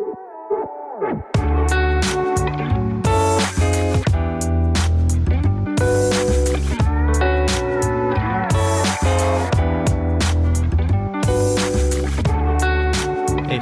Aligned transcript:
Hey 0.00 0.06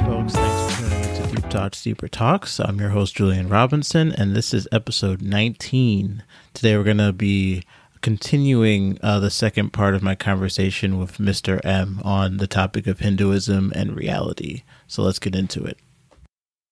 folks, 0.05 0.33
thanks 0.33 0.63
for 0.63 0.81
tuning 0.81 1.03
into 1.03 1.27
Deep 1.35 1.49
Talks 1.49 1.83
Deeper 1.83 2.07
Talks. 2.07 2.61
I'm 2.61 2.79
your 2.79 2.91
host 2.91 3.17
Julian 3.17 3.49
Robinson, 3.49 4.13
and 4.13 4.33
this 4.33 4.53
is 4.53 4.65
episode 4.71 5.21
19. 5.21 6.23
Today 6.53 6.77
we're 6.77 6.85
going 6.85 6.99
to 6.99 7.11
be 7.11 7.63
continuing 8.01 8.97
uh, 9.03 9.19
the 9.19 9.29
second 9.29 9.73
part 9.73 9.93
of 9.93 10.01
my 10.01 10.15
conversation 10.15 10.97
with 10.97 11.17
Mr. 11.17 11.59
M 11.65 11.99
on 12.05 12.37
the 12.37 12.47
topic 12.47 12.87
of 12.87 12.99
Hinduism 12.99 13.73
and 13.75 13.93
reality. 13.93 14.63
So 14.87 15.03
let's 15.03 15.19
get 15.19 15.35
into 15.35 15.65
it. 15.65 15.77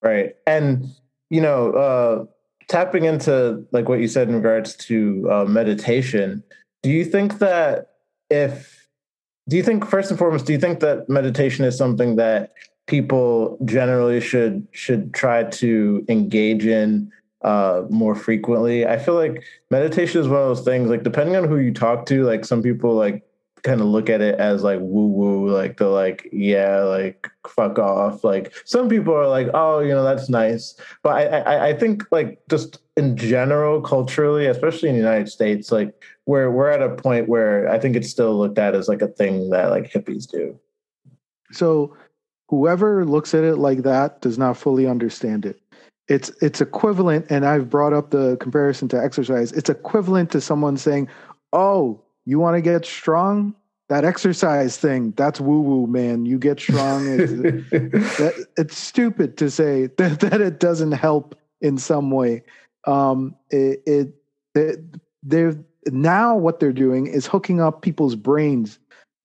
Right, 0.02 0.36
and 0.46 0.86
you 1.30 1.42
know, 1.42 1.72
uh, 1.72 2.26
tapping 2.68 3.06
into 3.06 3.66
like 3.72 3.90
what 3.90 4.00
you 4.00 4.08
said 4.08 4.30
in 4.30 4.36
regards 4.36 4.76
to 4.76 5.28
uh, 5.32 5.46
meditation. 5.46 6.44
Do 6.84 6.90
you 6.90 7.04
think 7.04 7.40
that 7.40 7.92
if 8.30 8.88
do 9.48 9.56
you 9.56 9.64
think 9.64 9.86
first 9.86 10.10
and 10.10 10.20
foremost 10.20 10.46
do 10.46 10.54
you 10.54 10.60
think 10.60 10.80
that 10.82 11.08
meditation 11.10 11.66
is 11.66 11.78
something 11.78 12.16
that 12.18 12.54
people 12.88 13.58
generally 13.66 14.20
should 14.20 14.68
should 14.72 15.14
try 15.14 15.44
to 15.44 16.06
engage 16.10 16.66
in 16.66 17.12
uh 17.44 17.84
more 17.90 18.16
frequently 18.16 18.86
i 18.86 18.98
feel 18.98 19.14
like 19.14 19.44
meditation 19.70 20.20
is 20.20 20.28
one 20.28 20.42
of 20.42 20.48
those 20.48 20.66
things 20.66 20.90
like 20.90 21.04
depending 21.04 21.36
on 21.36 21.48
who 21.48 21.58
you 21.58 21.74
talk 21.74 22.06
to 22.06 22.24
like 22.24 22.44
some 22.44 22.62
people 22.62 22.94
like 22.94 23.24
kind 23.68 23.82
of 23.82 23.88
look 23.88 24.10
at 24.10 24.22
it 24.22 24.40
as 24.40 24.64
like 24.64 24.80
woo 24.82 25.08
woo 25.08 25.50
like 25.50 25.78
they're 25.78 25.88
like 25.88 26.28
yeah 26.32 26.80
like 26.80 27.30
fuck 27.48 27.78
off 27.78 28.24
like 28.24 28.54
some 28.66 28.90
people 28.90 29.14
are 29.14 29.28
like 29.28 29.48
oh 29.54 29.80
you 29.80 29.90
know 29.90 30.04
that's 30.04 30.30
nice 30.30 30.76
but 31.04 31.10
i 31.10 31.40
i, 31.40 31.68
I 31.68 31.74
think 31.74 32.04
like 32.12 32.40
just 32.50 32.80
in 32.96 33.16
general 33.16 33.82
culturally 33.82 34.48
especially 34.48 34.90
in 34.90 34.96
the 34.96 35.02
united 35.02 35.30
states 35.30 35.72
like 35.72 35.94
we're 36.26 36.50
we're 36.50 36.70
at 36.70 36.82
a 36.82 36.96
point 36.96 37.30
where 37.30 37.70
i 37.70 37.78
think 37.78 37.96
it's 37.96 38.10
still 38.10 38.38
looked 38.38 38.58
at 38.58 38.74
as 38.74 38.88
like 38.88 39.02
a 39.02 39.08
thing 39.08 39.50
that 39.52 39.70
like 39.70 39.92
hippies 39.92 40.30
do 40.30 40.60
So 41.52 41.96
whoever 42.50 43.06
looks 43.06 43.34
at 43.34 43.44
it 43.44 43.58
like 43.58 43.84
that 43.84 44.22
does 44.22 44.38
not 44.38 44.58
fully 44.58 44.88
understand 44.88 45.46
it. 45.46 45.60
It's 46.08 46.30
it's 46.42 46.62
equivalent, 46.62 47.26
and 47.30 47.46
I've 47.46 47.70
brought 47.70 47.94
up 47.94 48.12
the 48.12 48.38
comparison 48.38 48.88
to 48.90 49.02
exercise. 49.02 49.52
It's 49.52 49.70
equivalent 49.70 50.32
to 50.32 50.42
someone 50.42 50.78
saying, 50.78 51.10
"Oh, 51.52 52.02
you 52.28 52.40
want 52.40 52.56
to 52.56 52.62
get 52.62 52.86
strong? 52.86 53.56
That 53.88 54.04
exercise 54.04 54.76
thing, 54.76 55.14
that's 55.16 55.40
woo 55.40 55.62
woo, 55.62 55.88
man. 55.88 56.26
You 56.26 56.38
get 56.38 56.60
strong." 56.60 57.08
It's, 57.08 57.32
that, 57.72 58.48
it's 58.58 58.78
stupid 58.78 59.38
to 59.38 59.50
say 59.50 59.88
that, 59.98 60.20
that 60.20 60.42
it 60.42 60.60
doesn't 60.60 60.92
help 60.92 61.36
in 61.62 61.78
some 61.78 62.12
way. 62.12 62.44
Um, 62.86 63.34
it, 63.50 63.82
it, 63.86 64.14
it 64.56 64.80
they're 65.24 65.58
now 65.86 66.36
what 66.36 66.60
they're 66.60 66.74
doing 66.74 67.08
is 67.08 67.26
hooking 67.26 67.62
up 67.62 67.82
people's 67.82 68.16
brains 68.16 68.78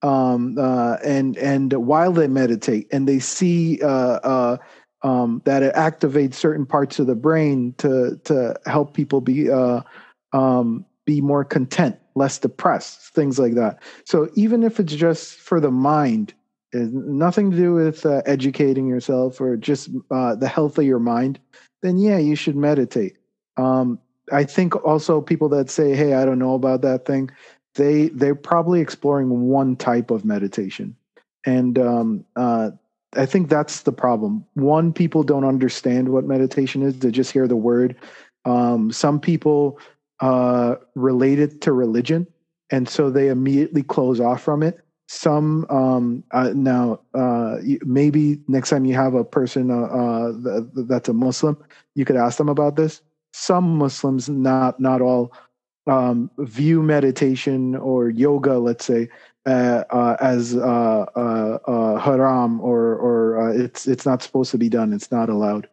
um, 0.03 0.56
uh, 0.56 0.97
and 1.05 1.36
and 1.39 1.73
while 1.73 2.12
they 2.12 2.28
meditate 2.28 2.86
and 2.92 3.08
they 3.08 3.19
see 3.19 3.80
uh, 3.83 4.20
uh, 4.23 4.56
um, 5.03 5.42
that 5.45 5.64
it 5.64 5.75
activates 5.75 6.34
certain 6.34 6.67
parts 6.67 7.00
of 7.00 7.08
the 7.08 7.17
brain 7.17 7.75
to 7.78 8.20
to 8.25 8.55
help 8.67 8.95
people 8.95 9.20
be 9.20 9.50
uh, 9.50 9.80
um, 10.33 10.84
be 11.05 11.20
more 11.20 11.45
content, 11.45 11.98
less 12.14 12.38
depressed, 12.38 13.14
things 13.14 13.38
like 13.38 13.55
that. 13.55 13.82
So 14.05 14.28
even 14.34 14.62
if 14.62 14.80
it's 14.80 14.94
just 14.94 15.38
for 15.38 15.60
the 15.60 15.70
mind, 15.70 16.34
nothing 16.72 17.50
to 17.50 17.56
do 17.56 17.74
with 17.74 18.06
uh, 18.06 18.22
educating 18.27 18.86
yourself 18.86 19.41
or 19.41 19.56
just 19.56 19.91
uh, 20.10 20.34
the 20.34 20.48
health 20.48 20.78
of 20.78 20.84
your 20.84 20.98
mind, 20.98 21.38
then 21.83 21.98
yeah, 21.98 22.18
you 22.18 22.36
should 22.36 22.56
meditate. 22.56 23.16
Um, 23.56 23.98
I 24.33 24.44
think 24.44 24.77
also 24.84 25.20
people 25.20 25.48
that 25.50 25.68
say, 25.68 25.94
"Hey, 25.94 26.14
I 26.14 26.24
don't 26.24 26.38
know 26.38 26.55
about 26.55 26.83
that 26.83 27.05
thing," 27.05 27.30
they 27.74 28.08
they're 28.08 28.34
probably 28.34 28.80
exploring 28.80 29.48
one 29.48 29.77
type 29.77 30.11
of 30.11 30.24
meditation, 30.24 30.96
and 31.45 31.78
um, 31.78 32.24
uh, 32.36 32.70
I 33.14 33.27
think 33.27 33.51
that's 33.51 33.83
the 33.83 33.92
problem. 33.92 34.46
One, 34.55 34.92
people 34.92 35.22
don't 35.22 35.45
understand 35.45 36.11
what 36.11 36.24
meditation 36.24 36.83
is; 36.83 36.98
they 36.98 37.11
just 37.11 37.33
hear 37.33 37.48
the 37.48 37.56
word. 37.56 37.96
Um, 38.45 38.90
some 38.90 39.20
people 39.20 39.78
uh, 40.22 40.77
relate 40.94 41.38
it 41.38 41.60
to 41.60 41.72
religion, 41.72 42.27
and 42.70 42.88
so 42.88 43.10
they 43.10 43.28
immediately 43.28 43.83
close 43.83 44.20
off 44.20 44.40
from 44.42 44.62
it. 44.62 44.80
Some 45.08 45.66
um, 45.68 46.24
uh, 46.30 46.52
now 46.55 47.00
uh, 47.12 47.56
maybe 47.84 48.38
next 48.48 48.70
time 48.70 48.86
you 48.86 48.94
have 48.94 49.14
a 49.14 49.24
person 49.24 49.70
uh, 49.70 49.83
uh, 49.83 50.33
th- 50.42 50.86
that's 50.88 51.08
a 51.10 51.12
Muslim, 51.12 51.62
you 51.94 52.06
could 52.06 52.16
ask 52.16 52.38
them 52.38 52.48
about 52.48 52.77
this. 52.77 53.02
Some 53.34 53.77
Muslims, 53.77 54.28
not 54.30 54.80
not 54.80 55.02
all, 55.02 55.33
um, 55.86 56.30
view 56.39 56.83
meditation 56.83 57.74
or 57.77 58.08
yoga, 58.08 58.58
let's 58.58 58.84
say, 58.84 59.08
uh, 59.44 59.84
uh, 59.90 60.16
as 60.20 60.54
uh, 60.56 61.04
uh, 61.16 61.98
haram 61.98 62.60
or 62.60 62.94
or 62.96 63.50
it's 63.52 63.89
it's 63.89 64.06
not 64.06 64.22
supposed 64.22 64.50
to 64.52 64.58
be 64.58 64.68
done. 64.68 64.92
It's 64.92 65.10
not 65.10 65.28
allowed. 65.28 65.68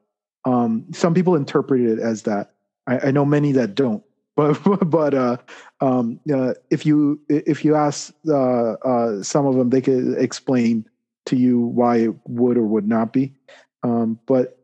Um, 0.46 0.86
some 0.92 1.14
people 1.14 1.36
interpret 1.36 1.82
it 1.82 2.00
as 2.00 2.24
that. 2.24 2.54
I, 2.88 3.08
I 3.08 3.12
know 3.12 3.26
many 3.26 3.52
that 3.54 3.76
don't. 3.76 4.04
But 4.40 4.90
but 4.90 5.14
uh, 5.14 5.38
um, 5.82 6.20
uh, 6.34 6.54
if 6.70 6.86
you 6.86 7.20
if 7.28 7.66
you 7.66 7.76
ask 7.76 8.14
uh, 8.28 8.74
uh, 8.74 9.22
some 9.22 9.46
of 9.46 9.56
them, 9.56 9.70
they 9.70 9.82
could 9.82 10.18
explain 10.18 10.88
to 11.26 11.36
you 11.36 11.60
why 11.60 11.98
it 11.98 12.14
would 12.26 12.58
or 12.58 12.64
would 12.64 12.88
not 12.88 13.12
be. 13.12 13.34
Um, 13.84 14.18
but 14.28 14.58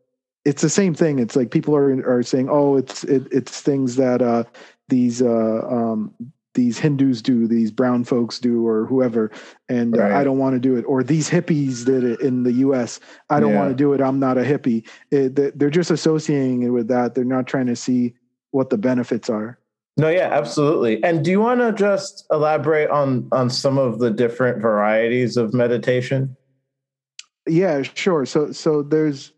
it's 0.45 0.61
the 0.61 0.69
same 0.69 0.93
thing. 0.93 1.19
It's 1.19 1.35
like 1.35 1.51
people 1.51 1.75
are 1.75 1.91
are 2.09 2.23
saying, 2.23 2.47
oh, 2.49 2.77
it's 2.77 3.03
it, 3.03 3.27
it's 3.31 3.59
things 3.59 3.97
that 3.97 4.21
uh, 4.21 4.45
these 4.87 5.21
uh, 5.21 5.67
um, 5.69 6.13
these 6.53 6.79
Hindus 6.79 7.21
do, 7.21 7.45
these 7.45 7.69
brown 7.69 8.05
folks 8.05 8.39
do, 8.39 8.65
or 8.65 8.85
whoever, 8.85 9.29
and 9.67 9.97
Right. 9.97 10.13
I 10.13 10.23
don't 10.23 10.37
want 10.37 10.53
to 10.53 10.59
do 10.59 10.77
it. 10.77 10.83
Or 10.83 11.03
these 11.03 11.29
hippies 11.29 11.85
did 11.85 12.05
it 12.05 12.21
in 12.21 12.43
the 12.43 12.53
U.S. 12.53 13.01
I 13.29 13.41
don't 13.41 13.55
want 13.55 13.71
to 13.71 13.75
do 13.75 13.91
it. 13.91 13.99
I'm 13.99 14.19
not 14.19 14.37
a 14.37 14.41
hippie. 14.41 14.87
It, 15.11 15.59
they're 15.59 15.69
just 15.69 15.91
associating 15.91 16.63
it 16.63 16.69
with 16.69 16.87
that. 16.87 17.13
They're 17.13 17.25
not 17.25 17.45
trying 17.45 17.67
to 17.67 17.75
see 17.75 18.13
what 18.51 18.69
the 18.69 18.77
benefits 18.77 19.29
are. 19.29 19.59
No, 19.97 20.09
yeah, 20.09 20.29
absolutely. 20.31 21.01
And 21.03 21.23
do 21.23 21.31
you 21.31 21.39
want 21.39 21.61
to 21.61 21.71
just 21.71 22.25
elaborate 22.29 22.89
on 22.89 23.29
on 23.31 23.49
some 23.49 23.77
of 23.77 23.99
the 23.99 24.11
different 24.11 24.61
varieties 24.61 25.37
of 25.37 25.53
meditation? 25.53 26.35
Yeah, 27.47 27.81
sure. 27.83 28.25
So 28.25 28.51
so 28.51 28.81
there's 28.81 29.31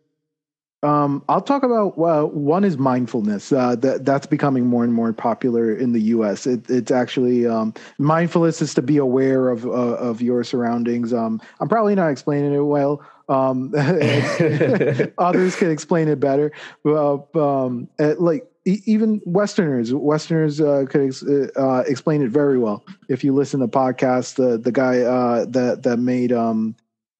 um 0.81 1.23
I'll 1.29 1.41
talk 1.41 1.61
about 1.63 1.97
well 1.97 2.27
one 2.29 2.63
is 2.63 2.75
mindfulness. 2.77 3.51
Uh 3.51 3.75
that 3.77 4.05
that's 4.05 4.25
becoming 4.25 4.65
more 4.65 4.83
and 4.83 4.93
more 4.93 5.13
popular 5.13 5.75
in 5.75 5.91
the 5.91 6.01
US. 6.01 6.47
It, 6.47 6.67
it's 6.69 6.89
actually 6.89 7.45
um 7.45 7.75
mindfulness 7.99 8.59
is 8.59 8.73
to 8.75 8.81
be 8.81 8.97
aware 8.97 9.49
of 9.49 9.63
uh, 9.65 9.69
of 9.69 10.23
your 10.23 10.43
surroundings. 10.43 11.13
Um 11.13 11.39
I'm 11.59 11.69
probably 11.69 11.93
not 11.93 12.09
explaining 12.09 12.53
it 12.53 12.61
well. 12.61 13.05
Um 13.29 13.73
others 15.19 15.55
can 15.55 15.69
explain 15.69 16.07
it 16.07 16.19
better. 16.19 16.51
Well, 16.83 17.29
um 17.35 17.89
uh, 17.99 18.15
like 18.17 18.47
even 18.67 19.21
Westerners, 19.25 19.93
Westerners 19.93 20.59
uh, 20.59 20.85
could 20.89 21.01
ex- 21.01 21.23
uh, 21.23 21.83
explain 21.87 22.21
it 22.21 22.29
very 22.29 22.59
well. 22.59 22.85
If 23.07 23.23
you 23.23 23.33
listen 23.33 23.59
to 23.61 23.67
podcasts, 23.67 24.35
the 24.35 24.57
the 24.57 24.71
guy 24.71 24.99
uh, 24.99 25.45
that 25.45 25.83
that 25.83 25.97
made 25.97 26.33
um, 26.33 26.75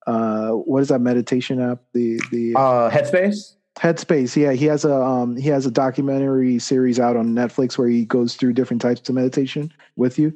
uh, 0.05 0.51
what 0.51 0.81
is 0.81 0.89
that 0.89 0.99
meditation 0.99 1.61
app? 1.61 1.79
The 1.93 2.19
the 2.31 2.53
Uh, 2.55 2.89
Headspace. 2.89 3.55
Headspace. 3.77 4.35
Yeah, 4.35 4.53
he 4.53 4.65
has 4.65 4.83
a 4.83 4.93
um, 4.93 5.37
he 5.37 5.49
has 5.49 5.65
a 5.65 5.71
documentary 5.71 6.59
series 6.59 6.99
out 6.99 7.15
on 7.15 7.33
Netflix 7.33 7.77
where 7.77 7.87
he 7.87 8.05
goes 8.05 8.35
through 8.35 8.53
different 8.53 8.81
types 8.81 9.07
of 9.07 9.15
meditation 9.15 9.71
with 9.95 10.19
you. 10.19 10.33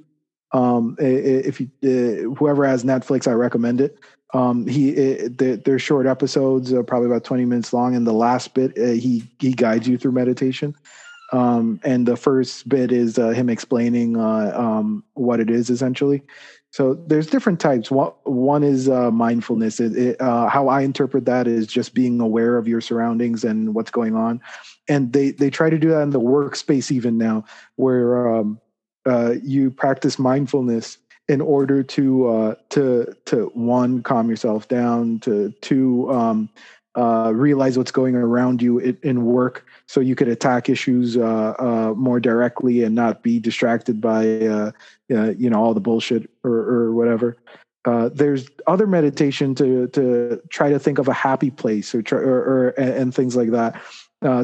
Um, 0.53 0.95
if 0.99 1.59
you 1.59 1.69
uh, 1.83 2.33
whoever 2.35 2.65
has 2.65 2.83
Netflix, 2.83 3.27
I 3.27 3.33
recommend 3.33 3.81
it. 3.81 3.97
Um, 4.33 4.65
he 4.65 4.91
i 4.91 5.27
they're, 5.27 5.57
they're 5.57 5.79
short 5.79 6.05
episodes, 6.05 6.73
uh, 6.73 6.83
probably 6.83 7.07
about 7.07 7.23
twenty 7.23 7.45
minutes 7.45 7.73
long, 7.73 7.95
and 7.95 8.07
the 8.07 8.13
last 8.13 8.53
bit 8.53 8.77
uh, 8.77 8.91
he 8.91 9.23
he 9.39 9.53
guides 9.53 9.87
you 9.87 9.97
through 9.97 10.13
meditation. 10.13 10.75
Um, 11.31 11.79
and 11.83 12.05
the 12.05 12.17
first 12.17 12.67
bit 12.67 12.91
is 12.91 13.17
uh, 13.17 13.29
him 13.29 13.49
explaining 13.49 14.17
uh, 14.17 14.53
um, 14.55 15.03
what 15.13 15.39
it 15.39 15.49
is 15.49 15.69
essentially. 15.69 16.23
So 16.71 16.93
there's 16.93 17.27
different 17.27 17.59
types. 17.59 17.91
One, 17.91 18.13
one 18.23 18.63
is 18.63 18.87
uh, 18.87 19.11
mindfulness. 19.11 19.79
It, 19.79 19.95
it, 19.97 20.21
uh, 20.21 20.47
how 20.47 20.69
I 20.69 20.81
interpret 20.81 21.25
that 21.25 21.47
is 21.47 21.67
just 21.67 21.93
being 21.93 22.21
aware 22.21 22.57
of 22.57 22.67
your 22.67 22.79
surroundings 22.79 23.43
and 23.43 23.75
what's 23.75 23.91
going 23.91 24.15
on. 24.15 24.41
And 24.87 25.11
they 25.11 25.31
they 25.31 25.49
try 25.49 25.69
to 25.69 25.77
do 25.77 25.89
that 25.89 26.01
in 26.01 26.09
the 26.11 26.19
workspace 26.19 26.91
even 26.91 27.17
now, 27.17 27.45
where 27.75 28.35
um, 28.35 28.59
uh, 29.05 29.35
you 29.43 29.69
practice 29.69 30.17
mindfulness 30.17 30.97
in 31.27 31.39
order 31.39 31.83
to 31.83 32.27
uh, 32.27 32.55
to 32.69 33.15
to 33.25 33.51
one 33.53 34.01
calm 34.01 34.29
yourself 34.29 34.67
down, 34.67 35.19
to 35.19 35.53
two 35.61 36.09
um, 36.11 36.49
uh, 36.95 37.31
realize 37.33 37.77
what's 37.77 37.91
going 37.91 38.15
around 38.15 38.61
you 38.61 38.79
in, 38.79 38.97
in 39.03 39.25
work, 39.25 39.65
so 39.87 39.99
you 39.99 40.15
could 40.15 40.27
attack 40.27 40.69
issues 40.69 41.15
uh, 41.15 41.53
uh, 41.57 41.93
more 41.95 42.19
directly 42.19 42.83
and 42.83 42.95
not 42.95 43.23
be 43.23 43.39
distracted 43.39 44.01
by 44.01 44.39
uh, 44.41 44.71
uh, 45.13 45.31
you 45.37 45.49
know 45.49 45.61
all 45.61 45.73
the 45.73 45.79
bullshit 45.79 46.29
or, 46.43 46.51
or 46.51 46.93
whatever. 46.93 47.37
There's 48.13 48.47
other 48.67 48.87
meditation 48.87 49.55
to 49.55 49.87
to 49.87 50.41
try 50.49 50.69
to 50.69 50.79
think 50.79 50.99
of 50.99 51.07
a 51.07 51.13
happy 51.13 51.49
place 51.49 51.95
or 51.95 52.01
try, 52.01 52.19
or, 52.19 52.39
or 52.39 52.69
and, 52.77 53.15
things 53.15 53.35
like 53.35 53.51
that. 53.51 53.81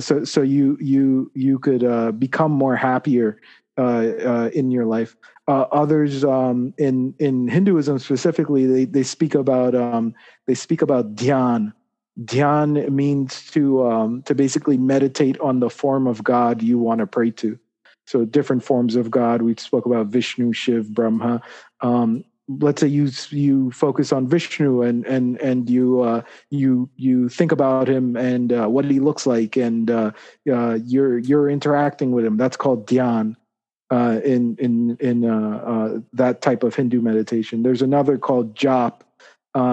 So 0.02 0.24
so 0.24 0.42
you 0.42 0.78
you 0.80 1.32
you 1.36 1.60
could 1.60 2.20
become 2.20 2.52
more 2.52 2.76
happier 2.76 3.40
in 3.78 4.72
your 4.72 4.86
life. 4.86 5.16
Uh, 5.50 5.66
others 5.72 6.26
um, 6.26 6.74
in 6.78 7.14
in 7.20 7.48
Hinduism 7.48 8.00
specifically, 8.00 8.66
they 8.66 8.84
they 8.84 9.04
speak 9.04 9.34
about 9.34 9.76
um, 9.76 10.14
they 10.46 10.54
speak 10.54 10.82
about 10.82 11.16
dhyan. 11.16 11.72
Dhyan 12.24 12.90
means 12.90 13.46
to 13.52 13.86
um, 13.88 14.22
to 14.24 14.34
basically 14.34 14.78
meditate 14.78 15.40
on 15.40 15.60
the 15.60 15.70
form 15.70 16.08
of 16.08 16.24
God 16.24 16.62
you 16.62 16.78
want 16.78 17.00
to 17.00 17.08
pray 17.08 17.32
to. 17.32 17.60
So 18.06 18.26
different 18.26 18.64
forms 18.64 18.96
of 18.96 19.12
God. 19.12 19.42
We 19.42 19.56
spoke 19.58 19.86
about 19.86 20.08
Vishnu, 20.08 20.54
Shiv, 20.54 20.94
Brahma. 20.94 21.42
Um, 21.82 22.24
let's 22.48 22.82
say 22.82 22.88
you 22.88 23.10
you 23.30 23.72
focus 23.72 24.12
on 24.12 24.28
Vishnu 24.28 24.82
and 24.82 25.06
and 25.06 25.40
and 25.42 25.70
you 25.70 26.02
uh, 26.02 26.22
you 26.50 26.90
you 26.96 27.30
think 27.30 27.52
about 27.52 27.88
him 27.88 28.16
and 28.16 28.54
uh, 28.54 28.68
what 28.68 28.86
he 28.86 29.00
looks 29.00 29.28
like 29.28 29.58
and 29.58 29.92
uh, 29.92 30.12
uh 30.52 30.80
you're 30.86 31.20
you're 31.20 31.50
interacting 31.50 32.12
with 32.12 32.26
him. 32.26 32.38
That's 32.38 32.58
called 32.58 32.88
dhyan 32.88 33.36
uh, 33.92 34.20
in 34.24 34.56
in 34.58 34.98
in 35.00 35.26
uh, 35.26 36.00
that 36.14 36.42
type 36.42 36.64
of 36.64 36.76
Hindu 36.76 37.02
meditation. 37.02 37.64
There's 37.64 37.82
another 37.82 38.18
called 38.18 38.56
jap. 38.56 39.02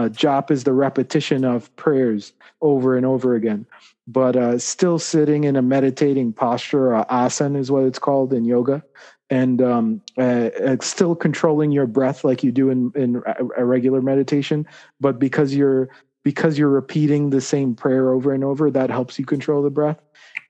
Jap 0.09 0.51
is 0.51 0.65
the 0.65 0.73
repetition 0.73 1.45
of 1.45 1.75
prayers 1.77 2.33
over 2.61 2.97
and 2.97 3.07
over 3.07 3.35
again 3.35 3.67
but 4.07 4.37
uh, 4.37 4.59
still 4.59 4.99
sitting 4.99 5.45
in 5.45 5.57
a 5.57 5.63
meditating 5.63 6.33
posture, 6.33 6.95
uh, 6.95 7.05
asana 7.07 7.59
is 7.59 7.71
what 7.71 7.85
it's 7.85 7.99
called 7.99 8.33
in 8.33 8.45
yoga, 8.45 8.83
and 9.31 9.63
um, 9.63 10.03
uh, 10.19 10.51
uh, 10.63 10.77
still 10.81 11.15
controlling 11.15 11.73
your 11.73 11.87
breath 11.87 12.23
like 12.23 12.45
you 12.45 12.53
do 12.53 12.69
in, 12.69 12.93
in 12.95 13.23
a 13.57 13.65
regular 13.65 14.03
meditation. 14.03 14.67
But 15.01 15.19
because 15.19 15.55
you're 15.55 15.89
because 16.23 16.59
you're 16.59 16.69
repeating 16.69 17.31
the 17.31 17.41
same 17.41 17.75
prayer 17.75 18.13
over 18.13 18.33
and 18.33 18.45
over, 18.45 18.71
that 18.71 18.91
helps 18.91 19.19
you 19.19 19.25
control 19.25 19.63
the 19.63 19.71
breath, 19.71 20.01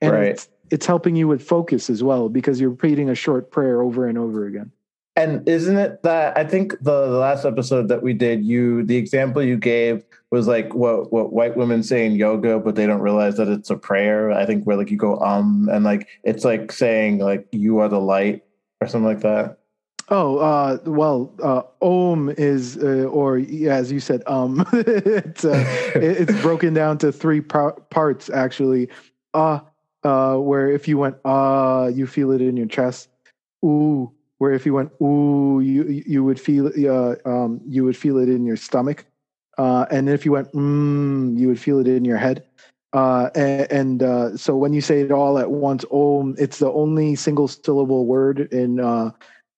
and 0.01 0.11
right. 0.11 0.27
it's, 0.29 0.49
it's 0.71 0.85
helping 0.85 1.15
you 1.15 1.27
with 1.27 1.41
focus 1.41 1.89
as 1.89 2.03
well 2.03 2.27
because 2.27 2.59
you're 2.59 2.69
repeating 2.69 3.09
a 3.09 3.15
short 3.15 3.51
prayer 3.51 3.81
over 3.81 4.07
and 4.07 4.17
over 4.17 4.45
again. 4.45 4.71
And 5.17 5.47
isn't 5.47 5.77
it 5.77 6.03
that 6.03 6.37
I 6.37 6.43
think 6.43 6.71
the, 6.81 7.07
the 7.07 7.17
last 7.17 7.45
episode 7.45 7.87
that 7.87 8.03
we 8.03 8.13
did, 8.13 8.43
you 8.43 8.83
the 8.83 8.97
example 8.97 9.41
you 9.41 9.57
gave 9.57 10.03
was 10.29 10.47
like 10.47 10.75
what 10.75 11.13
what 11.13 11.31
white 11.31 11.55
women 11.55 11.83
say 11.83 12.05
in 12.05 12.13
yoga, 12.13 12.59
but 12.59 12.75
they 12.75 12.85
don't 12.85 12.99
realize 12.99 13.37
that 13.37 13.47
it's 13.47 13.69
a 13.69 13.77
prayer. 13.77 14.31
I 14.31 14.45
think 14.45 14.65
where 14.65 14.75
like 14.75 14.91
you 14.91 14.97
go 14.97 15.17
um 15.19 15.69
and 15.71 15.85
like 15.85 16.07
it's 16.23 16.43
like 16.43 16.71
saying 16.71 17.19
like 17.19 17.47
you 17.53 17.77
are 17.79 17.87
the 17.87 17.99
light 17.99 18.43
or 18.81 18.87
something 18.87 19.07
like 19.07 19.21
that. 19.21 19.57
Oh, 20.09 20.37
uh, 20.37 20.77
well, 20.85 21.33
uh, 21.41 21.63
Om 21.81 22.29
is, 22.37 22.77
uh, 22.77 23.05
or 23.05 23.39
yeah, 23.39 23.73
as 23.73 23.91
you 23.91 23.99
said, 23.99 24.21
um, 24.27 24.63
it's 24.73 25.43
uh, 25.43 25.65
it's 25.95 26.31
broken 26.41 26.75
down 26.75 26.99
to 26.99 27.11
three 27.11 27.41
parts 27.41 28.29
actually. 28.29 28.89
Uh, 29.33 29.61
uh, 30.03 30.35
where 30.35 30.69
if 30.69 30.87
you 30.87 30.99
went 30.99 31.15
ah, 31.25 31.87
you 31.87 32.05
feel 32.05 32.31
it 32.31 32.41
in 32.41 32.55
your 32.55 32.67
chest. 32.67 33.09
Ooh, 33.63 34.11
where 34.37 34.51
if 34.51 34.65
you 34.65 34.73
went 34.73 34.91
ooh, 35.01 35.61
you 35.61 35.83
you 36.05 36.23
would 36.23 36.39
feel 36.39 36.67
uh, 36.67 37.15
um, 37.25 37.61
you 37.65 37.83
would 37.83 37.97
feel 37.97 38.17
it 38.17 38.29
in 38.29 38.45
your 38.45 38.57
stomach, 38.57 39.05
uh, 39.57 39.85
and 39.91 40.09
if 40.09 40.25
you 40.25 40.31
went 40.31 40.51
mm, 40.53 41.37
you 41.37 41.47
would 41.47 41.59
feel 41.59 41.79
it 41.79 41.87
in 41.87 42.05
your 42.05 42.17
head. 42.17 42.45
Uh, 42.93 43.29
and, 43.35 43.71
and 43.71 44.03
uh, 44.03 44.37
so 44.37 44.55
when 44.55 44.71
you 44.71 44.79
say 44.79 45.01
it 45.01 45.11
all 45.11 45.37
at 45.37 45.51
once, 45.51 45.83
om, 45.91 46.33
it's 46.37 46.59
the 46.59 46.71
only 46.71 47.13
single 47.13 47.47
syllable 47.47 48.05
word 48.05 48.53
in 48.53 48.79
uh, 48.79 49.11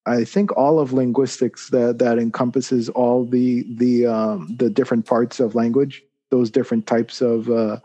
I 0.08 0.24
think 0.24 0.56
all 0.56 0.80
of 0.80 0.94
linguistics 0.94 1.70
that 1.70 2.00
that 2.00 2.18
encompasses 2.18 2.90
all 2.90 3.26
the 3.26 3.66
the 3.76 4.06
um, 4.08 4.56
the 4.58 4.70
different 4.70 5.06
parts 5.06 5.40
of 5.40 5.54
language, 5.54 6.04
those 6.32 6.50
different 6.50 6.88
types 6.88 7.22
of 7.22 7.50
uh, 7.50 7.80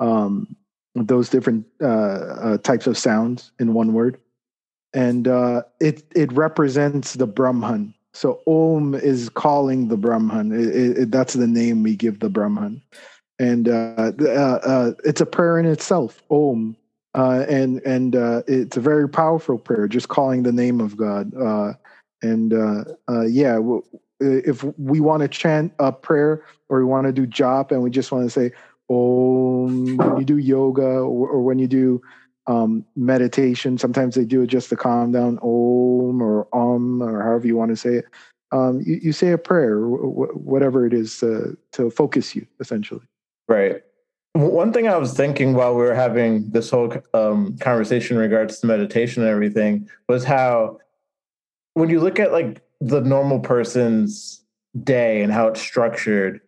um, 0.00 0.56
those 0.94 1.28
different 1.28 1.66
uh, 1.82 1.86
uh, 1.86 2.58
types 2.58 2.86
of 2.86 2.96
sounds 2.96 3.50
in 3.58 3.74
one 3.74 3.92
word 3.92 4.18
and 4.94 5.26
uh, 5.28 5.62
it 5.80 6.04
it 6.14 6.32
represents 6.32 7.14
the 7.14 7.26
Brahman. 7.26 7.92
So 8.12 8.40
Om 8.46 8.94
is 8.94 9.28
calling 9.28 9.88
the 9.88 9.96
Brahman. 9.96 10.52
It, 10.52 10.98
it, 10.98 11.10
that's 11.10 11.34
the 11.34 11.48
name 11.48 11.82
we 11.82 11.96
give 11.96 12.20
the 12.20 12.30
Brahman, 12.30 12.80
and 13.38 13.68
uh, 13.68 14.12
uh, 14.20 14.60
uh 14.64 14.92
it's 15.04 15.20
a 15.20 15.26
prayer 15.26 15.58
in 15.58 15.66
itself. 15.66 16.22
Om, 16.30 16.76
uh, 17.14 17.44
and 17.48 17.82
and 17.84 18.14
uh, 18.14 18.42
it's 18.46 18.76
a 18.76 18.80
very 18.80 19.08
powerful 19.08 19.58
prayer, 19.58 19.88
just 19.88 20.08
calling 20.08 20.44
the 20.44 20.52
name 20.52 20.80
of 20.80 20.96
God. 20.96 21.32
and 22.22 22.52
yeah, 23.28 23.58
if 24.20 24.64
we 24.78 25.00
want 25.00 25.22
to 25.22 25.28
chant 25.28 25.72
a 25.80 25.92
prayer 25.92 26.44
or 26.68 26.78
we 26.78 26.84
want 26.84 27.06
to 27.06 27.12
do 27.12 27.26
jap 27.26 27.72
and 27.72 27.82
we 27.82 27.90
just 27.90 28.12
want 28.12 28.24
to 28.24 28.30
say 28.30 28.52
Om 28.88 29.96
when 29.96 30.18
you 30.18 30.24
do 30.24 30.38
yoga 30.38 30.82
or, 30.82 31.28
or 31.28 31.42
when 31.42 31.58
you 31.58 31.66
do 31.66 32.00
um, 32.46 32.84
meditation. 32.96 33.78
Sometimes 33.78 34.14
they 34.14 34.24
do 34.24 34.42
it 34.42 34.48
just 34.48 34.68
to 34.70 34.76
calm 34.76 35.12
down, 35.12 35.38
om 35.38 36.22
or 36.22 36.46
um 36.54 37.02
or 37.02 37.22
however 37.22 37.46
you 37.46 37.56
want 37.56 37.70
to 37.70 37.76
say 37.76 37.94
it. 37.96 38.06
Um, 38.52 38.82
you, 38.84 39.00
you, 39.02 39.12
say 39.12 39.32
a 39.32 39.38
prayer, 39.38 39.80
whatever 39.80 40.86
it 40.86 40.94
is, 40.94 41.18
to, 41.18 41.58
to 41.72 41.90
focus 41.90 42.36
you 42.36 42.46
essentially. 42.60 43.00
Right. 43.48 43.82
One 44.34 44.72
thing 44.72 44.86
I 44.86 44.96
was 44.96 45.12
thinking 45.12 45.54
while 45.54 45.74
we 45.74 45.82
were 45.82 45.94
having 45.94 46.50
this 46.50 46.70
whole 46.70 46.94
um, 47.14 47.56
conversation 47.58 48.16
in 48.16 48.22
regards 48.22 48.60
to 48.60 48.68
meditation 48.68 49.24
and 49.24 49.30
everything 49.30 49.88
was 50.08 50.22
how, 50.22 50.78
when 51.72 51.90
you 51.90 52.00
look 52.00 52.20
at 52.20 52.30
like 52.30 52.62
the 52.80 53.00
normal 53.00 53.40
person's 53.40 54.44
day 54.82 55.22
and 55.22 55.32
how 55.32 55.48
it's 55.48 55.60
structured, 55.60 56.40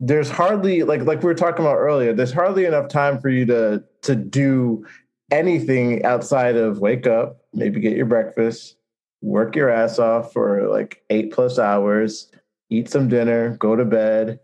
there's 0.00 0.30
hardly 0.30 0.82
like 0.82 1.02
like 1.02 1.20
we 1.20 1.26
were 1.26 1.34
talking 1.34 1.64
about 1.64 1.76
earlier. 1.76 2.12
There's 2.12 2.32
hardly 2.32 2.64
enough 2.64 2.88
time 2.88 3.20
for 3.20 3.28
you 3.28 3.46
to 3.46 3.84
to 4.02 4.16
do 4.16 4.84
anything 5.32 6.04
outside 6.04 6.56
of 6.56 6.78
wake 6.78 7.06
up, 7.06 7.40
maybe 7.52 7.80
get 7.80 7.96
your 7.96 8.06
breakfast, 8.06 8.76
work 9.22 9.56
your 9.56 9.70
ass 9.70 9.98
off 9.98 10.32
for 10.32 10.68
like 10.68 11.02
eight 11.10 11.32
plus 11.32 11.58
hours, 11.58 12.30
eat 12.70 12.88
some 12.88 13.08
dinner, 13.08 13.56
go 13.56 13.74
to 13.74 13.84
bed, 13.84 14.38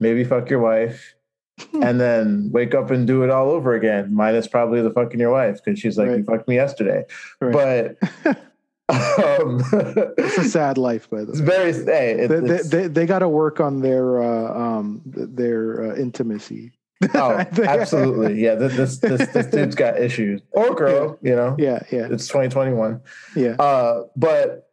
maybe 0.00 0.24
fuck 0.24 0.50
your 0.50 0.60
wife, 0.60 1.14
and 1.82 2.00
then 2.00 2.50
wake 2.52 2.74
up 2.74 2.90
and 2.90 3.06
do 3.06 3.22
it 3.22 3.30
all 3.30 3.50
over 3.50 3.74
again. 3.74 4.12
Minus 4.12 4.48
probably 4.48 4.82
the 4.82 4.90
fucking 4.90 5.20
your 5.20 5.30
wife 5.30 5.60
because 5.64 5.78
she's 5.78 5.96
like, 5.96 6.08
right. 6.08 6.18
you 6.18 6.24
fucked 6.24 6.48
me 6.48 6.56
yesterday. 6.56 7.04
Right. 7.40 7.96
But 8.24 8.38
um, 8.88 9.62
it's 10.18 10.38
a 10.38 10.44
sad 10.44 10.78
life, 10.78 11.08
by 11.08 11.20
the 11.20 11.26
way. 11.26 11.30
It's 11.30 11.40
very. 11.40 11.72
Hey, 11.72 12.12
it, 12.20 12.28
they, 12.28 12.58
they, 12.58 12.88
they 12.88 13.06
got 13.06 13.20
to 13.20 13.28
work 13.28 13.60
on 13.60 13.80
their 13.80 14.20
uh, 14.20 14.52
um, 14.52 15.00
their 15.04 15.92
uh, 15.92 15.96
intimacy. 15.96 16.72
oh, 17.14 17.44
absolutely. 17.62 18.42
Yeah, 18.42 18.54
this 18.54 18.98
this 18.98 19.28
this 19.28 19.46
dude's 19.46 19.74
got 19.74 20.00
issues. 20.00 20.40
Or 20.52 20.74
girl, 20.74 21.18
yeah. 21.20 21.30
you 21.30 21.36
know. 21.36 21.56
Yeah, 21.58 21.82
yeah. 21.90 22.08
It's 22.10 22.26
2021. 22.28 23.00
Yeah. 23.34 23.50
Uh, 23.58 24.04
but 24.16 24.70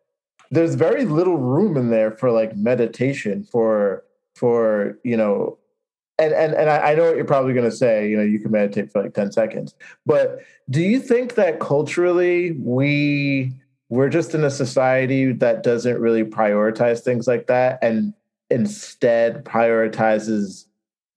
there's 0.51 0.75
very 0.75 1.05
little 1.05 1.37
room 1.37 1.77
in 1.77 1.89
there 1.89 2.11
for 2.11 2.31
like 2.31 2.55
meditation 2.55 3.43
for 3.43 4.03
for, 4.35 4.97
you 5.03 5.17
know, 5.17 5.57
and 6.19 6.33
and 6.33 6.53
and 6.53 6.69
I, 6.69 6.91
I 6.91 6.95
know 6.95 7.05
what 7.05 7.15
you're 7.15 7.25
probably 7.25 7.53
gonna 7.53 7.71
say, 7.71 8.09
you 8.09 8.17
know, 8.17 8.23
you 8.23 8.39
can 8.39 8.51
meditate 8.51 8.91
for 8.91 9.01
like 9.03 9.13
10 9.13 9.31
seconds. 9.31 9.73
But 10.05 10.39
do 10.69 10.81
you 10.81 10.99
think 10.99 11.35
that 11.35 11.59
culturally 11.59 12.51
we 12.51 13.53
we're 13.89 14.09
just 14.09 14.33
in 14.33 14.43
a 14.43 14.49
society 14.49 15.33
that 15.33 15.63
doesn't 15.63 15.99
really 15.99 16.23
prioritize 16.23 17.01
things 17.01 17.27
like 17.27 17.47
that 17.47 17.79
and 17.81 18.13
instead 18.49 19.43
prioritizes 19.43 20.65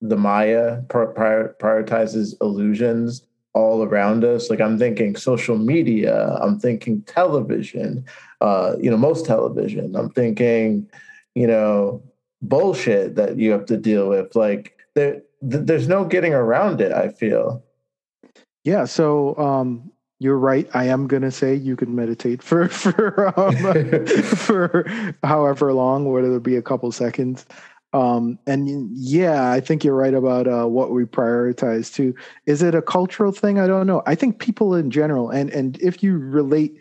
the 0.09 0.17
Maya 0.17 0.83
prior, 0.89 1.57
prioritizes 1.59 2.35
illusions 2.43 3.27
all 3.55 3.83
around 3.83 4.25
us. 4.25 4.51
Like 4.51 4.61
I'm 4.61 4.79
thinking 4.79 5.17
social 5.17 5.57
media, 5.57 6.37
I'm 6.41 6.59
thinking 6.59 7.03
television, 7.03 8.05
uh, 8.41 8.75
you 8.79 8.91
know, 8.91 8.99
most 8.99 9.25
television. 9.25 9.97
I'm 9.97 10.11
thinking, 10.11 10.89
you 11.35 11.47
know, 11.47 12.03
bullshit 12.43 13.15
that 13.15 13.39
you 13.39 13.51
have 13.53 13.65
to 13.67 13.79
deal 13.79 14.09
with. 14.09 14.37
Like 14.37 14.77
there, 14.95 15.23
th- 15.49 15.65
there's 15.65 15.89
no 15.89 16.05
getting 16.05 16.35
around 16.35 16.81
it. 16.83 16.93
I 16.93 17.09
feel. 17.09 17.65
Yeah. 18.65 18.85
So 18.85 19.37
um, 19.39 19.91
you're 20.19 20.39
right. 20.39 20.69
I 20.75 20.85
am 20.85 21.07
gonna 21.07 21.31
say 21.31 21.55
you 21.55 21.77
can 21.77 21.95
meditate 21.95 22.43
for 22.43 22.69
for 22.71 23.33
um, 23.41 24.07
for 24.07 24.85
however 25.23 25.73
long, 25.73 26.11
whether 26.11 26.37
it 26.37 26.43
be 26.43 26.57
a 26.57 26.63
couple 26.63 26.93
seconds. 26.93 27.47
Um, 27.95 28.41
and 28.47 28.91
yeah, 28.93 29.53
I 29.53 29.61
think 29.61 29.85
you're 29.85 29.95
right 29.95 30.15
about 30.15 30.49
uh, 30.49 30.67
what 30.67 30.91
we 30.91 31.05
prioritize 31.05 31.95
too. 31.95 32.15
Is 32.45 32.61
it 32.61 32.75
a 32.75 32.83
cultural 32.83 33.33
thing? 33.33 33.61
I 33.61 33.69
don't 33.69 33.87
know. 33.87 34.03
I 34.05 34.17
think 34.17 34.41
people 34.41 34.75
in 34.75 34.91
general, 34.91 35.31
and 35.31 35.49
and 35.51 35.79
if 35.81 36.03
you 36.03 36.19
relate, 36.19 36.77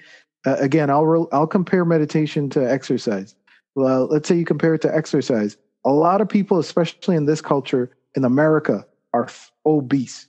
uh, 0.47 0.57
again, 0.59 0.89
I'll 0.89 1.05
re- 1.05 1.27
I'll 1.31 1.47
compare 1.47 1.85
meditation 1.85 2.49
to 2.51 2.59
exercise. 2.59 3.35
Well, 3.75 4.07
let's 4.07 4.27
say 4.27 4.35
you 4.35 4.45
compare 4.45 4.73
it 4.73 4.81
to 4.81 4.95
exercise. 4.95 5.55
A 5.85 5.91
lot 5.91 6.19
of 6.21 6.27
people, 6.29 6.59
especially 6.59 7.15
in 7.15 7.25
this 7.25 7.41
culture 7.41 7.91
in 8.15 8.25
America, 8.25 8.85
are 9.13 9.25
f- 9.25 9.51
obese. 9.65 10.27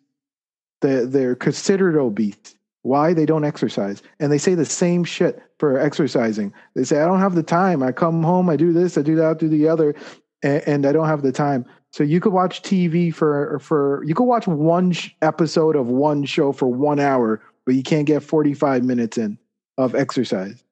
They're, 0.83 1.07
they're 1.07 1.35
considered 1.37 1.97
obese. 1.97 2.55
why 2.85 3.14
they 3.14 3.25
don't 3.25 3.45
exercise. 3.45 4.03
And 4.21 4.31
they 4.31 4.38
say 4.38 4.55
the 4.55 4.67
same 4.67 5.05
shit 5.05 5.43
for 5.59 5.79
exercising. 5.79 6.53
They 6.75 6.85
say, 6.85 7.00
I 7.00 7.07
don't 7.07 7.19
have 7.21 7.35
the 7.35 7.43
time. 7.43 7.83
I 7.83 7.93
come 7.93 8.23
home, 8.23 8.50
I 8.50 8.57
do 8.57 8.73
this, 8.75 8.99
I 8.99 9.03
do 9.03 9.17
that, 9.17 9.31
I 9.31 9.35
do 9.35 9.49
the 9.49 9.67
other, 9.69 9.95
and, 10.44 10.86
I 10.86 10.92
don't 10.92 11.06
have 11.06 11.22
the 11.22 11.32
time. 11.32 11.64
So 11.92 12.04
you 12.04 12.20
could 12.20 12.32
watch 12.32 12.62
TV 12.62 13.14
for 13.14 13.58
for 13.60 14.02
you 14.04 14.14
could 14.14 14.24
watch 14.24 14.46
one 14.46 14.92
sh- 14.92 15.10
episode 15.22 15.76
of 15.76 15.86
one 15.86 16.24
show 16.24 16.52
for 16.52 16.66
one 16.66 17.00
hour, 17.00 17.40
but 17.64 17.74
you 17.74 17.82
can't 17.82 18.06
get 18.06 18.22
forty 18.22 18.54
five 18.54 18.84
minutes 18.84 19.16
in 19.16 19.38
of 19.78 19.94
exercise. 19.94 20.62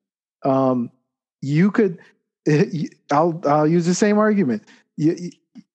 Um, 0.44 0.90
you 1.40 1.70
could, 1.70 1.98
I'll 3.10 3.40
I'll 3.46 3.66
use 3.66 3.86
the 3.86 3.94
same 3.94 4.18
argument, 4.18 4.64
you, 4.96 5.30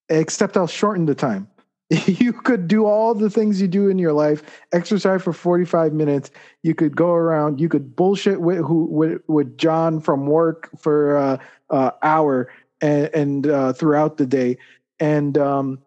except 0.10 0.58
I'll 0.58 0.68
shorten 0.68 1.06
the 1.06 1.16
time. 1.16 1.48
you 2.06 2.34
could 2.34 2.68
do 2.68 2.86
all 2.86 3.14
the 3.14 3.30
things 3.30 3.62
you 3.62 3.68
do 3.68 3.88
in 3.88 3.98
your 3.98 4.12
life 4.12 4.44
exercise 4.74 5.22
for 5.22 5.32
45 5.32 5.94
minutes 5.94 6.32
you 6.62 6.76
could 6.76 6.98
go 6.98 7.12
around 7.12 7.62
you 7.62 7.70
could 7.70 7.96
bullshit 7.96 8.42
with 8.42 8.58
who 8.58 8.86
with, 8.88 9.22
with 9.30 9.58
john 9.58 10.02
from 10.02 10.26
work 10.26 10.70
for 10.78 11.18
uh, 11.18 11.38
uh 11.70 11.92
hour 12.04 12.50
and, 12.82 13.10
and 13.14 13.48
uh, 13.48 13.74
throughout 13.74 14.18
the 14.18 14.26
day 14.26 14.58
and 15.00 15.38
um, 15.38 15.80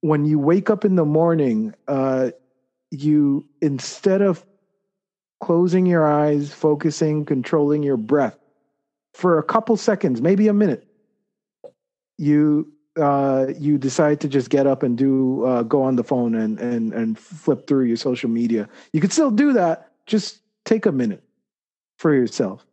when 0.00 0.24
you 0.24 0.38
wake 0.38 0.70
up 0.70 0.84
in 0.84 0.96
the 0.96 1.04
morning 1.04 1.74
uh, 1.88 2.30
you 2.90 3.46
instead 3.60 4.22
of 4.22 4.44
closing 5.40 5.86
your 5.86 6.06
eyes 6.06 6.52
focusing 6.52 7.24
controlling 7.24 7.82
your 7.82 7.96
breath 7.96 8.38
for 9.14 9.38
a 9.38 9.42
couple 9.42 9.76
seconds 9.76 10.20
maybe 10.20 10.48
a 10.48 10.52
minute 10.52 10.86
you 12.18 12.70
uh, 13.00 13.46
you 13.58 13.78
decide 13.78 14.20
to 14.20 14.28
just 14.28 14.50
get 14.50 14.66
up 14.66 14.82
and 14.82 14.98
do 14.98 15.44
uh, 15.44 15.62
go 15.62 15.82
on 15.82 15.96
the 15.96 16.04
phone 16.04 16.34
and 16.34 16.58
and 16.58 16.92
and 16.92 17.18
flip 17.18 17.66
through 17.66 17.84
your 17.84 17.96
social 17.96 18.28
media, 18.28 18.68
you 18.92 19.00
could 19.00 19.12
still 19.12 19.30
do 19.30 19.52
that. 19.52 19.92
Just 20.06 20.40
take 20.64 20.86
a 20.86 20.92
minute 20.92 21.22
for 21.98 22.14
yourself. 22.14 22.66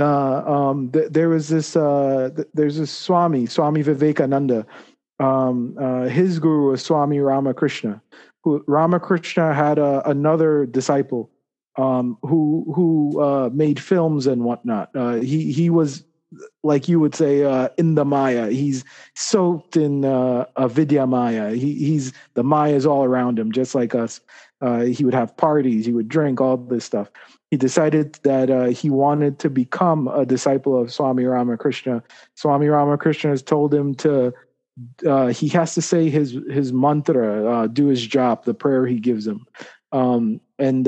Uh, 0.00 0.42
um, 0.46 0.90
th- 0.90 1.10
there 1.10 1.28
was 1.28 1.48
this 1.48 1.76
uh, 1.76 2.30
th- 2.34 2.48
there's 2.54 2.78
this 2.78 2.90
Swami 2.90 3.46
Swami 3.46 3.82
Vivekananda. 3.82 4.66
Um, 5.18 5.76
uh, 5.78 6.04
his 6.04 6.38
guru 6.38 6.70
was 6.70 6.82
Swami 6.82 7.20
Ramakrishna. 7.20 8.02
Who 8.42 8.64
Ramakrishna 8.66 9.52
had 9.52 9.78
a, 9.78 10.08
another 10.08 10.66
disciple 10.66 11.30
um, 11.76 12.16
who 12.22 12.72
who 12.74 13.22
uh, 13.22 13.50
made 13.52 13.78
films 13.78 14.26
and 14.26 14.44
whatnot. 14.44 14.90
he 15.22 15.52
he 15.52 15.70
was 15.70 16.04
like 16.62 16.88
you 16.88 17.00
would 17.00 17.14
say, 17.14 17.42
uh, 17.44 17.68
in 17.76 17.94
the 17.94 18.04
Maya. 18.04 18.50
He's 18.50 18.84
soaked 19.14 19.76
in 19.76 20.04
uh, 20.04 20.46
Avidya 20.56 21.06
Maya. 21.06 21.54
He, 21.54 21.74
he's 21.74 22.12
the 22.34 22.44
Maya's 22.44 22.86
all 22.86 23.04
around 23.04 23.38
him, 23.38 23.52
just 23.52 23.74
like 23.74 23.94
us. 23.94 24.20
Uh, 24.60 24.82
he 24.82 25.04
would 25.04 25.14
have 25.14 25.36
parties. 25.36 25.86
He 25.86 25.92
would 25.92 26.08
drink 26.08 26.40
all 26.40 26.56
this 26.56 26.84
stuff. 26.84 27.10
He 27.50 27.56
decided 27.56 28.14
that 28.22 28.50
uh, 28.50 28.66
he 28.66 28.90
wanted 28.90 29.38
to 29.40 29.50
become 29.50 30.08
a 30.08 30.24
disciple 30.24 30.80
of 30.80 30.92
Swami 30.92 31.24
Ramakrishna. 31.24 32.02
Swami 32.34 32.68
Ramakrishna 32.68 33.30
has 33.30 33.42
told 33.42 33.74
him 33.74 33.94
to. 33.96 34.32
Uh, 35.04 35.26
he 35.26 35.48
has 35.48 35.74
to 35.74 35.82
say 35.82 36.08
his 36.08 36.38
his 36.48 36.72
mantra, 36.72 37.44
uh, 37.44 37.66
do 37.66 37.86
his 37.86 38.06
job, 38.06 38.44
the 38.44 38.54
prayer 38.54 38.86
he 38.86 38.98
gives 38.98 39.26
him. 39.26 39.46
Um, 39.92 40.40
and 40.58 40.86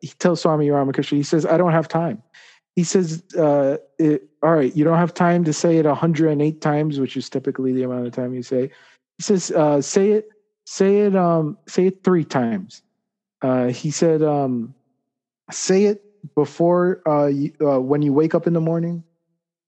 he 0.00 0.08
tells 0.18 0.42
Swami 0.42 0.70
Ramakrishna, 0.70 1.16
he 1.16 1.24
says, 1.24 1.44
"I 1.44 1.56
don't 1.56 1.72
have 1.72 1.88
time." 1.88 2.22
he 2.76 2.84
says, 2.84 3.24
uh, 3.36 3.78
it, 3.98 4.28
all 4.42 4.54
right, 4.54 4.76
you 4.76 4.84
don't 4.84 4.98
have 4.98 5.14
time 5.14 5.44
to 5.44 5.52
say 5.52 5.78
it 5.78 5.86
108 5.86 6.60
times, 6.60 7.00
which 7.00 7.16
is 7.16 7.30
typically 7.30 7.72
the 7.72 7.82
amount 7.82 8.06
of 8.06 8.12
time 8.12 8.34
you 8.34 8.42
say. 8.42 8.70
He 9.16 9.22
says, 9.22 9.50
uh, 9.50 9.80
say 9.80 10.10
it, 10.10 10.28
say 10.66 10.98
it, 10.98 11.16
um, 11.16 11.56
say 11.66 11.86
it 11.86 12.04
three 12.04 12.24
times. 12.24 12.82
Uh, 13.40 13.68
he 13.68 13.90
said, 13.90 14.22
um, 14.22 14.74
say 15.50 15.84
it 15.84 16.02
before, 16.34 17.02
uh, 17.08 17.26
you, 17.26 17.52
uh, 17.60 17.80
when 17.80 18.02
you 18.02 18.12
wake 18.12 18.34
up 18.34 18.46
in 18.46 18.52
the 18.52 18.60
morning. 18.60 19.04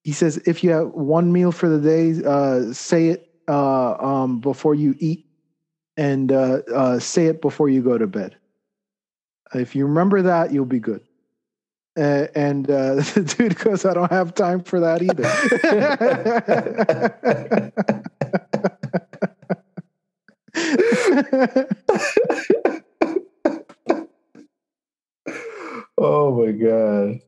He 0.05 0.13
says, 0.13 0.39
if 0.47 0.65
you 0.65 0.71
have 0.71 0.89
one 0.89 1.33
meal 1.33 1.53
for 1.53 1.69
the 1.69 1.81
day, 1.81 2.23
uh, 2.25 2.73
say 2.73 3.09
it, 3.09 3.29
uh, 3.49 3.95
um, 3.95 4.41
before 4.41 4.75
you 4.75 4.95
eat 4.99 5.27
and, 5.97 6.33
uh, 6.33 6.61
uh, 6.75 6.99
say 6.99 7.27
it 7.27 7.43
before 7.43 7.69
you 7.69 7.83
go 7.83 7.99
to 7.99 8.07
bed. 8.07 8.37
If 9.55 9.75
you 9.75 9.87
remember 9.87 10.23
that, 10.23 10.53
you'll 10.53 10.65
be 10.67 10.79
good. 10.79 11.03
Uh, 11.99 12.29
and 12.35 12.71
uh, 12.71 12.95
the 13.15 13.35
dude 13.37 13.59
goes, 13.59 13.85
I 13.85 13.95
don't 13.95 14.11
have 14.11 14.35
time 14.35 14.63
for 14.63 14.81
that 14.81 15.03
either. 15.03 15.25
oh 25.99 26.45
my 26.45 26.53
god. 26.53 27.21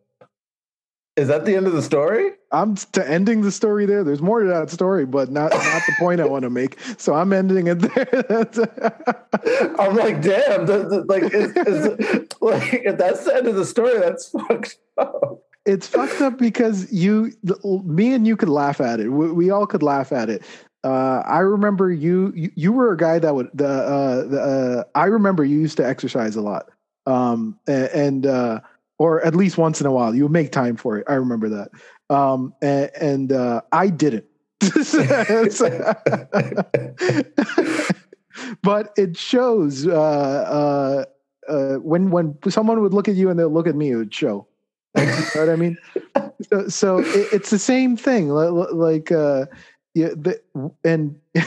Is 1.17 1.29
that 1.29 1.45
the 1.45 1.55
end 1.55 1.67
of 1.67 1.75
the 1.75 1.83
story? 1.83 2.31
I'm 2.53 2.77
to 2.77 3.09
ending 3.09 3.43
the 3.43 3.53
story 3.53 3.85
there. 3.85 4.03
There's 4.03 4.23
more 4.23 4.41
to 4.41 4.49
that 4.49 4.71
story, 4.71 5.05
but 5.05 5.31
not 5.31 5.53
not 5.53 5.83
the 5.87 5.95
point 5.99 6.21
I 6.21 6.25
want 6.25 6.45
to 6.45 6.51
make. 6.51 6.79
So 6.97 7.15
I'm 7.15 7.33
ending 7.33 7.67
it 7.67 7.75
there. 7.75 8.09
I'm 9.79 9.97
like, 9.97 10.23
damn, 10.23 10.67
the, 10.67 10.87
the, 10.89 11.05
like, 11.09 11.25
is, 11.25 11.55
is, 11.57 12.27
like 12.41 12.73
if 12.73 12.97
that's 12.97 13.25
the 13.25 13.37
end 13.37 13.49
of 13.49 13.57
the 13.57 13.67
story, 13.67 13.99
that's 13.99 14.31
fucked 14.31 14.79
up. 14.97 15.43
It's 15.67 15.87
fucked 15.87 16.23
up 16.23 16.39
because 16.39 16.91
you, 16.91 17.33
me, 17.85 18.15
and 18.15 18.27
you 18.27 18.37
could 18.37 18.49
laugh 18.49 18.81
at 18.81 18.99
it. 18.99 19.11
We, 19.11 19.31
we 19.31 19.51
all 19.51 19.67
could 19.67 19.83
laugh 19.83 20.11
at 20.13 20.31
it. 20.31 20.43
Uh, 20.83 21.23
I 21.27 21.41
remember 21.41 21.93
you, 21.93 22.33
you, 22.35 22.51
you. 22.55 22.73
were 22.73 22.93
a 22.93 22.97
guy 22.97 23.19
that 23.19 23.35
would 23.35 23.51
the. 23.53 23.69
Uh, 23.69 24.25
the 24.27 24.41
uh, 24.41 24.99
I 24.99 25.05
remember 25.05 25.45
you 25.45 25.61
used 25.61 25.77
to 25.77 25.87
exercise 25.87 26.37
a 26.37 26.41
lot, 26.41 26.70
um, 27.07 27.59
and. 27.67 28.27
Uh, 28.27 28.61
or 29.01 29.25
at 29.25 29.35
least 29.35 29.57
once 29.57 29.81
in 29.81 29.87
a 29.87 29.91
while. 29.91 30.15
You 30.15 30.25
would 30.25 30.33
make 30.33 30.53
time 30.53 30.77
for 30.77 30.99
it. 30.99 31.07
I 31.09 31.15
remember 31.15 31.49
that. 31.49 31.71
Um, 32.15 32.53
and, 32.61 32.91
and 33.01 33.33
uh, 33.33 33.63
I 33.73 33.89
didn't. 33.89 34.27
but 38.63 38.93
it 38.99 39.17
shows 39.17 39.87
uh, 39.87 39.91
uh, 39.91 41.05
uh, 41.51 41.77
when 41.77 42.11
when 42.11 42.37
someone 42.51 42.83
would 42.83 42.93
look 42.93 43.09
at 43.09 43.15
you 43.15 43.31
and 43.31 43.39
they'll 43.39 43.49
look 43.49 43.67
at 43.67 43.75
me, 43.75 43.93
it 43.93 43.97
would 43.97 44.13
show. 44.13 44.47
you 44.99 45.07
know 45.07 45.23
what 45.35 45.49
I 45.49 45.57
mean? 45.57 45.79
So, 46.51 46.69
so 46.69 46.99
it, 47.01 47.35
it's 47.35 47.51
the 47.51 47.59
same 47.59 47.99
thing. 47.99 48.31
Like, 48.31 49.13
uh, 49.13 49.45
yeah, 49.93 50.09
the, 50.09 50.41
and 50.83 51.21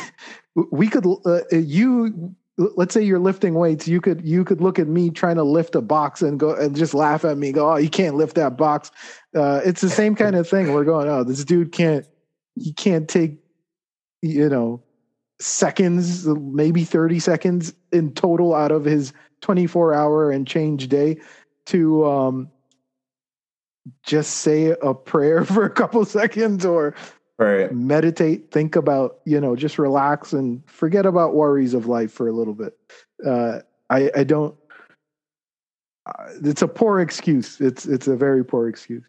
we 0.71 0.87
could 0.87 1.07
uh, 1.25 1.41
you 1.51 2.35
let's 2.75 2.93
say 2.93 3.01
you're 3.01 3.19
lifting 3.19 3.53
weights 3.53 3.87
you 3.87 4.01
could 4.01 4.25
you 4.25 4.43
could 4.43 4.61
look 4.61 4.79
at 4.79 4.87
me 4.87 5.09
trying 5.09 5.35
to 5.35 5.43
lift 5.43 5.75
a 5.75 5.81
box 5.81 6.21
and 6.21 6.39
go 6.39 6.53
and 6.53 6.75
just 6.75 6.93
laugh 6.93 7.25
at 7.25 7.37
me 7.37 7.51
go 7.51 7.73
oh 7.73 7.77
you 7.77 7.89
can't 7.89 8.15
lift 8.15 8.35
that 8.35 8.57
box. 8.57 8.91
Uh, 9.35 9.61
it's 9.65 9.81
the 9.81 9.89
same 9.89 10.15
kind 10.15 10.35
of 10.35 10.47
thing. 10.47 10.73
We're 10.73 10.83
going 10.83 11.07
oh 11.07 11.23
this 11.23 11.43
dude 11.43 11.71
can't 11.71 12.05
he 12.55 12.73
can't 12.73 13.07
take 13.07 13.37
you 14.21 14.49
know 14.49 14.83
seconds 15.39 16.25
maybe 16.25 16.83
30 16.83 17.19
seconds 17.19 17.73
in 17.91 18.13
total 18.13 18.53
out 18.53 18.71
of 18.71 18.85
his 18.85 19.13
24 19.41 19.93
hour 19.93 20.31
and 20.31 20.47
change 20.47 20.87
day 20.87 21.17
to 21.65 22.05
um 22.05 22.49
just 24.03 24.37
say 24.37 24.75
a 24.81 24.93
prayer 24.93 25.43
for 25.45 25.65
a 25.65 25.69
couple 25.69 26.03
seconds 26.05 26.65
or 26.65 26.95
right. 27.37 27.73
meditate 27.73 28.51
think 28.51 28.75
about 28.75 29.19
you 29.25 29.39
know 29.39 29.55
just 29.55 29.79
relax 29.79 30.33
and 30.33 30.61
forget 30.69 31.05
about 31.05 31.35
worries 31.35 31.73
of 31.73 31.87
life 31.87 32.11
for 32.11 32.27
a 32.27 32.31
little 32.31 32.53
bit. 32.53 32.77
Uh, 33.25 33.59
i 33.89 34.11
i 34.15 34.23
don't 34.23 34.55
uh, 36.05 36.25
it's 36.43 36.61
a 36.61 36.67
poor 36.67 36.99
excuse. 36.99 37.61
It's 37.61 37.85
it's 37.85 38.07
a 38.07 38.15
very 38.15 38.43
poor 38.43 38.67
excuse. 38.67 39.03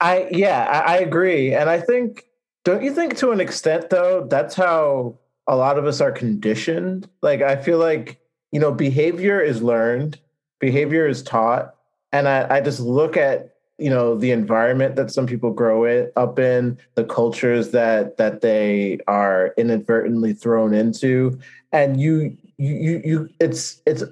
I 0.00 0.28
yeah 0.30 0.64
I, 0.64 0.94
I 0.94 0.96
agree. 0.98 1.54
And 1.54 1.70
i 1.70 1.80
think 1.80 2.26
don't 2.64 2.82
you 2.82 2.92
think 2.92 3.16
to 3.18 3.30
an 3.30 3.40
extent 3.40 3.90
though 3.90 4.26
that's 4.28 4.54
how 4.54 5.18
a 5.46 5.56
lot 5.56 5.78
of 5.78 5.86
us 5.86 6.00
are 6.00 6.12
conditioned? 6.12 7.08
Like 7.22 7.42
i 7.42 7.56
feel 7.56 7.78
like 7.78 8.20
you 8.50 8.60
know 8.60 8.72
behavior 8.72 9.40
is 9.40 9.62
learned 9.62 10.18
behavior 10.60 11.06
is 11.06 11.22
taught 11.22 11.74
and 12.12 12.28
i 12.28 12.56
i 12.56 12.60
just 12.60 12.78
look 12.80 13.16
at 13.16 13.53
you 13.78 13.90
know 13.90 14.14
the 14.16 14.30
environment 14.30 14.96
that 14.96 15.10
some 15.10 15.26
people 15.26 15.50
grow 15.50 15.84
it 15.84 16.12
up 16.16 16.38
in 16.38 16.78
the 16.94 17.04
cultures 17.04 17.70
that 17.70 18.16
that 18.16 18.40
they 18.40 18.98
are 19.06 19.52
inadvertently 19.56 20.32
thrown 20.32 20.72
into. 20.72 21.38
And 21.72 22.00
you 22.00 22.36
you 22.56 23.02
you 23.04 23.28
it's 23.40 23.82
it's 23.86 24.04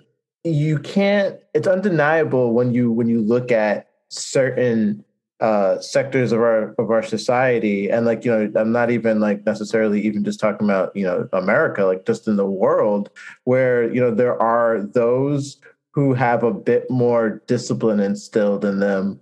you 0.45 0.79
can't 0.79 1.39
it's 1.55 1.69
undeniable 1.69 2.53
when 2.53 2.75
you 2.75 2.91
when 2.91 3.09
you 3.09 3.21
look 3.21 3.53
at 3.53 3.89
certain 4.09 5.05
uh 5.39 5.79
sectors 5.81 6.33
of 6.33 6.41
our 6.41 6.75
of 6.79 6.91
our 6.91 7.03
society. 7.05 7.89
And 7.89 8.05
like 8.05 8.25
you 8.25 8.33
know 8.33 8.61
i'm 8.61 8.73
not 8.73 8.91
even 8.91 9.21
like 9.21 9.47
necessarily 9.47 10.01
even 10.01 10.25
just 10.25 10.41
talking 10.41 10.67
about 10.67 10.95
you 10.97 11.05
know 11.05 11.29
america 11.33 11.85
like 11.85 12.05
just 12.05 12.27
in 12.27 12.35
the 12.35 12.47
world 12.47 13.11
where 13.45 13.93
you 13.93 14.01
know 14.01 14.13
there 14.13 14.41
are 14.43 14.83
those 14.83 15.59
who 15.93 16.15
have 16.15 16.43
a 16.43 16.53
bit 16.53 16.91
more 16.91 17.43
discipline 17.47 18.01
instilled 18.01 18.65
in 18.65 18.81
them 18.81 19.21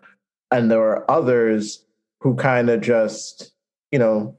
and 0.50 0.70
there 0.70 0.82
are 0.82 1.10
others 1.10 1.84
who 2.20 2.34
kind 2.34 2.70
of 2.70 2.80
just 2.80 3.52
you 3.90 3.98
know 3.98 4.36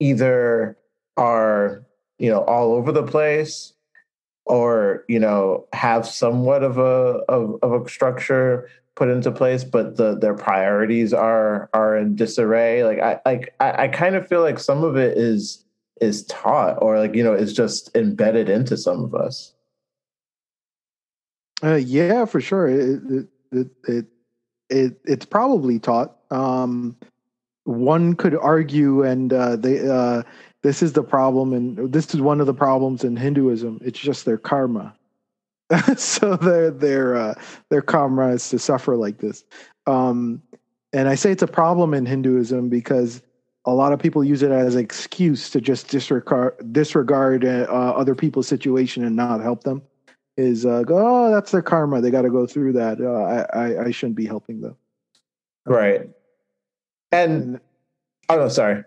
either 0.00 0.76
are 1.16 1.84
you 2.18 2.30
know 2.30 2.40
all 2.44 2.74
over 2.74 2.92
the 2.92 3.02
place 3.02 3.72
or 4.46 5.04
you 5.08 5.18
know 5.18 5.66
have 5.72 6.06
somewhat 6.06 6.62
of 6.62 6.78
a 6.78 7.20
of, 7.28 7.58
of 7.62 7.72
a 7.72 7.88
structure 7.88 8.68
put 8.94 9.08
into 9.08 9.32
place 9.32 9.64
but 9.64 9.96
the 9.96 10.16
their 10.18 10.34
priorities 10.34 11.12
are 11.12 11.70
are 11.72 11.96
in 11.96 12.14
disarray. 12.16 12.84
Like 12.84 13.00
i 13.00 13.20
like 13.24 13.54
I, 13.60 13.84
I 13.84 13.88
kind 13.88 14.16
of 14.16 14.28
feel 14.28 14.42
like 14.42 14.58
some 14.58 14.84
of 14.84 14.96
it 14.96 15.16
is 15.16 15.64
is 16.00 16.24
taught 16.26 16.78
or 16.82 16.98
like 16.98 17.14
you 17.14 17.22
know 17.22 17.34
is 17.34 17.52
just 17.52 17.94
embedded 17.96 18.48
into 18.48 18.76
some 18.76 19.04
of 19.04 19.14
us. 19.14 19.54
Uh, 21.62 21.76
yeah 21.76 22.24
for 22.24 22.40
sure. 22.40 22.68
It 22.68 23.00
it, 23.08 23.26
it 23.52 23.68
it, 23.88 24.06
it 24.72 24.98
it's 25.04 25.26
probably 25.26 25.78
taught 25.78 26.16
um 26.30 26.96
one 27.64 28.14
could 28.14 28.36
argue 28.36 29.02
and 29.02 29.32
uh 29.32 29.56
they 29.56 29.88
uh 29.88 30.22
this 30.62 30.82
is 30.82 30.92
the 30.92 31.02
problem 31.02 31.52
and 31.52 31.92
this 31.92 32.14
is 32.14 32.20
one 32.20 32.40
of 32.40 32.46
the 32.46 32.54
problems 32.54 33.04
in 33.04 33.16
hinduism 33.16 33.78
it's 33.82 33.98
just 33.98 34.24
their 34.24 34.38
karma 34.38 34.94
so 35.96 36.36
their 36.36 36.70
their 36.70 37.16
uh, 37.16 37.34
their 37.70 37.82
karma 37.82 38.28
is 38.28 38.48
to 38.50 38.58
suffer 38.58 38.96
like 38.96 39.18
this. 39.18 39.44
Um, 39.86 40.42
and 40.92 41.08
I 41.08 41.14
say 41.14 41.32
it's 41.32 41.42
a 41.42 41.46
problem 41.48 41.94
in 41.94 42.04
Hinduism 42.04 42.68
because 42.68 43.22
a 43.64 43.72
lot 43.72 43.92
of 43.92 43.98
people 43.98 44.24
use 44.24 44.42
it 44.42 44.50
as 44.50 44.74
an 44.74 44.84
excuse 44.84 45.50
to 45.50 45.60
just 45.60 45.88
disregard 45.88 46.72
disregard 46.72 47.44
uh, 47.44 47.66
other 47.70 48.14
people's 48.14 48.48
situation 48.48 49.04
and 49.04 49.16
not 49.16 49.40
help 49.40 49.64
them. 49.64 49.82
Is 50.42 50.66
uh, 50.66 50.82
go, 50.82 50.98
oh, 50.98 51.30
that's 51.30 51.50
their 51.52 51.62
karma. 51.62 52.00
They 52.00 52.10
got 52.10 52.22
to 52.22 52.30
go 52.30 52.46
through 52.46 52.72
that. 52.74 53.00
Uh, 53.00 53.12
I, 53.56 53.66
I, 53.66 53.84
I 53.86 53.90
shouldn't 53.90 54.16
be 54.16 54.26
helping 54.26 54.60
them. 54.60 54.76
Right. 55.64 56.10
And, 57.12 57.32
and 57.32 57.60
oh 58.28 58.36
no, 58.36 58.48
sorry. 58.48 58.84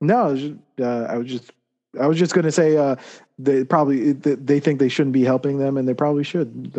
No, 0.00 0.16
I 0.16 0.32
was 0.32 0.40
just, 0.40 0.54
uh, 0.80 1.06
I 1.08 1.16
was 1.16 1.28
just 1.28 1.52
I 2.00 2.06
was 2.06 2.18
just 2.18 2.34
going 2.34 2.44
to 2.44 2.52
say 2.52 2.76
uh, 2.76 2.96
they 3.38 3.64
probably 3.64 4.12
they 4.12 4.60
think 4.60 4.80
they 4.80 4.88
shouldn't 4.88 5.12
be 5.12 5.24
helping 5.24 5.58
them, 5.58 5.76
and 5.76 5.88
they 5.88 5.94
probably 5.94 6.24
should. 6.24 6.72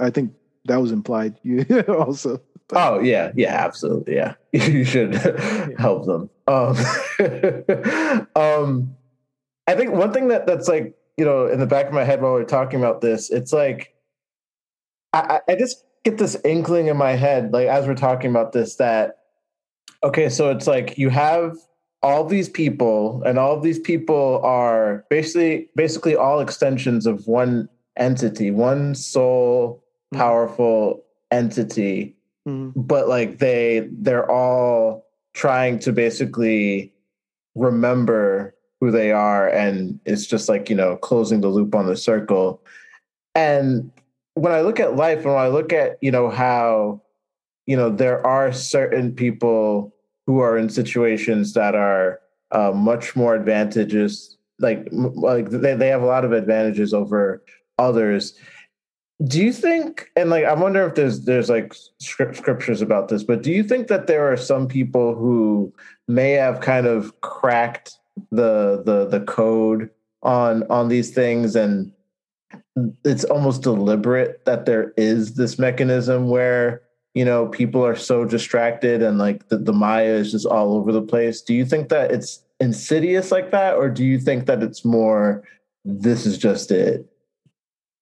I 0.00 0.10
think 0.10 0.32
that 0.66 0.76
was 0.76 0.92
implied. 0.92 1.36
You 1.42 1.64
also. 1.88 2.40
Oh 2.72 3.00
yeah, 3.00 3.32
yeah, 3.34 3.54
absolutely, 3.54 4.14
yeah. 4.14 4.34
You 4.52 4.84
should 4.84 5.14
help 5.78 6.06
them. 6.06 6.30
Um, 6.46 6.76
um, 8.36 8.96
I 9.66 9.74
think 9.74 9.92
one 9.92 10.12
thing 10.12 10.28
that 10.28 10.46
that's 10.46 10.68
like 10.68 10.94
you 11.16 11.24
know 11.24 11.46
in 11.46 11.60
the 11.60 11.66
back 11.66 11.86
of 11.86 11.92
my 11.92 12.04
head 12.04 12.20
while 12.20 12.34
we 12.34 12.42
are 12.42 12.46
talking 12.46 12.80
about 12.80 13.00
this, 13.00 13.30
it's 13.30 13.52
like 13.52 13.94
I, 15.12 15.40
I 15.48 15.54
just 15.54 15.84
get 16.04 16.18
this 16.18 16.36
inkling 16.44 16.88
in 16.88 16.96
my 16.96 17.12
head, 17.12 17.52
like 17.52 17.68
as 17.68 17.86
we're 17.86 17.94
talking 17.94 18.30
about 18.30 18.52
this, 18.52 18.76
that 18.76 19.18
okay, 20.02 20.28
so 20.28 20.50
it's 20.50 20.66
like 20.66 20.98
you 20.98 21.10
have 21.10 21.56
all 22.02 22.24
these 22.24 22.48
people 22.48 23.22
and 23.24 23.38
all 23.38 23.60
these 23.60 23.78
people 23.78 24.40
are 24.42 25.04
basically 25.08 25.68
basically 25.76 26.16
all 26.16 26.40
extensions 26.40 27.06
of 27.06 27.26
one 27.26 27.68
entity 27.96 28.50
one 28.50 28.94
soul 28.94 29.84
mm-hmm. 30.12 30.20
powerful 30.20 31.04
entity 31.30 32.16
mm-hmm. 32.48 32.70
but 32.80 33.08
like 33.08 33.38
they 33.38 33.88
they're 33.92 34.30
all 34.30 35.06
trying 35.34 35.78
to 35.78 35.92
basically 35.92 36.92
remember 37.54 38.54
who 38.82 38.90
they 38.90 39.12
are 39.12 39.48
and 39.48 40.00
it's 40.04 40.26
just 40.26 40.48
like 40.48 40.68
you 40.68 40.74
know 40.74 40.96
closing 40.96 41.40
the 41.40 41.46
loop 41.46 41.72
on 41.72 41.86
the 41.86 41.96
circle. 41.96 42.60
And 43.36 43.92
when 44.34 44.52
i 44.52 44.60
look 44.60 44.80
at 44.80 44.96
life 44.96 45.18
and 45.18 45.26
when 45.26 45.36
i 45.36 45.46
look 45.46 45.72
at 45.72 45.98
you 46.00 46.10
know 46.10 46.28
how 46.28 47.00
you 47.66 47.76
know 47.76 47.90
there 47.90 48.26
are 48.26 48.52
certain 48.52 49.14
people 49.14 49.94
who 50.26 50.40
are 50.40 50.58
in 50.58 50.68
situations 50.68 51.52
that 51.52 51.76
are 51.76 52.18
uh, 52.50 52.72
much 52.72 53.14
more 53.14 53.36
advantageous 53.36 54.36
like 54.58 54.88
like 54.90 55.50
they, 55.50 55.76
they 55.76 55.86
have 55.86 56.02
a 56.02 56.06
lot 56.06 56.24
of 56.24 56.32
advantages 56.32 56.92
over 56.92 57.40
others. 57.78 58.34
Do 59.24 59.40
you 59.40 59.52
think 59.52 60.10
and 60.16 60.28
like 60.28 60.44
i 60.44 60.54
wonder 60.54 60.84
if 60.84 60.96
there's 60.96 61.24
there's 61.24 61.48
like 61.48 61.72
script, 62.00 62.36
scriptures 62.36 62.82
about 62.82 63.06
this 63.06 63.22
but 63.22 63.44
do 63.44 63.52
you 63.52 63.62
think 63.62 63.86
that 63.86 64.08
there 64.08 64.32
are 64.32 64.36
some 64.36 64.66
people 64.66 65.14
who 65.14 65.72
may 66.08 66.32
have 66.32 66.60
kind 66.60 66.88
of 66.88 67.20
cracked 67.20 68.00
the 68.30 68.82
the 68.84 69.06
the 69.06 69.24
code 69.24 69.90
on 70.22 70.64
on 70.70 70.88
these 70.88 71.10
things 71.10 71.56
and 71.56 71.92
it's 73.04 73.24
almost 73.24 73.62
deliberate 73.62 74.44
that 74.44 74.66
there 74.66 74.92
is 74.96 75.34
this 75.34 75.58
mechanism 75.58 76.28
where 76.28 76.82
you 77.14 77.24
know 77.24 77.46
people 77.48 77.84
are 77.84 77.96
so 77.96 78.24
distracted 78.24 79.02
and 79.02 79.18
like 79.18 79.48
the, 79.48 79.58
the 79.58 79.72
maya 79.72 80.14
is 80.14 80.32
just 80.32 80.46
all 80.46 80.74
over 80.74 80.92
the 80.92 81.02
place. 81.02 81.42
Do 81.42 81.54
you 81.54 81.64
think 81.64 81.88
that 81.88 82.10
it's 82.10 82.44
insidious 82.60 83.32
like 83.32 83.50
that 83.50 83.74
or 83.74 83.88
do 83.88 84.04
you 84.04 84.20
think 84.20 84.46
that 84.46 84.62
it's 84.62 84.84
more 84.84 85.42
this 85.84 86.26
is 86.26 86.38
just 86.38 86.70
it 86.70 87.06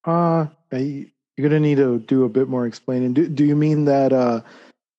uh 0.05 0.47
you're 0.71 1.49
gonna 1.49 1.59
need 1.59 1.79
to 1.79 1.99
do 2.01 2.25
a 2.25 2.29
bit 2.29 2.49
more 2.49 2.67
explaining. 2.67 3.15
Do, 3.15 3.27
do 3.29 3.45
you 3.45 3.57
mean 3.57 3.87
that 3.87 4.13
uh 4.13 4.43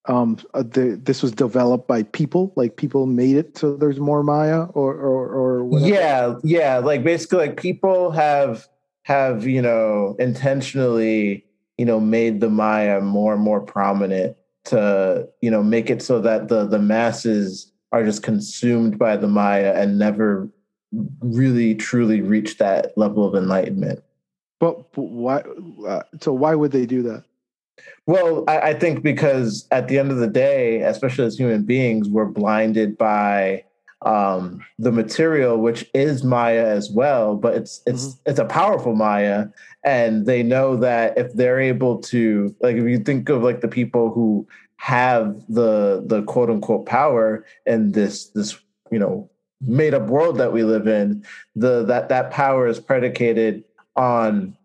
um 0.06 0.38
uh, 0.54 0.64
the, 0.64 1.00
this 1.04 1.22
was 1.22 1.32
developed 1.32 1.88
by 1.88 2.02
people 2.04 2.52
like 2.56 2.76
people 2.76 3.06
made 3.06 3.36
it 3.36 3.58
so 3.58 3.76
there's 3.76 4.00
more 4.00 4.24
maya 4.24 4.64
or 4.74 4.96
or, 4.96 5.28
or 5.30 5.64
whatever? 5.64 5.88
yeah 5.88 6.34
yeah 6.44 6.78
like 6.80 7.04
basically 7.04 7.38
like 7.38 7.62
people 7.62 8.10
have 8.12 8.68
have 9.04 9.46
you 9.46 9.62
know 9.62 10.16
intentionally 10.20 11.46
you 11.78 11.86
know 11.86 12.00
made 12.00 12.42
the 12.42 12.50
Maya 12.50 13.02
more 13.02 13.34
and 13.34 13.42
more 13.42 13.60
prominent 13.60 14.38
to 14.66 15.28
you 15.42 15.50
know 15.50 15.64
make 15.64 15.90
it 15.90 16.02
so 16.02 16.22
that 16.22 16.48
the 16.48 16.66
the 16.66 16.80
masses 16.80 17.72
are 17.92 18.04
just 18.04 18.24
consumed 18.24 19.00
by 19.00 19.18
the 19.18 19.28
Maya 19.28 19.74
and 19.76 19.98
never 19.98 20.48
really 21.22 21.74
truly 21.74 22.22
reach 22.22 22.58
that 22.58 22.98
level 22.98 23.26
of 23.26 23.36
enlightenment. 23.36 24.04
But, 24.60 24.92
but 24.94 25.02
why? 25.02 25.44
Uh, 25.86 26.04
so 26.20 26.32
why 26.34 26.54
would 26.56 26.72
they 26.72 26.86
do 26.86 27.02
that? 27.04 27.24
Well, 28.08 28.44
I, 28.48 28.60
I, 28.60 28.74
think 28.74 29.04
because 29.04 29.68
at 29.72 29.88
the 29.88 30.00
end 30.00 30.12
of 30.12 30.18
the 30.18 30.28
day, 30.28 30.82
especially 30.82 31.26
as 31.26 31.38
human 31.38 31.64
beings, 31.64 32.10
we're 32.10 32.26
blinded 32.26 32.98
by 32.98 33.64
um, 34.02 34.66
the 34.80 34.92
material, 34.92 35.58
which 35.58 35.90
is 35.94 36.24
Maya 36.24 36.66
as 36.66 36.90
well, 36.90 37.36
but 37.36 37.54
it's 37.54 37.82
it's 37.86 38.08
mm-hmm. 38.08 38.30
it's 38.30 38.40
a 38.40 38.46
powerful 38.46 38.96
Maya, 38.96 39.48
and 39.86 40.26
they 40.26 40.42
know 40.42 40.76
that 40.78 41.18
if 41.18 41.34
they're 41.34 41.60
able 41.60 42.00
to, 42.04 42.56
like, 42.62 42.76
if 42.76 42.86
you 42.86 43.00
think 43.00 43.30
of 43.30 43.44
like 43.44 43.62
the 43.62 43.68
people 43.68 44.12
who 44.12 44.48
have 44.78 45.36
the 45.48 46.04
the 46.08 46.24
quote 46.24 46.50
unquote 46.50 46.88
power 46.88 47.46
in 47.68 47.92
this 47.92 48.30
this 48.30 48.58
you 48.92 48.98
know 48.98 49.30
made 49.62 49.94
up 49.94 50.08
world 50.08 50.40
that 50.40 50.52
we 50.52 50.64
live 50.64 50.88
in, 50.88 51.24
the 51.56 51.86
that 51.86 52.10
that 52.10 52.32
power 52.32 52.68
is 52.68 52.80
predicated 52.80 53.64
on 53.96 54.58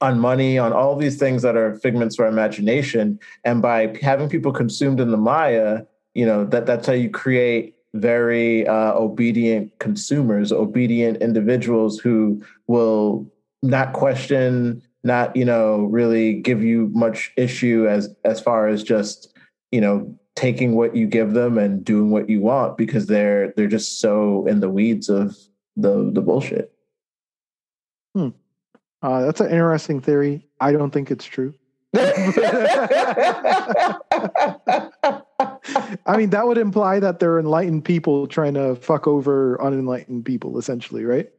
on 0.00 0.18
money, 0.18 0.58
on 0.58 0.72
all 0.72 0.96
these 0.96 1.18
things 1.18 1.42
that 1.42 1.56
are 1.56 1.76
figments 1.76 2.18
of 2.18 2.24
our 2.24 2.28
imagination, 2.28 3.18
and 3.44 3.62
by 3.62 3.96
having 4.00 4.28
people 4.28 4.52
consumed 4.52 5.00
in 5.00 5.10
the 5.10 5.16
Maya, 5.16 5.82
you 6.14 6.26
know 6.26 6.44
that 6.44 6.66
that's 6.66 6.86
how 6.86 6.92
you 6.92 7.10
create 7.10 7.74
very 7.94 8.66
uh, 8.66 8.92
obedient 8.94 9.78
consumers, 9.78 10.52
obedient 10.52 11.18
individuals 11.18 11.98
who 11.98 12.42
will 12.66 13.30
not 13.62 13.92
question, 13.92 14.82
not 15.04 15.34
you 15.36 15.44
know 15.44 15.84
really 15.84 16.34
give 16.40 16.62
you 16.62 16.90
much 16.94 17.32
issue 17.36 17.86
as 17.88 18.14
as 18.24 18.40
far 18.40 18.68
as 18.68 18.82
just 18.82 19.34
you 19.70 19.80
know 19.80 20.16
taking 20.34 20.74
what 20.74 20.94
you 20.94 21.06
give 21.06 21.32
them 21.32 21.56
and 21.56 21.84
doing 21.84 22.10
what 22.10 22.28
you 22.28 22.40
want 22.40 22.76
because 22.76 23.06
they're 23.06 23.52
they're 23.56 23.66
just 23.66 24.00
so 24.00 24.46
in 24.46 24.60
the 24.60 24.68
weeds 24.68 25.08
of 25.08 25.36
the 25.76 26.10
the 26.12 26.20
bullshit. 26.20 26.72
Hmm. 28.14 28.28
Uh, 29.02 29.24
that's 29.24 29.40
an 29.40 29.50
interesting 29.50 30.00
theory. 30.00 30.46
I 30.60 30.72
don't 30.72 30.90
think 30.90 31.10
it's 31.10 31.24
true. 31.24 31.54
I 31.94 32.02
mean, 36.16 36.30
that 36.30 36.46
would 36.46 36.58
imply 36.58 37.00
that 37.00 37.18
they're 37.18 37.38
enlightened 37.38 37.84
people 37.84 38.26
trying 38.26 38.54
to 38.54 38.76
fuck 38.76 39.06
over 39.06 39.60
unenlightened 39.62 40.24
people, 40.24 40.58
essentially, 40.58 41.04
right? 41.04 41.30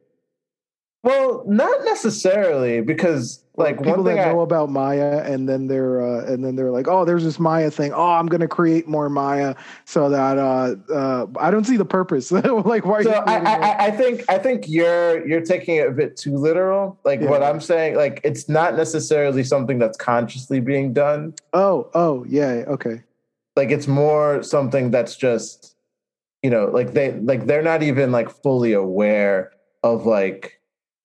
Well, 1.02 1.44
not 1.46 1.84
necessarily, 1.84 2.80
because 2.80 3.44
like 3.58 3.82
people 3.82 4.04
that 4.04 4.18
I, 4.18 4.32
know 4.32 4.40
about 4.40 4.70
Maya, 4.70 5.22
and 5.24 5.48
then 5.48 5.66
they're 5.66 6.00
uh, 6.00 6.24
and 6.26 6.44
then 6.44 6.54
they're 6.54 6.70
like, 6.70 6.86
oh, 6.86 7.04
there's 7.04 7.24
this 7.24 7.40
Maya 7.40 7.70
thing. 7.70 7.92
Oh, 7.92 8.12
I'm 8.12 8.26
going 8.26 8.40
to 8.40 8.48
create 8.48 8.86
more 8.86 9.08
Maya 9.08 9.56
so 9.84 10.08
that 10.08 10.38
uh, 10.38 10.76
uh, 10.92 11.26
I 11.38 11.50
don't 11.50 11.64
see 11.64 11.76
the 11.76 11.84
purpose. 11.84 12.30
like, 12.32 12.84
why? 12.84 13.02
So 13.02 13.10
I, 13.10 13.36
I, 13.38 13.86
I, 13.86 13.90
think 13.90 14.24
I 14.28 14.38
think 14.38 14.68
you're 14.68 15.26
you're 15.26 15.40
taking 15.40 15.76
it 15.76 15.88
a 15.88 15.90
bit 15.90 16.16
too 16.16 16.36
literal. 16.36 16.98
Like 17.04 17.20
yeah. 17.20 17.30
what 17.30 17.42
I'm 17.42 17.60
saying, 17.60 17.96
like 17.96 18.20
it's 18.22 18.48
not 18.48 18.76
necessarily 18.76 19.42
something 19.42 19.78
that's 19.78 19.98
consciously 19.98 20.60
being 20.60 20.92
done. 20.92 21.34
Oh, 21.52 21.90
oh, 21.94 22.24
yeah, 22.28 22.64
okay. 22.68 23.02
Like 23.56 23.70
it's 23.70 23.88
more 23.88 24.42
something 24.44 24.92
that's 24.92 25.16
just, 25.16 25.74
you 26.44 26.50
know, 26.50 26.66
like 26.66 26.92
they 26.92 27.12
like 27.14 27.46
they're 27.46 27.62
not 27.62 27.82
even 27.82 28.12
like 28.12 28.30
fully 28.30 28.72
aware 28.72 29.50
of 29.82 30.06
like 30.06 30.57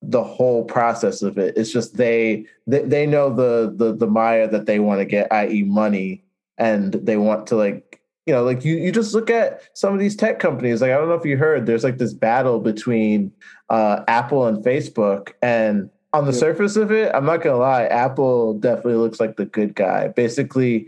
the 0.10 0.24
whole 0.24 0.66
process 0.66 1.22
of 1.22 1.38
it. 1.38 1.56
It's 1.58 1.72
just 1.72 1.96
they 1.98 2.46
they, 2.68 2.82
they 2.82 3.06
know 3.08 3.34
the 3.34 3.74
the 3.76 3.96
the 3.96 4.08
Maya 4.08 4.48
that 4.50 4.66
they 4.66 4.80
want 4.80 5.00
to 5.00 5.06
get, 5.06 5.32
i.e., 5.32 5.63
money, 5.63 6.24
and 6.58 6.94
they 6.94 7.18
want 7.18 7.48
to 7.48 7.56
like 7.56 8.02
you 8.26 8.34
know 8.34 8.44
like 8.44 8.66
you 8.66 8.76
you 8.76 8.92
just 8.92 9.13
look 9.13 9.30
at 9.30 9.62
some 9.74 9.94
of 9.94 10.00
these 10.00 10.16
tech 10.16 10.39
companies. 10.39 10.82
Like 10.82 10.92
I 10.92 10.96
don't 10.96 11.08
know 11.08 11.16
if 11.16 11.26
you 11.26 11.38
heard, 11.38 11.66
there's 11.66 11.84
like 11.84 11.98
this 11.98 12.13
battle 12.13 12.60
between 12.60 13.32
uh, 13.70 14.04
Apple 14.08 14.46
and 14.46 14.63
Facebook, 14.63 15.32
and 15.42 15.89
on 16.12 16.26
the 16.26 16.32
Yep. 16.32 16.39
surface 16.39 16.76
of 16.76 16.92
it, 16.92 17.12
I'm 17.16 17.26
not 17.26 17.42
gonna 17.42 17.58
lie, 17.58 17.86
Apple 17.86 18.56
definitely 18.56 18.96
looks 18.96 19.20
like 19.20 19.38
the 19.38 19.46
good 19.46 19.74
guy. 19.74 20.10
Basically, 20.10 20.88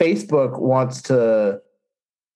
Facebook 0.00 0.58
wants 0.58 1.02
to 1.02 1.60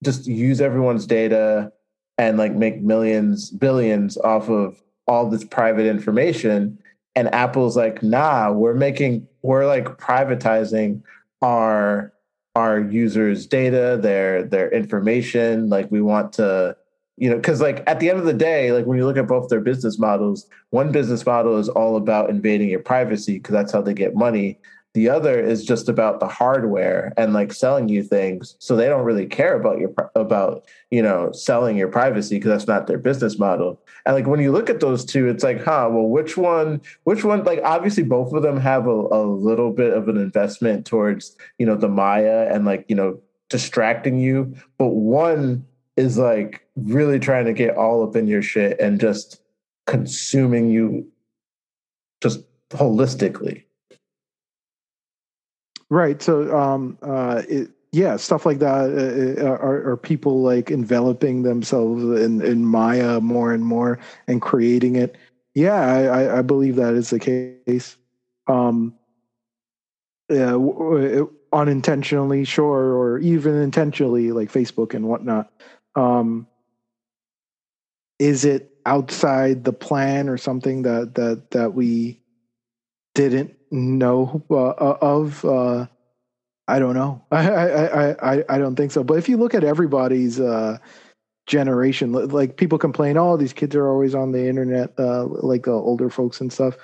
just 0.04 0.26
use 0.26 0.61
everyone's 0.61 1.06
data 1.06 1.72
and 2.18 2.37
like 2.37 2.52
make 2.52 2.82
millions, 2.82 3.50
billions 3.50 4.16
off 4.18 4.48
of 4.50 4.80
all 5.06 5.28
this 5.28 5.44
private 5.44 5.86
information. 5.86 6.78
And 7.14 7.32
Apple's 7.34 7.76
like, 7.76 8.02
nah, 8.02 8.52
we're 8.52 8.74
making, 8.74 9.26
we're 9.42 9.66
like 9.66 9.98
privatizing 9.98 11.02
our 11.42 12.12
our 12.56 12.80
users' 12.80 13.46
data, 13.46 13.98
their 14.00 14.42
their 14.42 14.70
information. 14.70 15.68
Like 15.68 15.90
we 15.90 16.00
want 16.00 16.32
to, 16.34 16.74
you 17.18 17.28
know, 17.28 17.36
because 17.36 17.60
like 17.60 17.84
at 17.86 18.00
the 18.00 18.08
end 18.08 18.18
of 18.18 18.24
the 18.24 18.32
day, 18.32 18.72
like 18.72 18.86
when 18.86 18.96
you 18.96 19.04
look 19.04 19.18
at 19.18 19.28
both 19.28 19.50
their 19.50 19.60
business 19.60 19.98
models, 19.98 20.46
one 20.70 20.90
business 20.90 21.24
model 21.26 21.58
is 21.58 21.68
all 21.68 21.96
about 21.96 22.30
invading 22.30 22.70
your 22.70 22.80
privacy 22.80 23.34
because 23.34 23.52
that's 23.52 23.72
how 23.72 23.82
they 23.82 23.92
get 23.92 24.16
money. 24.16 24.58
The 24.94 25.10
other 25.10 25.38
is 25.38 25.66
just 25.66 25.90
about 25.90 26.18
the 26.18 26.28
hardware 26.28 27.12
and 27.18 27.34
like 27.34 27.52
selling 27.52 27.90
you 27.90 28.02
things. 28.02 28.56
So 28.58 28.74
they 28.74 28.88
don't 28.88 29.04
really 29.04 29.26
care 29.26 29.54
about 29.54 29.78
your 29.78 29.92
about 30.14 30.64
you 30.90 31.02
know 31.02 31.32
selling 31.32 31.76
your 31.76 31.88
privacy 31.88 32.36
because 32.36 32.50
that's 32.50 32.66
not 32.66 32.86
their 32.86 32.98
business 32.98 33.38
model. 33.38 33.78
And 34.06 34.14
like 34.14 34.26
when 34.26 34.40
you 34.40 34.52
look 34.52 34.70
at 34.70 34.78
those 34.78 35.04
two, 35.04 35.28
it's 35.28 35.42
like, 35.42 35.58
huh, 35.62 35.88
well, 35.90 36.06
which 36.06 36.36
one? 36.36 36.80
Which 37.04 37.24
one? 37.24 37.42
Like 37.42 37.60
obviously 37.64 38.04
both 38.04 38.32
of 38.32 38.42
them 38.42 38.58
have 38.58 38.86
a, 38.86 38.90
a 38.90 39.26
little 39.26 39.72
bit 39.72 39.92
of 39.92 40.08
an 40.08 40.16
investment 40.16 40.86
towards 40.86 41.36
you 41.58 41.66
know 41.66 41.74
the 41.74 41.88
Maya 41.88 42.48
and 42.50 42.64
like 42.64 42.84
you 42.88 42.94
know 42.94 43.20
distracting 43.50 44.20
you, 44.20 44.54
but 44.78 44.88
one 44.88 45.66
is 45.96 46.18
like 46.18 46.66
really 46.76 47.18
trying 47.18 47.46
to 47.46 47.52
get 47.52 47.76
all 47.76 48.02
up 48.08 48.14
in 48.14 48.28
your 48.28 48.42
shit 48.42 48.78
and 48.80 49.00
just 49.00 49.40
consuming 49.86 50.70
you 50.70 51.10
just 52.22 52.40
holistically. 52.70 53.64
Right. 55.88 56.20
So, 56.20 56.56
um, 56.56 56.98
uh, 57.02 57.42
it, 57.48 57.70
yeah, 57.96 58.16
stuff 58.16 58.44
like 58.44 58.59
that 58.59 59.38
uh, 59.40 59.42
are, 59.42 59.92
are 59.92 59.96
people 59.96 60.42
like 60.42 60.70
enveloping 60.70 61.44
themselves 61.44 62.02
in, 62.02 62.42
in 62.42 62.66
Maya 62.66 63.20
more 63.20 63.54
and 63.54 63.64
more 63.64 63.98
and 64.28 64.42
creating 64.42 64.96
it. 64.96 65.16
Yeah, 65.54 65.80
I, 65.80 66.38
I- 66.38 66.42
believe 66.42 66.76
that 66.76 66.92
is 66.92 67.09
the 67.09 67.18
case. 67.18 67.96
Um, 68.48 68.94
yeah, 70.28 70.59
unintentionally, 71.54 72.44
sure, 72.44 72.94
or 72.94 73.18
even 73.20 73.54
intentionally, 73.54 74.30
like 74.30 74.52
Facebook 74.52 74.92
and 74.92 75.09
whatnot. 75.09 75.48
Um, 75.94 76.46
is 78.18 78.44
it 78.44 78.70
outside 78.85 79.64
the 79.64 79.72
plan 79.72 80.28
or 80.28 80.37
something 80.37 80.82
that 80.82 81.14
that 81.14 81.50
that 81.52 81.72
we 81.72 82.20
didn't 83.14 83.56
know 83.70 84.44
uh, 84.50 84.68
uh, 84.68 84.98
of? 85.00 85.42
Uh, 85.46 85.87
I 86.68 86.79
don't 86.79 86.94
know. 86.94 87.22
I, 87.31 87.48
I 87.48 88.35
I 88.37 88.44
I 88.48 88.59
don't 88.59 88.76
think 88.76 88.92
so. 88.92 89.05
But 89.05 89.18
if 89.18 89.29
you 89.29 89.37
look 89.37 89.55
at 89.55 89.64
everybody's 89.64 90.40
uh, 90.40 90.79
generation, 91.46 92.12
like 92.12 92.57
people 92.57 92.79
complain, 92.79 93.16
oh, 93.16 93.37
these 93.37 93.52
kids 93.52 93.76
are 93.76 93.88
always 93.88 94.14
on 94.14 94.33
the 94.33 94.48
internet, 94.48 94.92
uh, 94.98 95.26
like 95.26 95.64
the 95.64 95.72
older 95.72 96.11
folks 96.11 96.40
and 96.40 96.52
stuff. 96.52 96.76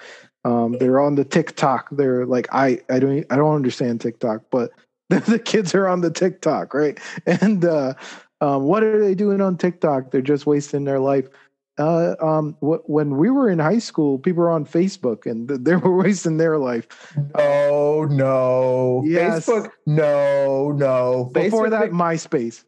Um, 0.45 0.77
they're 0.79 1.01
on 1.01 1.15
the 1.15 1.25
TikTok. 1.25 1.89
They're 1.93 2.27
like, 2.27 2.49
I 2.53 2.81
I 2.91 2.99
don't 2.99 3.25
I 3.31 3.37
don't 3.37 3.55
understand 3.55 4.01
TikTok, 4.01 4.43
but 4.51 4.71
the 5.09 5.39
kids 5.39 5.75
are 5.75 5.89
on 5.89 6.01
the 6.01 6.11
TikTok, 6.11 6.75
right? 6.75 6.99
And 7.27 7.65
uh, 7.65 7.95
um, 8.41 8.65
what 8.65 8.83
are 8.83 9.01
they 9.01 9.15
doing 9.15 9.41
on 9.41 9.57
TikTok? 9.57 10.11
They're 10.11 10.21
just 10.21 10.47
wasting 10.47 10.85
their 10.85 11.01
life. 11.01 11.29
Uh, 11.79 12.15
um, 12.21 12.53
wh- 12.61 12.87
when 12.89 13.17
we 13.17 13.31
were 13.31 13.49
in 13.49 13.59
high 13.59 13.79
school, 13.79 14.19
people 14.19 14.43
were 14.43 14.51
on 14.51 14.67
Facebook 14.67 15.25
and 15.25 15.49
th- 15.49 15.61
they 15.63 15.75
were 15.75 15.97
wasting 16.03 16.37
their 16.37 16.59
life. 16.59 16.87
Oh 17.35 18.07
no. 18.11 19.03
Yes. 19.07 19.47
Facebook. 19.47 19.71
No, 19.87 20.73
no. 20.73 21.31
Before 21.33 21.67
Facebook, 21.67 21.71
that, 21.71 21.91
MySpace. 21.91 22.65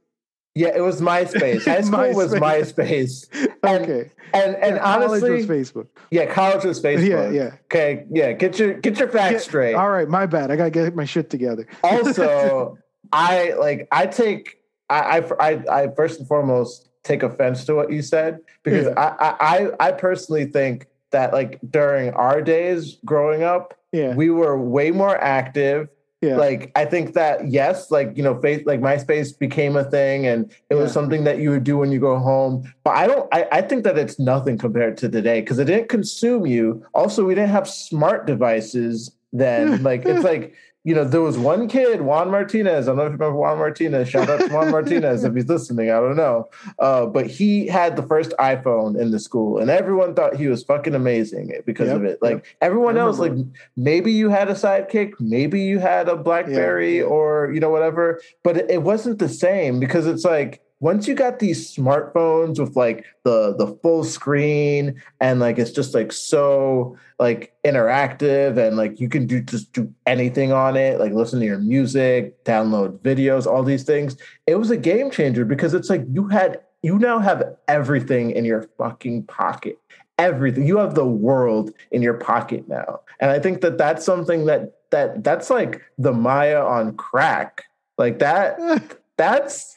yeah, 0.54 0.68
it 0.74 0.80
was 0.80 1.02
MySpace. 1.02 1.64
High 1.66 1.80
school 1.88 2.14
was 2.14 2.32
MySpace. 2.32 3.28
MySpace. 3.28 3.48
And 3.64 3.82
Okay, 3.84 4.10
and, 4.34 4.56
and 4.56 4.76
Yeah, 4.76 4.82
college 4.82 5.08
honestly, 5.10 5.30
was 5.32 5.46
Facebook. 5.46 5.86
yeah, 6.10 6.26
college 6.26 6.64
was 6.64 6.80
Facebook. 6.82 7.08
Yeah, 7.08 7.30
yeah. 7.30 7.54
Okay, 7.64 8.04
yeah. 8.10 8.32
Get 8.32 8.58
your 8.58 8.74
get 8.74 8.98
your 8.98 9.08
facts 9.08 9.32
Yeah, 9.32 9.38
straight. 9.38 9.74
All 9.74 9.90
right, 9.90 10.08
my 10.08 10.26
bad. 10.26 10.50
I 10.50 10.56
gotta 10.56 10.70
get 10.70 10.94
my 10.96 11.04
shit 11.04 11.28
together. 11.30 11.66
also, 11.82 12.78
I 13.12 13.52
like 13.58 13.86
I 13.92 14.06
take 14.06 14.58
I, 14.90 15.18
I 15.20 15.22
I 15.40 15.82
I 15.82 15.88
first 15.94 16.18
and 16.20 16.28
foremost 16.28 16.88
take 17.04 17.22
offense 17.22 17.64
to 17.66 17.74
what 17.74 17.92
you 17.92 18.02
said 18.02 18.40
because 18.62 18.86
Yeah. 18.86 19.14
I, 19.20 19.68
I 19.80 19.88
I 19.88 19.92
personally 19.92 20.46
think 20.46 20.86
that 21.12 21.32
like 21.32 21.60
during 21.70 22.10
our 22.14 22.42
days 22.42 22.98
growing 23.04 23.42
up, 23.44 23.74
yeah, 23.92 24.14
we 24.14 24.30
were 24.30 24.58
way 24.58 24.90
more 24.90 25.16
active. 25.22 25.88
yeah, 26.22 26.36
Like 26.36 26.72
I 26.74 26.86
think 26.86 27.12
that 27.14 27.48
yes, 27.52 27.90
like 27.90 28.16
you 28.16 28.22
know, 28.24 28.40
face 28.40 28.64
like 28.66 28.80
MySpace 28.80 29.38
became 29.38 29.76
a 29.76 29.84
thing, 29.84 30.26
and 30.26 30.50
it 30.70 30.74
was 30.74 30.90
something 30.92 31.22
that 31.24 31.38
you 31.38 31.50
would 31.50 31.62
do 31.64 31.76
when 31.78 31.92
you 31.92 32.00
go 32.00 32.18
home. 32.18 32.64
But 32.82 32.96
I 32.96 33.06
don't. 33.06 33.28
I, 33.32 33.46
I 33.52 33.60
think 33.60 33.84
that 33.84 33.96
it's 33.98 34.18
nothing 34.18 34.56
compared 34.58 34.96
to 34.98 35.08
today 35.08 35.40
because 35.42 35.58
it 35.58 35.66
didn't 35.66 35.88
consume 35.90 36.46
you. 36.46 36.84
Also, 36.94 37.24
we 37.24 37.34
didn't 37.34 37.50
have 37.50 37.68
smart 37.68 38.26
devices 38.26 39.14
then. 39.32 39.82
like 39.82 40.04
it's 40.06 40.24
like 40.32 40.54
you 40.84 40.94
know, 40.94 41.02
there 41.02 41.22
was 41.22 41.38
one 41.38 41.66
kid, 41.66 42.02
Juan 42.02 42.30
Martinez. 42.30 42.86
I 42.86 42.90
don't 42.90 42.96
know 42.98 43.04
if 43.04 43.12
you 43.12 43.12
remember 43.12 43.38
Juan 43.38 43.56
Martinez. 43.56 44.06
Shout 44.06 44.28
out 44.28 44.40
to 44.40 44.48
Juan 44.52 44.70
Martinez 44.70 45.24
if 45.24 45.34
he's 45.34 45.48
listening. 45.48 45.90
I 45.90 45.94
don't 45.94 46.16
know, 46.16 46.50
uh, 46.78 47.06
but 47.06 47.26
he 47.26 47.66
had 47.66 47.96
the 47.96 48.02
first 48.02 48.32
iPhone 48.38 49.00
in 49.00 49.10
the 49.10 49.18
school, 49.18 49.58
and 49.58 49.70
everyone 49.70 50.14
thought 50.14 50.36
he 50.36 50.46
was 50.46 50.62
fucking 50.62 50.94
amazing 50.94 51.52
because 51.64 51.88
of 51.88 52.04
it. 52.04 52.20
Like 52.20 52.44
everyone 52.60 52.98
else, 52.98 53.18
like 53.18 53.32
maybe 53.76 54.12
you 54.12 54.28
had 54.28 54.50
a 54.50 54.54
sidekick, 54.54 55.14
maybe 55.18 55.62
you 55.62 55.78
had 55.78 56.08
a 56.08 56.16
BlackBerry 56.16 56.98
yeah. 56.98 57.04
or 57.04 57.50
you 57.52 57.60
know 57.60 57.70
whatever, 57.70 58.20
but 58.42 58.58
it, 58.58 58.70
it 58.70 58.82
wasn't 58.82 59.18
the 59.18 59.28
same 59.28 59.80
because 59.80 60.06
it's 60.06 60.24
like 60.24 60.60
once 60.84 61.08
you 61.08 61.14
got 61.14 61.38
these 61.38 61.74
smartphones 61.74 62.60
with 62.60 62.76
like 62.76 63.06
the 63.22 63.56
the 63.56 63.68
full 63.82 64.04
screen 64.04 65.00
and 65.18 65.40
like 65.40 65.58
it's 65.58 65.70
just 65.70 65.94
like 65.94 66.12
so 66.12 66.94
like 67.18 67.54
interactive 67.64 68.58
and 68.58 68.76
like 68.76 69.00
you 69.00 69.08
can 69.08 69.26
do 69.26 69.40
just 69.40 69.72
do 69.72 69.90
anything 70.06 70.52
on 70.52 70.76
it, 70.76 71.00
like 71.00 71.12
listen 71.12 71.40
to 71.40 71.46
your 71.46 71.58
music, 71.58 72.44
download 72.44 72.98
videos, 72.98 73.46
all 73.46 73.62
these 73.62 73.84
things. 73.84 74.18
It 74.46 74.56
was 74.56 74.70
a 74.70 74.76
game 74.76 75.10
changer 75.10 75.46
because 75.46 75.72
it's 75.72 75.88
like 75.88 76.04
you 76.12 76.28
had 76.28 76.60
you 76.82 76.98
now 76.98 77.18
have 77.18 77.42
everything 77.66 78.32
in 78.32 78.44
your 78.44 78.68
fucking 78.76 79.22
pocket. 79.22 79.78
Everything. 80.18 80.66
You 80.66 80.76
have 80.76 80.94
the 80.94 81.06
world 81.06 81.70
in 81.92 82.02
your 82.02 82.14
pocket 82.14 82.68
now. 82.68 83.00
And 83.20 83.30
i 83.30 83.38
think 83.38 83.62
that 83.62 83.78
that's 83.78 84.04
something 84.04 84.44
that 84.44 84.74
that 84.90 85.24
that's 85.24 85.48
like 85.48 85.80
the 85.96 86.12
maya 86.12 86.62
on 86.62 86.94
crack. 86.98 87.64
Like 87.96 88.18
that 88.18 88.58
that's 89.16 89.74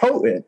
potent 0.00 0.44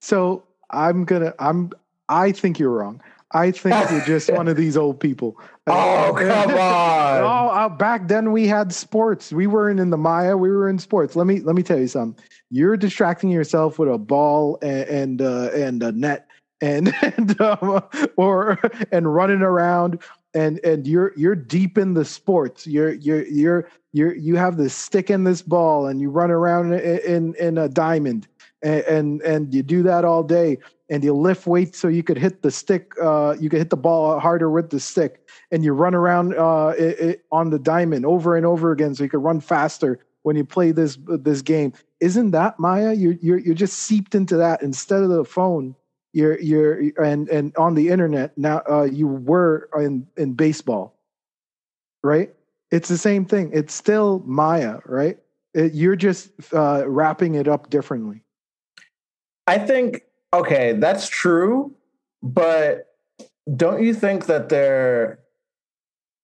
So 0.00 0.44
I'm 0.70 1.04
gonna. 1.04 1.34
I'm. 1.38 1.70
I 2.08 2.32
think 2.32 2.58
you're 2.58 2.70
wrong. 2.70 3.00
I 3.32 3.50
think 3.50 3.74
you're 3.90 4.04
just 4.04 4.32
one 4.32 4.48
of 4.48 4.56
these 4.56 4.76
old 4.76 5.00
people. 5.00 5.36
oh 5.66 6.14
come 6.16 6.50
on 6.50 7.22
Oh, 7.22 7.48
uh, 7.52 7.68
back 7.68 8.08
then 8.08 8.32
we 8.32 8.46
had 8.46 8.72
sports. 8.72 9.32
We 9.32 9.46
weren't 9.46 9.80
in 9.80 9.90
the 9.90 9.96
Maya. 9.96 10.36
We 10.36 10.50
were 10.50 10.68
in 10.68 10.78
sports. 10.78 11.16
Let 11.16 11.26
me 11.26 11.40
let 11.40 11.54
me 11.54 11.62
tell 11.62 11.78
you 11.78 11.88
something. 11.88 12.22
You're 12.50 12.76
distracting 12.76 13.30
yourself 13.30 13.78
with 13.78 13.88
a 13.88 13.98
ball 13.98 14.58
and 14.62 14.88
and, 14.88 15.22
uh, 15.22 15.50
and 15.54 15.82
a 15.82 15.92
net 15.92 16.26
and 16.60 16.94
and 17.02 17.40
um, 17.40 17.82
or 18.16 18.58
and 18.90 19.12
running 19.14 19.42
around 19.42 20.00
and 20.34 20.60
and 20.64 20.86
you're 20.86 21.12
you're 21.16 21.36
deep 21.36 21.78
in 21.78 21.94
the 21.94 22.04
sports. 22.04 22.66
You're 22.66 22.92
you're 22.92 23.26
you're 23.26 23.68
you're 23.92 24.14
you 24.14 24.36
have 24.36 24.56
this 24.56 24.74
stick 24.74 25.10
in 25.10 25.24
this 25.24 25.42
ball 25.42 25.86
and 25.86 26.00
you 26.00 26.10
run 26.10 26.30
around 26.30 26.72
in 26.72 26.98
in, 27.00 27.34
in 27.34 27.58
a 27.58 27.68
diamond 27.68 28.26
and, 28.62 29.20
and 29.22 29.52
you 29.52 29.62
do 29.62 29.82
that 29.82 30.04
all 30.04 30.22
day 30.22 30.58
and 30.88 31.02
you 31.02 31.14
lift 31.14 31.46
weights 31.46 31.78
so 31.78 31.88
you 31.88 32.02
could 32.02 32.18
hit 32.18 32.42
the 32.42 32.50
stick. 32.50 32.92
Uh, 33.00 33.34
you 33.40 33.48
could 33.48 33.58
hit 33.58 33.70
the 33.70 33.76
ball 33.76 34.20
harder 34.20 34.50
with 34.50 34.70
the 34.70 34.78
stick 34.78 35.26
and 35.50 35.64
you 35.64 35.72
run 35.72 35.94
around 35.94 36.34
uh, 36.34 36.74
it, 36.78 37.00
it, 37.00 37.24
on 37.32 37.50
the 37.50 37.58
diamond 37.58 38.06
over 38.06 38.36
and 38.36 38.46
over 38.46 38.72
again 38.72 38.94
so 38.94 39.02
you 39.02 39.10
could 39.10 39.22
run 39.22 39.40
faster 39.40 39.98
when 40.22 40.36
you 40.36 40.44
play 40.44 40.72
this 40.72 40.98
this 41.06 41.42
game. 41.42 41.72
Isn't 42.00 42.30
that 42.32 42.58
Maya? 42.58 42.92
You're 42.92 43.16
you're 43.20 43.38
you're 43.38 43.54
just 43.54 43.78
seeped 43.78 44.14
into 44.14 44.36
that 44.36 44.62
instead 44.62 45.02
of 45.02 45.08
the 45.08 45.24
phone. 45.24 45.74
You're 46.12 46.38
you're 46.40 46.92
and 47.02 47.28
and 47.28 47.56
on 47.56 47.74
the 47.74 47.88
internet 47.88 48.36
now. 48.36 48.62
Uh, 48.68 48.84
you 48.84 49.08
were 49.08 49.68
in 49.76 50.06
in 50.16 50.34
baseball, 50.34 50.94
right? 52.02 52.32
It's 52.70 52.88
the 52.88 52.98
same 52.98 53.24
thing. 53.24 53.50
It's 53.52 53.74
still 53.74 54.22
Maya, 54.24 54.78
right? 54.86 55.18
It, 55.54 55.74
you're 55.74 55.96
just 55.96 56.30
uh, 56.52 56.84
wrapping 56.86 57.34
it 57.34 57.48
up 57.48 57.68
differently. 57.68 58.22
I 59.52 59.58
think 59.58 60.02
okay 60.32 60.72
that's 60.74 61.08
true 61.08 61.74
but 62.22 62.96
don't 63.56 63.82
you 63.82 63.92
think 63.94 64.26
that 64.26 64.48
they're 64.48 65.18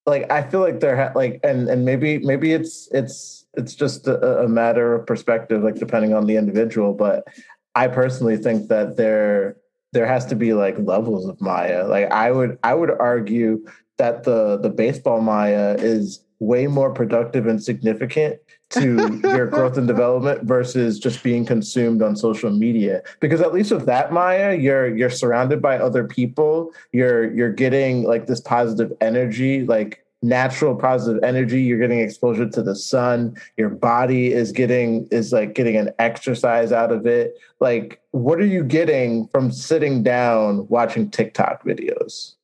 like 0.07 0.31
i 0.31 0.43
feel 0.43 0.61
like 0.61 0.81
they're 0.81 0.97
ha- 0.97 1.12
like 1.14 1.41
and 1.45 1.69
and 1.69 1.85
maybe 1.85 2.19
maybe 2.19 2.53
it's 2.53 2.88
it's 2.93 3.47
it's 3.55 3.75
just 3.75 4.07
a, 4.07 4.45
a 4.45 4.49
matter 4.49 4.95
of 4.95 5.07
perspective 5.07 5.62
like 5.62 5.77
depending 5.77 6.14
on 6.14 6.27
the 6.27 6.37
individual 6.37 6.95
but 6.95 7.27
i 7.75 7.87
personally 7.87 8.37
think 8.37 8.69
that 8.69 8.97
there 8.97 9.57
there 9.93 10.07
has 10.07 10.27
to 10.27 10.35
be 10.35 10.53
like 10.53 10.77
levels 10.81 11.27
of 11.27 11.41
maya. 11.41 11.87
Like 11.87 12.11
i 12.11 12.31
would 12.31 12.59
i 12.62 12.75
would 12.75 12.91
argue 12.91 13.64
that 13.99 14.25
the 14.25 14.59
the 14.59 14.71
baseball 14.71 15.21
Maya 15.21 15.77
is 15.79 16.25
way 16.38 16.67
more 16.67 16.93
productive 16.93 17.47
and 17.47 17.62
significant 17.62 18.38
to 18.70 19.20
your 19.22 19.46
growth 19.50 19.78
and 19.78 19.87
development 19.87 20.42
versus 20.44 20.98
just 20.98 21.22
being 21.22 21.44
consumed 21.44 22.02
on 22.02 22.16
social 22.16 22.50
media. 22.50 23.02
Because 23.20 23.40
at 23.40 23.52
least 23.52 23.72
with 23.72 23.87
that 23.87 24.12
maya 24.12 24.54
you're 24.57 24.94
you're 24.94 25.11
surrounded 25.11 25.62
by 25.62 25.78
other 25.78 26.04
people. 26.04 26.72
You're 26.92 27.33
you're 27.35 27.52
getting 27.52 28.04
like 28.04 28.26
this 28.26 28.40
positive 28.40 28.92
energy 29.00 29.64
like 29.64 30.04
natural 30.20 30.74
positive 30.74 31.22
energy. 31.22 31.62
You're 31.62 31.78
getting 31.78 32.00
exposure 32.00 32.48
to 32.48 32.62
the 32.62 32.74
sun. 32.74 33.37
Your 33.57 33.70
body 33.70 34.33
is 34.33 34.52
getting 34.52 35.07
is 35.11 35.33
like 35.33 35.54
getting 35.54 35.76
an 35.76 35.90
exercise 35.98 36.72
out 36.72 36.92
of 36.92 37.07
it. 37.07 37.38
Like 37.61 38.00
what 38.11 38.40
are 38.40 38.46
you 38.46 38.64
getting 38.64 39.28
from 39.28 39.50
sitting 39.50 40.02
down 40.02 40.66
watching 40.68 41.11
tiktok 41.11 41.64
videos? 41.64 42.35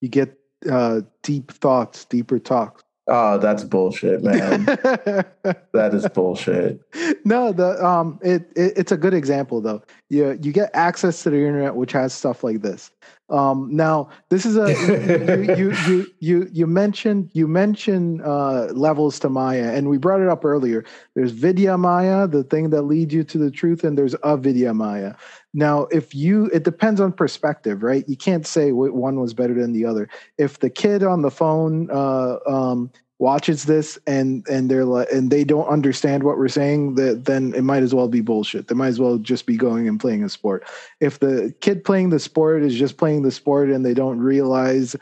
You 0.00 0.08
get 0.08 0.36
uh 0.70 1.00
deep 1.22 1.50
thoughts 1.50 2.04
deeper 2.04 2.38
talks 2.38 2.84
Oh, 3.08 3.36
that's 3.38 3.64
bullshit, 3.64 4.22
man. 4.22 4.64
that 5.72 5.90
is 5.92 6.06
bullshit. 6.08 6.80
No, 7.24 7.52
the 7.52 7.84
um, 7.84 8.20
it, 8.22 8.42
it, 8.54 8.74
it's 8.76 8.92
a 8.92 8.96
good 8.96 9.12
example 9.12 9.60
though. 9.60 9.82
You 10.08 10.38
you 10.40 10.52
get 10.52 10.70
access 10.72 11.22
to 11.24 11.30
the 11.30 11.38
internet, 11.38 11.74
which 11.74 11.92
has 11.92 12.12
stuff 12.12 12.44
like 12.44 12.62
this. 12.62 12.92
Um, 13.32 13.74
now 13.74 14.10
this 14.28 14.44
is 14.44 14.56
a 14.56 14.68
you, 15.56 15.70
you 15.70 15.72
you 15.86 16.06
you 16.20 16.48
you 16.52 16.66
mentioned 16.66 17.30
you 17.32 17.48
mentioned 17.48 18.20
uh, 18.22 18.66
levels 18.74 19.18
to 19.20 19.30
Maya, 19.30 19.72
and 19.74 19.88
we 19.88 19.96
brought 19.96 20.20
it 20.20 20.28
up 20.28 20.44
earlier. 20.44 20.84
There's 21.14 21.32
Vidya 21.32 21.78
Maya, 21.78 22.28
the 22.28 22.44
thing 22.44 22.70
that 22.70 22.82
leads 22.82 23.14
you 23.14 23.24
to 23.24 23.38
the 23.38 23.50
truth, 23.50 23.84
and 23.84 23.96
there's 23.96 24.14
Avidya 24.22 24.74
Maya. 24.74 25.14
Now, 25.54 25.82
if 25.90 26.14
you, 26.14 26.46
it 26.46 26.62
depends 26.62 27.00
on 27.00 27.12
perspective, 27.12 27.82
right? 27.82 28.08
You 28.08 28.16
can't 28.16 28.46
say 28.46 28.72
one 28.72 29.20
was 29.20 29.34
better 29.34 29.54
than 29.54 29.72
the 29.72 29.84
other. 29.84 30.08
If 30.38 30.60
the 30.60 30.70
kid 30.70 31.02
on 31.02 31.22
the 31.22 31.30
phone 31.30 31.90
uh, 31.90 32.38
um, 32.46 32.90
watches 33.22 33.64
this 33.64 33.98
and 34.06 34.46
and 34.48 34.70
they're 34.70 34.84
like, 34.84 35.08
and 35.10 35.30
they 35.30 35.44
don't 35.44 35.68
understand 35.68 36.24
what 36.24 36.36
we're 36.36 36.48
saying, 36.48 36.96
that 36.96 37.24
then 37.24 37.54
it 37.54 37.62
might 37.62 37.82
as 37.82 37.94
well 37.94 38.08
be 38.08 38.20
bullshit. 38.20 38.68
They 38.68 38.74
might 38.74 38.88
as 38.88 39.00
well 39.00 39.16
just 39.16 39.46
be 39.46 39.56
going 39.56 39.88
and 39.88 39.98
playing 39.98 40.24
a 40.24 40.28
sport. 40.28 40.64
If 41.00 41.20
the 41.20 41.54
kid 41.60 41.84
playing 41.84 42.10
the 42.10 42.18
sport 42.18 42.62
is 42.62 42.74
just 42.74 42.98
playing 42.98 43.22
the 43.22 43.30
sport 43.30 43.70
and 43.70 43.86
they 43.86 43.94
don't 43.94 44.18
realize 44.18 44.94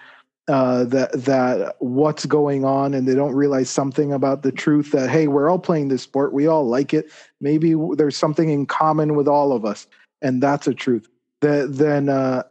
uh, 0.49 0.85
that 0.85 1.13
that 1.13 1.77
what's 1.79 2.27
going 2.27 2.65
on 2.65 2.95
and 2.95 3.09
they 3.09 3.15
don't 3.15 3.35
realize 3.35 3.71
something 3.71 4.13
about 4.13 4.43
the 4.43 4.53
truth 4.53 4.93
that 4.93 5.09
hey 5.09 5.29
we're 5.29 5.49
all 5.49 5.61
playing 5.61 5.89
this 5.89 6.03
sport 6.03 6.33
we 6.33 6.49
all 6.49 6.67
like 6.67 6.93
it 6.93 7.09
maybe 7.41 7.75
there's 7.97 8.17
something 8.17 8.49
in 8.49 8.67
common 8.67 9.15
with 9.15 9.29
all 9.29 9.53
of 9.53 9.65
us 9.65 9.87
and 10.23 10.43
that's 10.43 10.67
a 10.67 10.75
truth, 10.75 11.09
that 11.41 11.75
then 11.75 12.09
uh, 12.09 12.43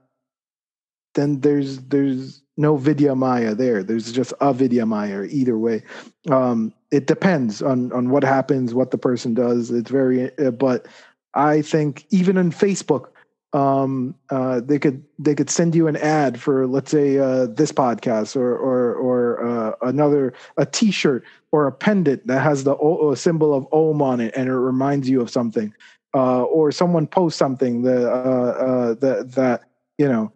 then 1.16 1.40
there's 1.42 1.80
there's 1.80 2.42
no 2.60 2.76
vidya 2.76 3.16
maya 3.16 3.56
there. 3.56 3.82
There's 3.82 4.12
just 4.12 4.34
avidya 4.42 4.86
maya. 4.86 5.24
Either 5.24 5.58
way, 5.58 5.82
um, 6.30 6.74
it 6.92 7.08
depends 7.08 7.62
on 7.62 7.92
on 7.94 8.10
what 8.10 8.24
happens, 8.24 8.74
what 8.74 8.92
the 8.92 8.98
person 8.98 9.34
does. 9.34 9.72
It's 9.72 9.90
very, 9.90 10.38
uh, 10.38 10.52
but 10.52 10.88
I 11.34 11.62
think 11.62 12.06
even 12.10 12.36
in 12.36 12.52
Facebook, 12.52 13.08
um, 13.54 14.14
uh, 14.30 14.60
they 14.60 14.78
could 14.78 15.04
they 15.18 15.34
could 15.34 15.50
send 15.50 15.74
you 15.74 15.88
an 15.88 15.96
ad 15.96 16.40
for 16.40 16.68
let's 16.68 16.92
say 16.92 17.18
uh, 17.18 17.48
this 17.48 17.72
podcast 17.72 18.36
or 18.36 18.56
or 18.58 18.94
or 18.94 19.48
uh, 19.48 19.72
another 19.82 20.34
a 20.58 20.66
T-shirt 20.66 21.24
or 21.54 21.66
a 21.66 21.72
pendant 21.72 22.28
that 22.28 22.42
has 22.42 22.66
the 22.66 22.76
symbol 23.16 23.54
of 23.54 23.66
Om 23.72 24.02
on 24.02 24.20
it, 24.20 24.34
and 24.36 24.50
it 24.50 24.54
reminds 24.54 25.10
you 25.10 25.22
of 25.22 25.30
something 25.30 25.74
uh, 26.14 26.44
or 26.44 26.74
someone 26.74 27.08
posts 27.08 27.40
something 27.40 27.84
that 27.84 28.06
uh, 28.12 28.96
that 28.96 29.32
that 29.32 29.64
you 29.98 30.10
know 30.10 30.32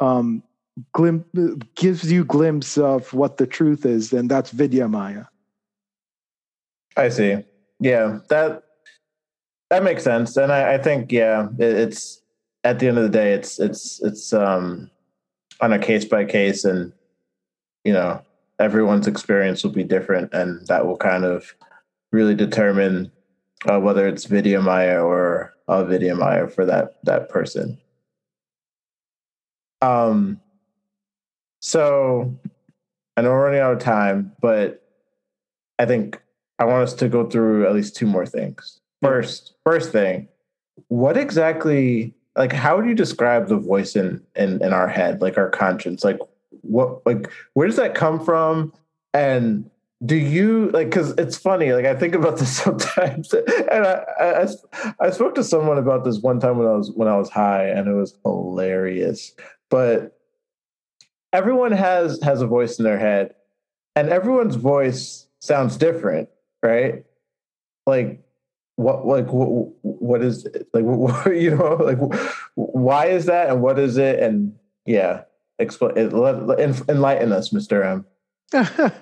um, 0.00 0.42
glim- 0.92 1.24
gives 1.74 2.10
you 2.10 2.24
glimpse 2.24 2.78
of 2.78 3.12
what 3.12 3.36
the 3.36 3.46
truth 3.46 3.86
is, 3.86 4.10
then 4.10 4.28
that's 4.28 4.50
vidya 4.50 4.88
maya. 4.88 5.24
I 6.96 7.08
see. 7.08 7.44
Yeah, 7.80 8.18
that 8.28 8.64
that 9.70 9.82
makes 9.84 10.02
sense, 10.02 10.36
and 10.36 10.52
I, 10.52 10.74
I 10.74 10.78
think 10.78 11.12
yeah, 11.12 11.48
it, 11.58 11.76
it's 11.76 12.22
at 12.64 12.78
the 12.78 12.88
end 12.88 12.98
of 12.98 13.04
the 13.04 13.10
day, 13.10 13.32
it's 13.32 13.60
it's 13.60 14.02
it's 14.02 14.32
um, 14.32 14.90
on 15.60 15.72
a 15.72 15.78
case 15.78 16.04
by 16.04 16.24
case, 16.24 16.64
and 16.64 16.92
you 17.84 17.92
know 17.92 18.22
everyone's 18.58 19.06
experience 19.06 19.62
will 19.62 19.70
be 19.70 19.84
different, 19.84 20.32
and 20.34 20.66
that 20.66 20.86
will 20.86 20.96
kind 20.96 21.24
of 21.24 21.54
really 22.10 22.34
determine 22.34 23.12
uh, 23.70 23.78
whether 23.78 24.08
it's 24.08 24.24
Vidya 24.24 24.60
Maya 24.60 25.00
or 25.02 25.54
Avidya 25.68 26.14
Maya 26.14 26.48
for 26.48 26.64
that 26.66 26.96
that 27.04 27.28
person. 27.28 27.78
Um, 29.80 30.40
so 31.60 32.38
I 33.16 33.22
know 33.22 33.30
we're 33.30 33.44
running 33.44 33.60
out 33.60 33.72
of 33.72 33.78
time, 33.80 34.32
but 34.40 34.82
I 35.78 35.86
think 35.86 36.20
I 36.58 36.64
want 36.64 36.82
us 36.82 36.94
to 36.94 37.08
go 37.08 37.28
through 37.28 37.66
at 37.66 37.74
least 37.74 37.96
two 37.96 38.06
more 38.06 38.26
things. 38.26 38.80
First, 39.02 39.54
first 39.64 39.92
thing, 39.92 40.28
what 40.88 41.16
exactly 41.16 42.14
like 42.36 42.52
how 42.52 42.76
would 42.76 42.86
you 42.86 42.94
describe 42.94 43.48
the 43.48 43.56
voice 43.56 43.96
in 43.96 44.22
in 44.36 44.62
in 44.62 44.72
our 44.72 44.88
head, 44.88 45.20
like 45.20 45.36
our 45.38 45.50
conscience? 45.50 46.04
Like 46.04 46.18
what 46.62 47.04
like 47.06 47.30
where 47.54 47.66
does 47.66 47.76
that 47.76 47.94
come 47.94 48.24
from? 48.24 48.72
And 49.14 49.70
do 50.04 50.14
you 50.14 50.70
like 50.70 50.90
because 50.90 51.10
it's 51.18 51.36
funny 51.36 51.72
like 51.72 51.84
i 51.84 51.94
think 51.94 52.14
about 52.14 52.36
this 52.38 52.56
sometimes 52.56 53.32
and 53.32 53.84
I, 53.84 54.04
I 54.20 54.46
i 55.00 55.10
spoke 55.10 55.34
to 55.34 55.44
someone 55.44 55.78
about 55.78 56.04
this 56.04 56.20
one 56.20 56.38
time 56.38 56.58
when 56.58 56.68
i 56.68 56.72
was 56.72 56.92
when 56.92 57.08
i 57.08 57.16
was 57.16 57.28
high 57.30 57.66
and 57.66 57.88
it 57.88 57.94
was 57.94 58.16
hilarious 58.24 59.32
but 59.70 60.17
everyone 61.32 61.72
has 61.72 62.20
has 62.22 62.40
a 62.40 62.46
voice 62.46 62.78
in 62.78 62.84
their 62.84 62.98
head 62.98 63.34
and 63.94 64.08
everyone's 64.08 64.56
voice 64.56 65.26
sounds 65.40 65.76
different 65.76 66.28
right 66.62 67.04
like 67.86 68.24
what 68.76 69.06
like 69.06 69.26
what, 69.32 69.68
what 69.82 70.22
is 70.22 70.46
it? 70.46 70.68
like 70.72 70.84
what, 70.84 71.36
you 71.36 71.56
know 71.56 71.74
like 71.74 71.98
why 72.54 73.06
is 73.06 73.26
that 73.26 73.50
and 73.50 73.62
what 73.62 73.78
is 73.78 73.96
it 73.96 74.20
and 74.20 74.54
yeah 74.86 75.22
explain 75.58 75.96
enlighten 75.96 77.32
us 77.32 77.50
mr 77.50 77.84
m 77.84 78.06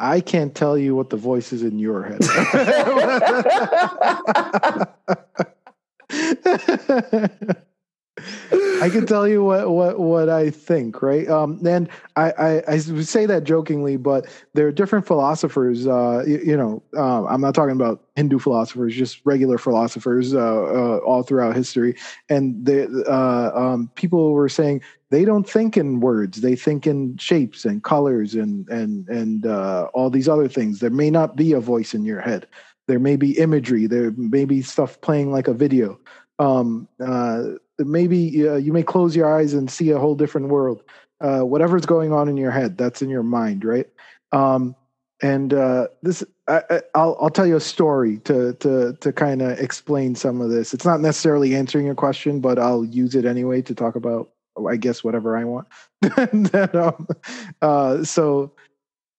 I 0.00 0.20
can't 0.20 0.54
tell 0.54 0.78
you 0.78 0.94
what 0.94 1.10
the 1.10 1.16
voice 1.16 1.52
is 1.52 1.64
in 1.64 1.80
your 1.80 2.04
head. 2.04 2.20
I 8.80 8.90
can 8.90 9.06
tell 9.06 9.26
you 9.26 9.42
what 9.42 9.70
what 9.70 9.98
what 9.98 10.28
I 10.28 10.50
think, 10.50 11.02
right? 11.02 11.28
Um, 11.28 11.60
and 11.66 11.88
I, 12.16 12.30
I, 12.32 12.62
I 12.74 12.78
say 12.78 13.26
that 13.26 13.44
jokingly, 13.44 13.96
but 13.96 14.26
there 14.54 14.66
are 14.66 14.72
different 14.72 15.06
philosophers. 15.06 15.86
Uh, 15.86 16.24
you, 16.26 16.38
you 16.38 16.56
know, 16.56 16.82
uh, 16.96 17.24
I'm 17.26 17.40
not 17.40 17.54
talking 17.54 17.74
about 17.74 18.04
Hindu 18.16 18.38
philosophers, 18.38 18.94
just 18.94 19.20
regular 19.24 19.58
philosophers 19.58 20.34
uh, 20.34 20.38
uh 20.38 20.98
all 20.98 21.22
throughout 21.22 21.56
history. 21.56 21.96
And 22.28 22.64
the 22.64 23.04
uh, 23.08 23.58
um, 23.58 23.90
people 23.94 24.32
were 24.32 24.48
saying 24.48 24.82
they 25.10 25.24
don't 25.24 25.48
think 25.48 25.76
in 25.76 26.00
words; 26.00 26.40
they 26.40 26.54
think 26.54 26.86
in 26.86 27.16
shapes 27.16 27.64
and 27.64 27.82
colors 27.82 28.34
and 28.34 28.68
and 28.68 29.08
and 29.08 29.46
uh, 29.46 29.88
all 29.94 30.10
these 30.10 30.28
other 30.28 30.48
things. 30.48 30.80
There 30.80 30.90
may 30.90 31.10
not 31.10 31.36
be 31.36 31.52
a 31.52 31.60
voice 31.60 31.94
in 31.94 32.04
your 32.04 32.20
head. 32.20 32.46
There 32.86 33.00
may 33.00 33.16
be 33.16 33.38
imagery. 33.38 33.86
There 33.86 34.12
may 34.12 34.44
be 34.44 34.62
stuff 34.62 35.00
playing 35.00 35.32
like 35.32 35.48
a 35.48 35.54
video. 35.54 35.98
Um, 36.38 36.88
maybe 37.78 38.48
uh, 38.48 38.56
you 38.56 38.72
may 38.72 38.82
close 38.82 39.14
your 39.14 39.32
eyes 39.32 39.54
and 39.54 39.70
see 39.70 39.90
a 39.90 39.98
whole 39.98 40.14
different 40.14 40.48
world. 40.48 40.82
Uh, 41.20 41.40
whatever's 41.40 41.86
going 41.86 42.12
on 42.12 42.28
in 42.28 42.36
your 42.36 42.50
head, 42.50 42.78
that's 42.78 43.02
in 43.02 43.08
your 43.08 43.22
mind, 43.22 43.64
right? 43.64 43.88
Um, 44.32 44.76
and 45.20 45.52
uh, 45.52 45.88
this, 46.02 46.22
I, 46.46 46.62
will 46.94 47.16
I'll 47.20 47.30
tell 47.30 47.46
you 47.46 47.56
a 47.56 47.60
story 47.60 48.18
to 48.18 48.52
to 48.54 48.92
to 49.00 49.12
kind 49.12 49.42
of 49.42 49.58
explain 49.58 50.14
some 50.14 50.40
of 50.40 50.50
this. 50.50 50.72
It's 50.72 50.84
not 50.84 51.00
necessarily 51.00 51.56
answering 51.56 51.86
your 51.86 51.96
question, 51.96 52.40
but 52.40 52.58
I'll 52.58 52.84
use 52.84 53.16
it 53.16 53.24
anyway 53.24 53.62
to 53.62 53.74
talk 53.74 53.96
about, 53.96 54.30
I 54.68 54.76
guess, 54.76 55.02
whatever 55.02 55.36
I 55.36 55.44
want. 55.44 55.66
um, 56.54 57.08
uh, 57.60 58.04
so 58.04 58.52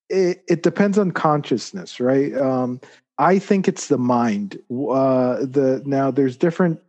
it, 0.09 0.43
it 0.47 0.63
depends 0.63 0.97
on 0.97 1.11
consciousness, 1.11 1.99
right? 1.99 2.35
Um, 2.35 2.79
I 3.17 3.37
think 3.37 3.67
it's 3.67 3.87
the 3.87 3.97
mind. 3.97 4.57
Uh, 4.71 5.35
the 5.41 5.81
now 5.85 6.11
there's 6.11 6.37
different 6.37 6.79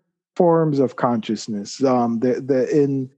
forms 0.40 0.78
of 0.78 0.96
consciousness. 0.96 1.84
Um, 1.84 2.20
the, 2.20 2.40
the 2.40 2.66
in 2.74 3.10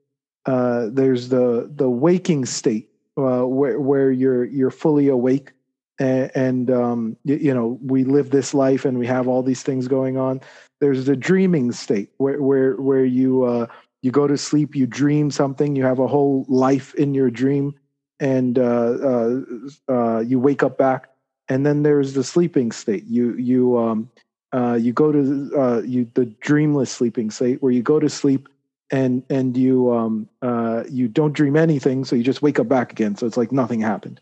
uh, 0.44 0.88
there's 0.90 1.28
the 1.28 1.70
the 1.72 1.88
waking 1.88 2.46
state 2.46 2.88
uh, 3.16 3.46
where 3.46 3.78
where 3.78 4.11
you're 4.11 4.44
you're 4.44 4.72
fully 4.72 5.06
awake 5.06 5.52
and, 6.00 6.32
and 6.35 6.70
um, 6.72 7.16
you, 7.22 7.37
you, 7.37 7.54
know 7.54 7.78
we 7.80 8.02
live 8.02 8.30
this 8.30 8.54
life 8.54 8.85
and 8.85 8.98
we 8.98 9.06
have 9.06 9.28
all 9.28 9.40
these 9.40 9.62
things 9.62 9.87
going 9.87 10.16
on. 10.16 10.40
There's 10.80 11.06
the 11.06 11.14
dreaming 11.14 11.70
state 11.70 12.11
where 12.16 12.42
where 12.42 12.74
where 12.74 13.04
you 13.04 13.44
uh, 13.44 13.68
you 14.02 14.11
go 14.11 14.26
to 14.26 14.37
sleep, 14.37 14.74
you 14.74 14.88
dream 14.88 15.30
something, 15.30 15.76
you 15.76 15.85
have 15.85 16.00
a 16.00 16.08
whole 16.08 16.44
life 16.48 16.92
in 16.96 17.14
your 17.14 17.30
dream, 17.30 17.72
and 18.18 18.58
uh, 18.58 18.94
uh, 19.12 19.40
uh, 19.88 20.18
you 20.26 20.40
wake 20.40 20.64
up 20.64 20.76
back. 20.76 21.08
And 21.48 21.64
then 21.64 21.85
there's 21.85 22.14
the 22.14 22.24
sleeping 22.24 22.72
state. 22.72 23.04
You 23.04 23.37
you 23.37 23.78
um, 23.78 24.11
uh, 24.52 24.74
you 24.74 24.92
go 24.92 25.12
to 25.12 25.50
uh, 25.56 25.82
you 25.82 26.10
the 26.14 26.26
dreamless 26.26 26.90
sleeping 26.90 27.30
state 27.30 27.62
where 27.62 27.72
you 27.72 27.82
go 27.82 27.98
to 27.98 28.08
sleep 28.08 28.48
and 28.90 29.22
and 29.30 29.56
you 29.56 29.92
um 29.92 30.28
uh 30.42 30.84
you 30.90 31.08
don't 31.08 31.32
dream 31.32 31.56
anything 31.56 32.04
so 32.04 32.14
you 32.14 32.22
just 32.22 32.42
wake 32.42 32.58
up 32.58 32.68
back 32.68 32.92
again 32.92 33.16
so 33.16 33.26
it's 33.26 33.38
like 33.38 33.50
nothing 33.50 33.80
happened 33.80 34.20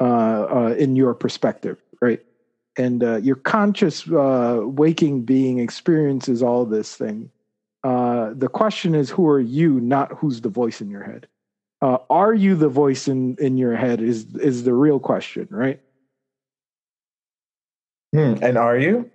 uh, 0.00 0.04
uh 0.04 0.74
in 0.78 0.96
your 0.96 1.12
perspective 1.14 1.78
right 2.00 2.20
and 2.78 3.02
uh, 3.02 3.16
your 3.16 3.36
conscious 3.36 4.06
waking 4.06 5.22
being 5.22 5.58
experiences 5.58 6.42
all 6.42 6.64
this 6.64 6.94
thing 6.96 7.30
the 7.82 8.50
question 8.50 8.94
is 8.94 9.10
who 9.10 9.28
are 9.28 9.40
you 9.40 9.78
not 9.80 10.12
who's 10.12 10.40
the 10.40 10.48
voice 10.48 10.80
in 10.80 10.88
your 10.88 11.02
head 11.02 11.26
are 11.82 12.32
you 12.32 12.56
the 12.56 12.68
voice 12.68 13.08
in 13.08 13.36
in 13.36 13.58
your 13.58 13.76
head 13.76 14.00
is 14.00 14.24
is 14.36 14.64
the 14.64 14.72
real 14.72 14.98
question 14.98 15.46
right 15.50 15.80
Hmm. 18.14 18.34
And 18.42 18.56
are 18.56 18.78
you? 18.78 19.10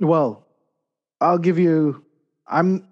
Well 0.00 0.46
i'll 1.20 1.38
give 1.38 1.58
you 1.58 2.04
i'm 2.46 2.86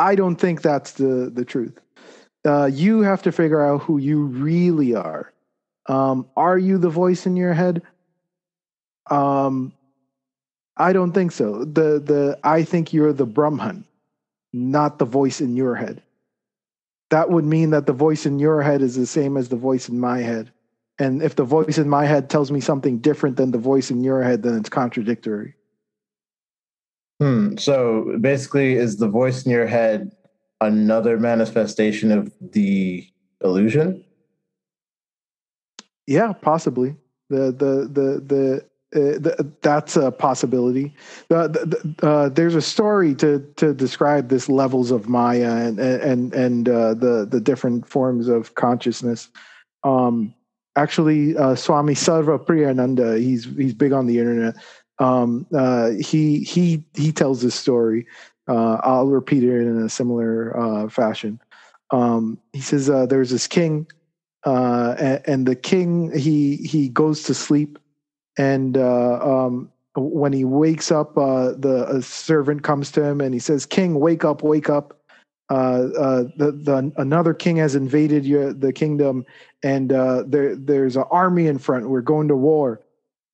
i 0.00 0.14
don't 0.14 0.36
think 0.36 0.62
that's 0.62 0.92
the 0.92 1.30
the 1.34 1.44
truth. 1.44 1.78
Uh 2.44 2.66
you 2.66 3.00
have 3.00 3.22
to 3.22 3.32
figure 3.32 3.64
out 3.64 3.82
who 3.82 3.98
you 3.98 4.24
really 4.26 4.94
are. 4.94 5.32
Um 5.86 6.26
are 6.36 6.58
you 6.58 6.78
the 6.78 6.90
voice 6.90 7.26
in 7.26 7.36
your 7.36 7.52
head? 7.54 7.82
Um 9.10 9.72
i 10.76 10.92
don't 10.92 11.12
think 11.12 11.32
so. 11.32 11.64
The 11.64 11.98
the 11.98 12.38
i 12.44 12.62
think 12.62 12.92
you're 12.92 13.12
the 13.12 13.26
brahman 13.26 13.84
not 14.52 14.98
the 14.98 15.04
voice 15.04 15.40
in 15.40 15.56
your 15.56 15.74
head. 15.74 16.02
That 17.10 17.30
would 17.30 17.44
mean 17.44 17.70
that 17.70 17.86
the 17.86 17.92
voice 17.92 18.26
in 18.26 18.38
your 18.38 18.62
head 18.62 18.82
is 18.82 18.96
the 18.96 19.06
same 19.06 19.36
as 19.36 19.48
the 19.48 19.56
voice 19.56 19.88
in 19.88 20.00
my 20.00 20.20
head. 20.20 20.52
And 20.98 21.22
if 21.22 21.36
the 21.36 21.44
voice 21.44 21.78
in 21.78 21.88
my 21.88 22.06
head 22.06 22.30
tells 22.30 22.50
me 22.50 22.60
something 22.60 22.98
different 22.98 23.36
than 23.36 23.50
the 23.50 23.58
voice 23.58 23.90
in 23.90 24.02
your 24.04 24.22
head 24.22 24.42
then 24.42 24.56
it's 24.56 24.68
contradictory 24.68 25.54
Hmm. 27.20 27.56
So 27.56 28.16
basically, 28.20 28.74
is 28.74 28.96
the 28.98 29.08
voice 29.08 29.44
in 29.44 29.50
your 29.50 29.66
head 29.66 30.12
another 30.60 31.18
manifestation 31.18 32.12
of 32.12 32.32
the 32.40 33.06
illusion? 33.42 34.04
Yeah, 36.06 36.32
possibly. 36.32 36.96
The 37.28 37.52
the 37.52 37.88
the 37.92 38.22
the. 38.24 38.68
Uh, 38.96 39.18
th- 39.18 39.36
that's 39.60 39.96
a 39.96 40.10
possibility. 40.10 40.94
Uh, 41.30 41.50
uh, 42.02 42.30
there's 42.30 42.54
a 42.54 42.62
story 42.62 43.14
to 43.14 43.40
to 43.56 43.74
describe 43.74 44.30
this 44.30 44.48
levels 44.48 44.90
of 44.90 45.10
Maya 45.10 45.56
and 45.56 45.78
and 45.78 46.32
and 46.32 46.70
uh, 46.70 46.94
the 46.94 47.28
the 47.30 47.38
different 47.38 47.86
forms 47.86 48.28
of 48.28 48.54
consciousness. 48.54 49.28
Um, 49.84 50.34
actually, 50.74 51.36
uh, 51.36 51.54
Swami 51.54 51.92
Sarva 51.92 52.38
Priyananda, 52.42 53.20
he's 53.20 53.44
he's 53.56 53.74
big 53.74 53.92
on 53.92 54.06
the 54.06 54.18
internet. 54.18 54.56
Um, 54.98 55.46
uh, 55.54 55.90
he 55.90 56.40
he 56.40 56.82
he 56.94 57.12
tells 57.12 57.42
this 57.42 57.54
story. 57.54 58.06
Uh, 58.48 58.80
I'll 58.82 59.06
repeat 59.06 59.44
it 59.44 59.60
in 59.60 59.82
a 59.82 59.88
similar 59.88 60.58
uh, 60.58 60.88
fashion. 60.88 61.40
Um, 61.90 62.38
he 62.52 62.60
says 62.60 62.88
uh, 62.90 63.06
there's 63.06 63.30
this 63.30 63.46
king, 63.46 63.86
uh, 64.44 64.94
and, 64.98 65.22
and 65.26 65.46
the 65.46 65.54
king 65.54 66.16
he 66.16 66.56
he 66.56 66.88
goes 66.88 67.22
to 67.24 67.34
sleep, 67.34 67.78
and 68.36 68.76
uh, 68.76 69.18
um, 69.20 69.70
when 69.96 70.32
he 70.32 70.44
wakes 70.44 70.90
up, 70.90 71.14
the 71.14 71.86
a 71.88 72.02
servant 72.02 72.62
comes 72.62 72.90
to 72.92 73.04
him 73.04 73.20
and 73.20 73.34
he 73.34 73.40
says, 73.40 73.66
"King, 73.66 74.00
wake 74.00 74.24
up, 74.24 74.42
wake 74.42 74.68
up! 74.68 75.00
The 75.48 76.32
the 76.36 76.92
another 76.96 77.34
king 77.34 77.56
has 77.56 77.74
invaded 77.76 78.26
your 78.26 78.52
the 78.52 78.72
kingdom, 78.72 79.24
and 79.62 79.90
there 79.90 80.56
there's 80.56 80.96
an 80.96 81.04
army 81.10 81.46
in 81.46 81.58
front. 81.58 81.88
We're 81.88 82.00
going 82.00 82.28
to 82.28 82.36
war." 82.36 82.80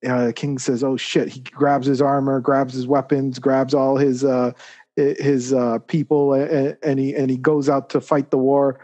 Uh, 0.07 0.33
King 0.35 0.59
says, 0.59 0.85
"Oh 0.85 0.97
shit!" 0.97 1.29
He 1.29 1.40
grabs 1.40 1.87
his 1.87 2.03
armor, 2.03 2.40
grabs 2.40 2.75
his 2.75 2.87
weapons, 2.87 3.38
grabs 3.38 3.75
all 3.75 3.97
his 3.97 4.25
uh, 4.25 4.53
his 4.97 5.53
uh, 5.53 5.79
people, 5.81 6.35
and, 6.35 6.77
and, 6.83 6.99
he 6.99 7.14
and 7.14 7.31
he 7.31 7.37
goes 7.37 7.69
out 7.69 7.90
to 7.90 8.01
fight 8.01 8.31
the 8.31 8.38
war. 8.38 8.79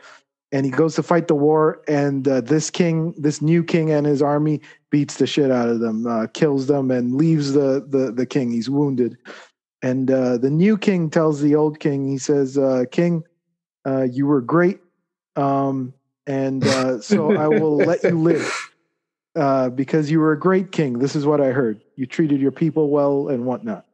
And 0.53 0.67
he 0.67 0.73
goes 0.73 0.97
to 0.97 1.05
fight 1.05 1.29
the 1.29 1.37
war, 1.37 1.81
and 1.87 2.27
uh, 2.27 2.41
this 2.41 2.71
king, 2.71 3.15
this 3.17 3.41
new 3.41 3.63
king, 3.63 3.93
and 3.93 4.05
his 4.05 4.21
army 4.21 4.61
beats 4.91 5.19
the 5.19 5.27
shit 5.29 5.49
out 5.49 5.69
of 5.69 5.79
them, 5.79 6.09
uh, 6.09 6.27
kills 6.35 6.67
them, 6.67 6.91
and 6.91 7.15
leaves 7.15 7.53
the 7.53 7.87
the 7.89 8.11
the 8.11 8.27
king. 8.27 8.51
He's 8.51 8.69
wounded, 8.69 9.17
and 9.81 10.11
uh, 10.11 10.39
the 10.39 10.51
new 10.51 10.77
king 10.77 11.09
tells 11.09 11.41
the 11.41 11.55
old 11.55 11.79
king, 11.79 12.09
he 12.09 12.19
says, 12.19 12.59
"King, 12.91 13.23
you 14.11 14.27
were 14.27 14.41
great, 14.41 14.81
um, 15.37 15.95
and 16.27 16.65
so 17.01 17.37
I 17.37 17.47
will 17.47 17.77
let 17.77 18.03
you 18.03 18.19
live." 18.21 18.70
Uh, 19.37 19.71
because 19.71 20.11
you 20.11 20.21
were 20.21 20.33
a 20.33 20.39
great 20.39 20.73
king. 20.73 20.99
This 20.99 21.15
is 21.15 21.27
what 21.27 21.41
I 21.41 21.51
heard. 21.51 21.83
You 21.97 22.07
treated 22.07 22.41
your 22.41 22.53
people 22.53 22.91
well 22.91 23.29
and 23.29 23.45
whatnot. 23.45 23.87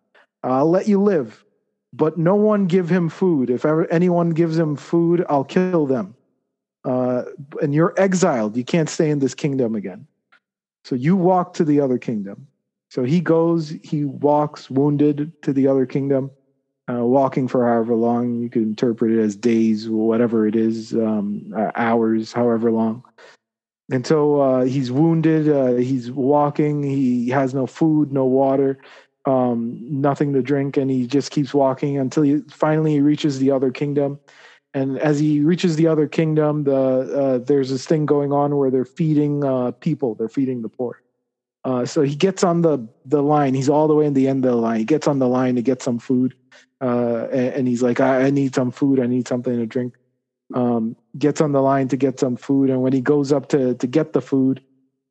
I'll 0.43 0.71
let 0.71 0.89
you 0.89 1.03
live, 1.03 1.45
but 1.93 2.19
no 2.19 2.35
one 2.35 2.67
give 2.67 2.89
him 2.89 3.09
food. 3.09 3.51
If 3.51 3.65
ever 3.65 3.91
anyone 3.91 4.31
gives 4.31 4.59
him 4.59 4.77
food, 4.77 5.25
I'll 5.29 5.45
kill 5.45 5.87
them. 5.87 6.15
Uh, 6.85 7.25
and 7.61 7.75
you're 7.75 7.95
exiled. 7.97 8.57
You 8.57 8.65
can't 8.65 8.89
stay 8.89 9.11
in 9.11 9.19
this 9.19 9.35
kingdom 9.35 9.75
again. 9.75 10.07
So 10.85 10.95
you 10.95 11.17
walk 11.17 11.55
to 11.55 11.65
the 11.65 11.81
other 11.81 11.99
kingdom. 11.99 12.47
So 12.91 13.03
he 13.03 13.21
goes, 13.21 13.75
he 13.83 14.05
walks 14.05 14.71
wounded 14.71 15.33
to 15.43 15.53
the 15.53 15.67
other 15.67 15.85
kingdom, 15.85 16.31
uh, 16.89 17.05
walking 17.05 17.49
for 17.49 17.67
however 17.67 17.97
long. 17.97 18.37
You 18.37 18.49
could 18.49 18.63
interpret 18.63 19.11
it 19.11 19.19
as 19.19 19.35
days, 19.35 19.89
whatever 19.89 20.47
it 20.47 20.55
is, 20.55 20.95
um, 20.95 21.53
uh, 21.57 21.73
hours, 21.75 22.33
however 22.33 22.71
long. 22.71 23.03
And 23.91 24.07
so 24.07 24.41
uh, 24.41 24.65
he's 24.65 24.91
wounded. 24.91 25.49
Uh, 25.49 25.75
he's 25.75 26.11
walking. 26.11 26.83
He 26.83 27.29
has 27.29 27.55
no 27.55 27.67
food, 27.67 28.13
no 28.13 28.25
water, 28.25 28.79
um, 29.27 29.79
nothing 29.81 30.33
to 30.33 30.43
drink, 30.43 30.77
and 30.77 30.91
he 30.91 31.07
just 31.07 31.31
keeps 31.31 31.55
walking 31.55 31.99
until 31.99 32.25
he 32.25 32.41
finally 32.51 32.93
he 32.93 33.01
reaches 33.01 33.39
the 33.39 33.51
other 33.53 33.71
kingdom. 33.71 34.19
And 34.75 34.99
as 34.99 35.19
he 35.19 35.41
reaches 35.41 35.77
the 35.77 35.87
other 35.87 36.07
kingdom, 36.07 36.65
the 36.65 36.77
uh, 36.77 37.39
there's 37.39 37.71
this 37.71 37.87
thing 37.87 38.07
going 38.07 38.33
on 38.33 38.57
where 38.57 38.71
they're 38.71 38.85
feeding 38.85 39.45
uh, 39.45 39.71
people. 39.71 40.15
They're 40.15 40.29
feeding 40.29 40.63
the 40.63 40.69
poor. 40.69 41.01
Uh, 41.65 41.85
so 41.85 42.03
he 42.03 42.15
gets 42.15 42.45
on 42.45 42.63
the 42.63 42.87
the 43.05 43.23
line. 43.23 43.55
He's 43.55 43.69
all 43.69 43.89
the 43.89 43.95
way 43.95 44.07
in 44.07 44.15
the 44.15 44.29
end 44.29 44.45
of 44.45 44.51
the 44.51 44.57
line. 44.57 44.79
He 44.79 44.85
gets 44.85 45.07
on 45.07 45.19
the 45.19 45.29
line 45.29 45.55
to 45.57 45.63
get 45.63 45.81
some 45.81 45.99
food, 45.99 46.35
uh, 46.81 47.27
and, 47.33 47.55
and, 47.55 47.69
he's 47.69 47.83
like, 47.83 48.01
I, 48.01 48.27
"I 48.27 48.31
need 48.31 48.55
some 48.55 48.71
food. 48.71 49.01
I 49.01 49.07
need 49.07 49.27
something 49.27 49.57
to 49.57 49.67
drink." 49.67 49.95
Um, 50.55 50.97
gets 51.19 51.41
on 51.41 51.53
the 51.53 51.61
line 51.61 51.89
to 51.89 51.97
get 51.97 52.21
some 52.21 52.37
food, 52.37 52.71
and 52.71 52.83
when 52.83 52.93
he 52.93 53.01
goes 53.01 53.33
up 53.33 53.49
to 53.49 53.75
to 53.75 53.87
get 53.87 54.13
the 54.13 54.21
food, 54.21 54.63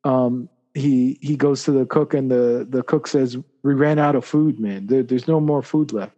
um, 0.04 0.48
he 0.74 1.18
he 1.20 1.36
goes 1.36 1.64
to 1.64 1.72
the 1.72 1.86
cook, 1.86 2.14
and 2.14 2.30
the 2.30 2.66
the 2.68 2.82
cook 2.82 3.06
says, 3.06 3.36
"We 3.62 3.74
ran 3.74 3.98
out 3.98 4.14
of 4.14 4.24
food, 4.24 4.58
man. 4.58 4.86
There, 4.86 5.02
there's 5.02 5.28
no 5.28 5.40
more 5.40 5.62
food 5.62 5.92
left." 5.92 6.12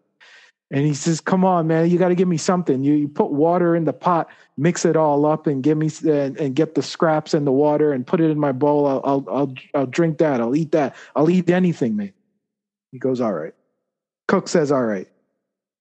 And 0.70 0.84
he 0.84 0.94
says, 0.94 1.20
"Come 1.20 1.44
on, 1.44 1.66
man, 1.66 1.90
you 1.90 1.98
got 1.98 2.08
to 2.08 2.14
give 2.14 2.28
me 2.28 2.36
something. 2.36 2.82
You, 2.84 2.94
you 2.94 3.08
put 3.08 3.30
water 3.30 3.74
in 3.74 3.84
the 3.84 3.92
pot, 3.92 4.28
mix 4.56 4.84
it 4.84 4.96
all 4.96 5.24
up, 5.26 5.46
and 5.46 5.62
give 5.62 5.78
me 5.78 5.90
and, 6.06 6.38
and 6.38 6.54
get 6.54 6.74
the 6.74 6.82
scraps 6.82 7.34
and 7.34 7.46
the 7.46 7.52
water, 7.52 7.92
and 7.92 8.06
put 8.06 8.20
it 8.20 8.30
in 8.30 8.38
my 8.38 8.52
bowl. 8.52 8.86
I'll, 8.86 9.00
I'll 9.04 9.24
I'll 9.30 9.54
I'll 9.74 9.86
drink 9.86 10.18
that. 10.18 10.40
I'll 10.40 10.54
eat 10.54 10.72
that. 10.72 10.94
I'll 11.16 11.30
eat 11.30 11.48
anything, 11.50 11.96
man." 11.96 12.12
He 12.92 12.98
goes, 12.98 13.20
"All 13.20 13.32
right." 13.32 13.54
Cook 14.28 14.48
says, 14.48 14.70
"All 14.70 14.84
right." 14.84 15.08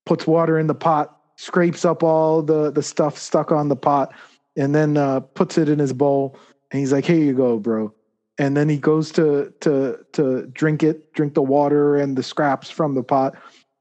Puts 0.06 0.26
water 0.26 0.58
in 0.58 0.68
the 0.68 0.76
pot, 0.76 1.17
scrapes 1.38 1.86
up 1.86 2.04
all 2.04 2.42
the 2.42 2.72
the 2.72 2.84
stuff 2.84 3.18
stuck 3.18 3.52
on 3.52 3.70
the 3.70 3.76
pot 3.76 4.14
and 4.58 4.76
then 4.76 4.98
uh, 4.98 5.22
puts 5.22 5.58
it 5.58 5.70
in 5.70 5.80
his 5.80 5.94
bowl. 5.94 6.38
And 6.72 6.80
he's 6.80 6.92
like 6.92 7.06
here 7.06 7.18
you 7.18 7.34
go 7.34 7.58
bro. 7.58 7.94
And 8.38 8.58
then 8.58 8.68
he 8.68 8.78
goes 8.78 9.12
to 9.14 9.54
to 9.62 9.98
to 10.14 10.48
drink 10.48 10.84
it 10.84 11.14
drink 11.14 11.34
the 11.34 11.42
water 11.42 11.96
and 11.96 12.18
the 12.18 12.24
scraps 12.24 12.70
from 12.70 12.96
the 12.96 13.04
pot. 13.04 13.36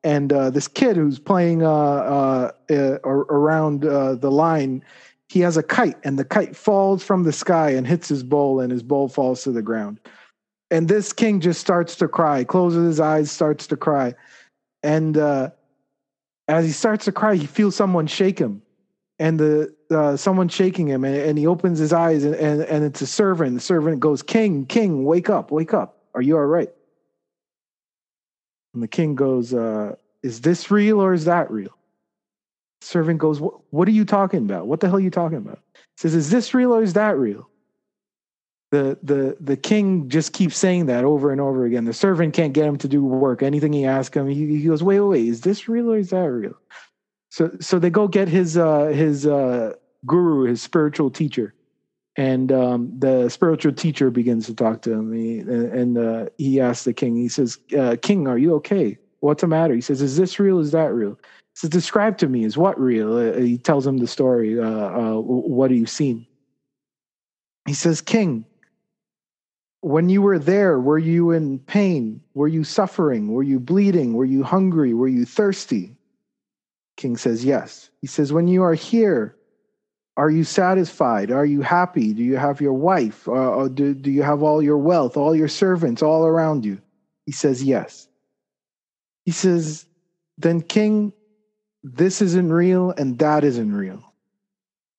And 0.05 0.33
uh, 0.33 0.51
this 0.51 0.69
kid 0.69 0.97
who's 0.97 1.19
playing 1.19 1.65
uh, 1.65 2.53
uh, 2.71 2.99
around 3.05 3.85
uh, 3.85 4.15
the 4.15 4.31
line 4.31 4.85
he 5.29 5.41
has 5.41 5.57
a 5.57 5.63
kite 5.63 5.97
and 6.05 6.19
the 6.19 6.25
kite 6.25 6.55
falls 6.55 7.03
from 7.03 7.25
the 7.25 7.33
sky 7.33 7.71
and 7.71 7.87
hits 7.87 8.09
his 8.09 8.23
bowl 8.23 8.61
and 8.61 8.71
his 8.71 8.83
bowl 8.83 9.09
falls 9.09 9.43
to 9.43 9.51
the 9.51 9.63
ground. 9.63 9.99
And 10.71 10.89
this 10.89 11.13
king 11.13 11.41
just 11.41 11.61
starts 11.61 11.97
to 11.97 12.09
cry. 12.09 12.45
Closes 12.45 12.87
his 12.87 13.01
eyes 13.01 13.31
starts 13.31 13.67
to 13.69 13.77
cry. 13.77 14.15
And 14.83 15.17
uh, 15.17 15.51
as 16.49 16.65
he 16.65 16.73
starts 16.73 17.05
to 17.07 17.13
cry, 17.13 17.35
he 17.35 17.47
feels 17.47 17.75
someone 17.75 18.07
shake 18.07 18.39
him, 18.39 18.63
and 19.19 19.39
the 19.39 19.75
uh, 19.91 20.17
someone 20.17 20.49
shaking 20.49 20.89
him, 20.89 21.05
and, 21.05 21.17
and, 21.17 21.39
he 21.39 21.47
opens 21.47 21.79
his 21.79 21.93
eyes, 21.93 22.25
and, 22.25 22.35
and 22.35 22.63
and 22.63 22.85
it's 22.85 23.01
a 23.01 23.07
servant. 23.07 23.55
The 23.55 23.61
servant 23.61 24.01
goes, 24.01 24.23
"King, 24.23 24.67
king, 24.67 25.05
wake 25.05 25.31
up, 25.31 25.51
wake 25.51 25.75
up! 25.75 25.99
Are 26.15 26.23
you 26.23 26.37
all 26.37 26.47
right?" 26.47 26.71
And 28.75 28.83
the 28.83 28.89
king 28.89 29.15
goes, 29.15 29.55
uh, 29.55 29.97
"Is 30.23 30.41
this 30.41 30.71
real 30.71 31.01
or 31.01 31.13
is 31.13 31.25
that 31.25 31.51
real?" 31.51 31.77
Servant 32.81 33.19
goes, 33.19 33.41
"What 33.41 33.89
are 33.89 33.93
you 33.93 34.05
talking 34.05 34.41
about? 34.41 34.67
What 34.67 34.81
the 34.81 34.89
hell 34.89 34.97
are 34.97 35.01
you 35.01 35.11
talking 35.11 35.39
about?" 35.39 35.61
He 35.75 35.81
says, 35.97 36.15
"Is 36.15 36.31
this 36.31 36.55
real 36.55 36.73
or 36.75 36.83
is 36.83 36.93
that 36.93 37.17
real?" 37.17 37.49
The 38.77 38.99
the 39.03 39.37
the 39.41 39.57
king 39.57 40.09
just 40.09 40.33
keeps 40.33 40.57
saying 40.57 40.87
that 40.87 41.05
over 41.05 41.31
and 41.33 41.41
over 41.41 41.65
again. 41.65 41.85
The 41.85 41.93
servant 41.93 42.35
can't 42.35 42.53
get 42.53 42.67
him 42.67 42.77
to 42.79 42.89
do 42.89 43.05
work. 43.05 43.43
Anything 43.43 43.73
he 43.73 43.85
asks 43.85 44.17
him, 44.17 44.29
he, 44.29 44.47
he 44.59 44.65
goes, 44.65 44.83
"Wait, 44.83 45.01
wait, 45.01 45.09
wait, 45.09 45.29
is 45.29 45.41
this 45.41 45.69
real 45.69 45.93
or 45.93 45.99
is 45.99 46.11
that 46.11 46.29
real?" 46.31 46.55
So 47.31 47.51
so 47.61 47.79
they 47.79 47.91
go 47.91 48.09
get 48.09 48.29
his 48.29 48.57
uh, 48.57 48.87
his 48.87 49.27
uh, 49.27 49.75
guru, 50.05 50.49
his 50.49 50.63
spiritual 50.63 51.11
teacher, 51.11 51.55
and 52.17 52.53
um, 52.53 52.93
the 52.99 53.29
spiritual 53.29 53.73
teacher 53.73 54.11
begins 54.11 54.47
to 54.47 54.55
talk 54.55 54.83
to 54.83 54.93
him. 54.93 55.13
He, 55.13 55.39
and 55.41 55.99
uh, 55.99 56.27
he 56.39 56.61
asks 56.61 56.85
the 56.85 56.93
king. 56.93 57.17
He 57.17 57.29
says, 57.29 57.59
uh, 57.79 57.97
"King, 58.03 58.29
are 58.29 58.39
you 58.39 58.55
okay? 58.57 58.99
What's 59.21 59.41
the 59.41 59.49
matter?" 59.49 59.75
He 59.75 59.81
says, 59.81 60.03
"Is 60.03 60.17
this 60.17 60.39
real? 60.39 60.59
Is 60.61 60.73
that 60.73 60.93
real?" 60.93 61.19
He 61.57 61.61
says, 61.61 61.71
describe 61.71 62.19
to 62.19 62.29
me, 62.29 62.45
is 62.45 62.59
what 62.59 62.79
real? 62.79 63.17
Uh, 63.17 63.39
he 63.39 63.57
tells 63.57 63.87
him 63.87 63.97
the 63.97 64.07
story. 64.07 64.61
Uh, 64.61 65.15
what 65.15 65.71
have 65.71 65.79
you 65.79 65.87
seen? 65.87 66.27
He 67.67 67.73
says, 67.73 68.03
King, 68.03 68.45
when 69.87 70.09
you 70.09 70.21
were 70.21 70.41
there, 70.41 70.81
were 70.81 70.99
you 70.99 71.31
in 71.31 71.61
pain? 71.61 72.21
Were 72.35 72.49
you 72.49 72.65
suffering? 72.65 73.29
Were 73.31 73.45
you 73.45 73.61
bleeding? 73.61 74.15
Were 74.15 74.25
you 74.25 74.43
hungry? 74.43 74.93
Were 74.93 75.07
you 75.07 75.25
thirsty? 75.25 75.95
King 76.97 77.17
says, 77.17 77.45
Yes. 77.45 77.89
He 78.01 78.09
says, 78.09 78.33
When 78.33 78.49
you 78.49 78.65
are 78.65 78.75
here, 78.75 79.37
are 80.17 80.29
you 80.29 80.43
satisfied? 80.43 81.31
Are 81.31 81.47
you 81.47 81.61
happy? 81.61 82.13
Do 82.13 82.25
you 82.25 82.37
have 82.37 82.61
your 82.61 82.73
wife? 82.73 83.29
Or, 83.29 83.39
or 83.39 83.69
do, 83.69 83.95
do 83.95 84.11
you 84.11 84.25
have 84.25 84.43
all 84.43 84.61
your 84.61 84.79
wealth, 84.79 85.17
all 85.17 85.37
your 85.37 85.47
servants 85.47 86.03
all 86.03 86.27
around 86.27 86.65
you? 86.65 86.83
He 87.25 87.31
says, 87.31 87.63
Yes. 87.63 88.09
He 89.25 89.31
says, 89.31 89.87
Then, 90.37 90.63
King, 90.63 91.13
this 91.85 92.21
isn't 92.21 92.53
real 92.53 92.91
and 92.91 93.21
that 93.21 93.45
isn't 93.45 93.73
real. 93.73 94.03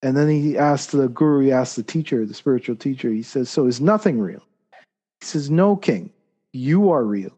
And 0.02 0.16
then 0.16 0.30
he 0.30 0.58
asked 0.58 0.94
the 0.94 1.10
guru, 1.10 1.44
he 1.44 1.52
asked 1.52 1.76
the 1.76 1.84
teacher, 1.84 2.26
the 2.26 2.34
spiritual 2.34 2.78
teacher, 2.78 3.10
he 3.10 3.24
says, 3.24 3.50
So 3.50 3.66
is 3.66 3.82
nothing 3.82 4.18
real? 4.18 4.47
He 5.20 5.26
says, 5.26 5.50
No, 5.50 5.76
King, 5.76 6.12
you 6.54 6.92
are 6.92 7.04
real. 7.04 7.32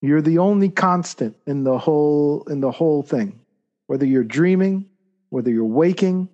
You're 0.00 0.22
the 0.22 0.38
only 0.38 0.68
constant 0.68 1.36
in 1.46 1.64
the 1.64 1.78
whole 1.78 2.44
in 2.44 2.60
the 2.60 2.70
whole 2.70 3.02
thing. 3.02 3.40
Whether 3.86 4.06
you're 4.06 4.24
dreaming, 4.24 4.86
whether 5.30 5.50
you're 5.50 5.64
waking, 5.64 6.28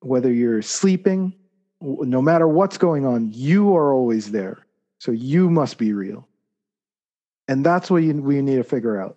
whether 0.00 0.32
you're 0.32 0.62
sleeping, 0.62 1.34
no 1.80 2.20
matter 2.20 2.46
what's 2.46 2.76
going 2.76 3.06
on, 3.06 3.30
you 3.32 3.76
are 3.76 3.92
always 3.92 4.30
there. 4.30 4.58
So 4.98 5.12
you 5.12 5.48
must 5.48 5.78
be 5.78 5.92
real. 5.92 6.26
And 7.46 7.64
that's 7.64 7.90
what 7.90 8.02
you, 8.02 8.14
we 8.14 8.42
need 8.42 8.56
to 8.56 8.64
figure 8.64 9.00
out 9.00 9.16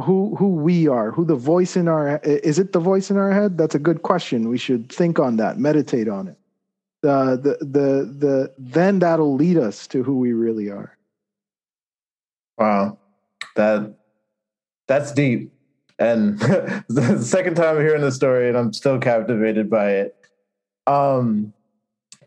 who 0.00 0.36
who 0.36 0.48
we 0.48 0.86
are 0.86 1.10
who 1.10 1.24
the 1.24 1.34
voice 1.34 1.76
in 1.76 1.88
our 1.88 2.20
is 2.22 2.58
it 2.58 2.72
the 2.72 2.78
voice 2.78 3.10
in 3.10 3.16
our 3.16 3.32
head 3.32 3.58
that's 3.58 3.74
a 3.74 3.78
good 3.78 4.02
question 4.02 4.48
we 4.48 4.58
should 4.58 4.90
think 4.92 5.18
on 5.18 5.36
that 5.36 5.58
meditate 5.58 6.08
on 6.08 6.28
it 6.28 6.36
the 7.02 7.36
the 7.36 7.64
the, 7.64 8.14
the 8.18 8.54
then 8.58 8.98
that'll 8.98 9.34
lead 9.34 9.56
us 9.56 9.86
to 9.88 10.02
who 10.02 10.18
we 10.18 10.32
really 10.32 10.70
are. 10.70 10.96
Wow. 12.56 12.98
That 13.56 13.94
that's 14.86 15.12
deep. 15.12 15.52
And 15.98 16.38
the 16.88 17.20
second 17.22 17.56
time 17.56 17.76
i'm 17.76 17.82
hearing 17.82 18.02
the 18.02 18.12
story 18.12 18.48
and 18.48 18.56
i'm 18.56 18.72
still 18.72 18.98
captivated 18.98 19.68
by 19.70 19.90
it. 19.92 20.16
Um 20.86 21.52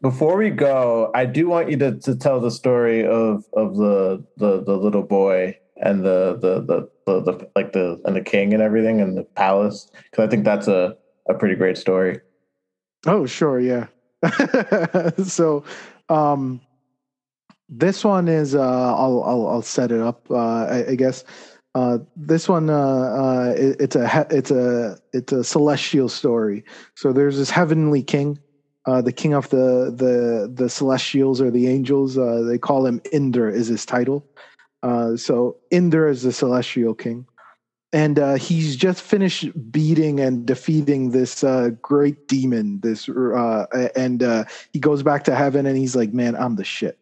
before 0.01 0.35
we 0.35 0.49
go 0.49 1.11
i 1.13 1.25
do 1.25 1.47
want 1.47 1.69
you 1.69 1.77
to, 1.77 1.95
to 1.99 2.15
tell 2.15 2.39
the 2.39 2.51
story 2.51 3.05
of 3.05 3.45
of 3.53 3.77
the 3.77 4.23
the, 4.37 4.63
the 4.63 4.75
little 4.75 5.03
boy 5.03 5.57
and 5.81 6.05
the 6.05 6.37
the 6.39 6.61
the 6.61 6.89
the, 7.05 7.21
the 7.21 7.49
like 7.55 7.73
the 7.73 7.99
and 8.05 8.15
the 8.15 8.21
king 8.21 8.53
and 8.53 8.61
everything 8.61 9.01
and 9.01 9.17
the 9.17 9.23
palace. 9.23 9.89
Because 10.09 10.25
I 10.25 10.29
think 10.29 10.45
that's 10.45 10.67
a 10.67 10.95
a 11.27 11.33
pretty 11.33 11.55
great 11.55 11.77
story. 11.77 12.19
Oh 13.05 13.25
sure, 13.25 13.59
yeah. 13.59 13.87
so, 15.25 15.63
um, 16.09 16.61
this 17.71 18.03
one 18.03 18.27
is 18.27 18.53
uh, 18.53 18.59
I'll 18.59 19.23
I'll 19.23 19.47
I'll 19.47 19.61
set 19.61 19.91
it 19.91 20.01
up. 20.01 20.29
Uh, 20.29 20.65
I, 20.65 20.89
I 20.89 20.95
guess 20.95 21.23
uh, 21.73 21.99
this 22.17 22.49
one 22.49 22.69
uh, 22.69 22.75
uh, 22.75 23.53
it, 23.57 23.77
it's 23.79 23.95
a 23.95 24.27
it's 24.29 24.51
a 24.51 24.97
it's 25.13 25.31
a 25.31 25.43
celestial 25.43 26.09
story. 26.09 26.65
So 26.95 27.13
there's 27.13 27.37
this 27.37 27.49
heavenly 27.49 28.03
king, 28.03 28.37
uh, 28.85 29.01
the 29.01 29.13
king 29.13 29.33
of 29.33 29.49
the 29.49 29.93
the 29.95 30.51
the 30.53 30.69
celestials 30.69 31.39
or 31.39 31.49
the 31.49 31.67
angels. 31.69 32.15
They 32.15 32.57
call 32.57 32.85
him 32.85 33.01
Indra 33.13 33.51
is 33.53 33.67
his 33.67 33.85
title, 33.85 34.27
so 35.15 35.57
Indra 35.71 36.11
is 36.11 36.23
the 36.23 36.33
celestial 36.33 36.93
king. 36.93 37.25
And 37.93 38.19
uh, 38.19 38.35
he's 38.35 38.77
just 38.77 39.01
finished 39.01 39.49
beating 39.71 40.19
and 40.21 40.45
defeating 40.45 41.11
this 41.11 41.43
uh, 41.43 41.71
great 41.81 42.27
demon. 42.27 42.79
This 42.81 43.09
uh, 43.09 43.65
and 43.95 44.23
uh, 44.23 44.45
he 44.71 44.79
goes 44.79 45.03
back 45.03 45.25
to 45.25 45.35
heaven 45.35 45.65
and 45.65 45.77
he's 45.77 45.95
like, 45.95 46.13
"Man, 46.13 46.35
I'm 46.35 46.55
the 46.55 46.63
shit. 46.63 46.97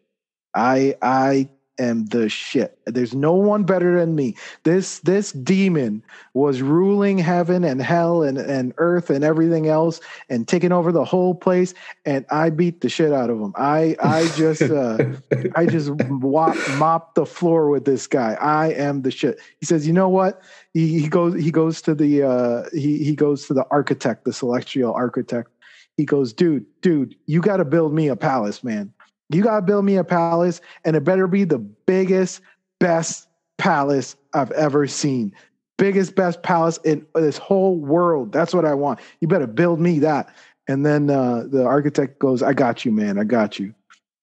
I 0.54 0.96
I 1.00 1.48
am 1.80 2.04
the 2.06 2.28
shit. 2.28 2.78
There's 2.86 3.14
no 3.14 3.32
one 3.32 3.64
better 3.64 3.98
than 3.98 4.14
me. 4.14 4.36
This 4.64 5.00
this 5.00 5.32
demon 5.32 6.04
was 6.34 6.62
ruling 6.62 7.18
heaven 7.18 7.64
and 7.64 7.82
hell 7.82 8.22
and, 8.22 8.38
and 8.38 8.72
earth 8.78 9.10
and 9.10 9.24
everything 9.24 9.66
else 9.66 10.00
and 10.28 10.46
taking 10.46 10.72
over 10.72 10.92
the 10.92 11.04
whole 11.04 11.34
place. 11.34 11.74
And 12.04 12.24
I 12.30 12.50
beat 12.50 12.82
the 12.82 12.88
shit 12.88 13.12
out 13.12 13.30
of 13.30 13.40
him. 13.40 13.52
I 13.56 13.96
I 14.02 14.28
just 14.36 14.62
uh, 14.62 14.98
I 15.56 15.66
just 15.66 15.90
wop, 15.90 16.56
mopped 16.76 17.14
the 17.14 17.26
floor 17.26 17.70
with 17.70 17.84
this 17.84 18.06
guy. 18.06 18.34
I 18.40 18.68
am 18.72 19.02
the 19.02 19.10
shit. 19.10 19.40
He 19.58 19.66
says, 19.66 19.86
you 19.86 19.92
know 19.92 20.08
what? 20.08 20.42
He, 20.74 21.00
he 21.00 21.08
goes 21.08 21.34
he 21.42 21.50
goes 21.50 21.82
to 21.82 21.94
the 21.94 22.22
uh, 22.22 22.64
he 22.72 23.02
he 23.02 23.16
goes 23.16 23.46
to 23.46 23.54
the 23.54 23.66
architect, 23.70 24.24
the 24.24 24.32
celestial 24.32 24.92
architect. 24.92 25.48
He 25.96 26.04
goes, 26.04 26.32
dude, 26.32 26.64
dude, 26.80 27.14
you 27.26 27.40
got 27.40 27.58
to 27.58 27.64
build 27.64 27.92
me 27.92 28.08
a 28.08 28.16
palace, 28.16 28.62
man 28.64 28.92
you 29.30 29.42
got 29.42 29.56
to 29.56 29.62
build 29.62 29.84
me 29.84 29.96
a 29.96 30.04
palace, 30.04 30.60
and 30.84 30.96
it 30.96 31.04
better 31.04 31.26
be 31.26 31.44
the 31.44 31.58
biggest, 31.58 32.40
best 32.78 33.28
palace 33.58 34.16
I've 34.34 34.50
ever 34.52 34.86
seen. 34.86 35.34
Biggest, 35.78 36.14
best 36.14 36.42
palace 36.42 36.78
in 36.84 37.06
this 37.14 37.38
whole 37.38 37.76
world. 37.76 38.32
That's 38.32 38.52
what 38.52 38.64
I 38.64 38.74
want. 38.74 39.00
You 39.20 39.28
better 39.28 39.46
build 39.46 39.80
me 39.80 39.98
that. 40.00 40.34
And 40.68 40.84
then 40.84 41.10
uh, 41.10 41.44
the 41.48 41.64
architect 41.64 42.18
goes, 42.18 42.42
I 42.42 42.52
got 42.52 42.84
you, 42.84 42.92
man. 42.92 43.18
I 43.18 43.24
got 43.24 43.58
you. 43.58 43.74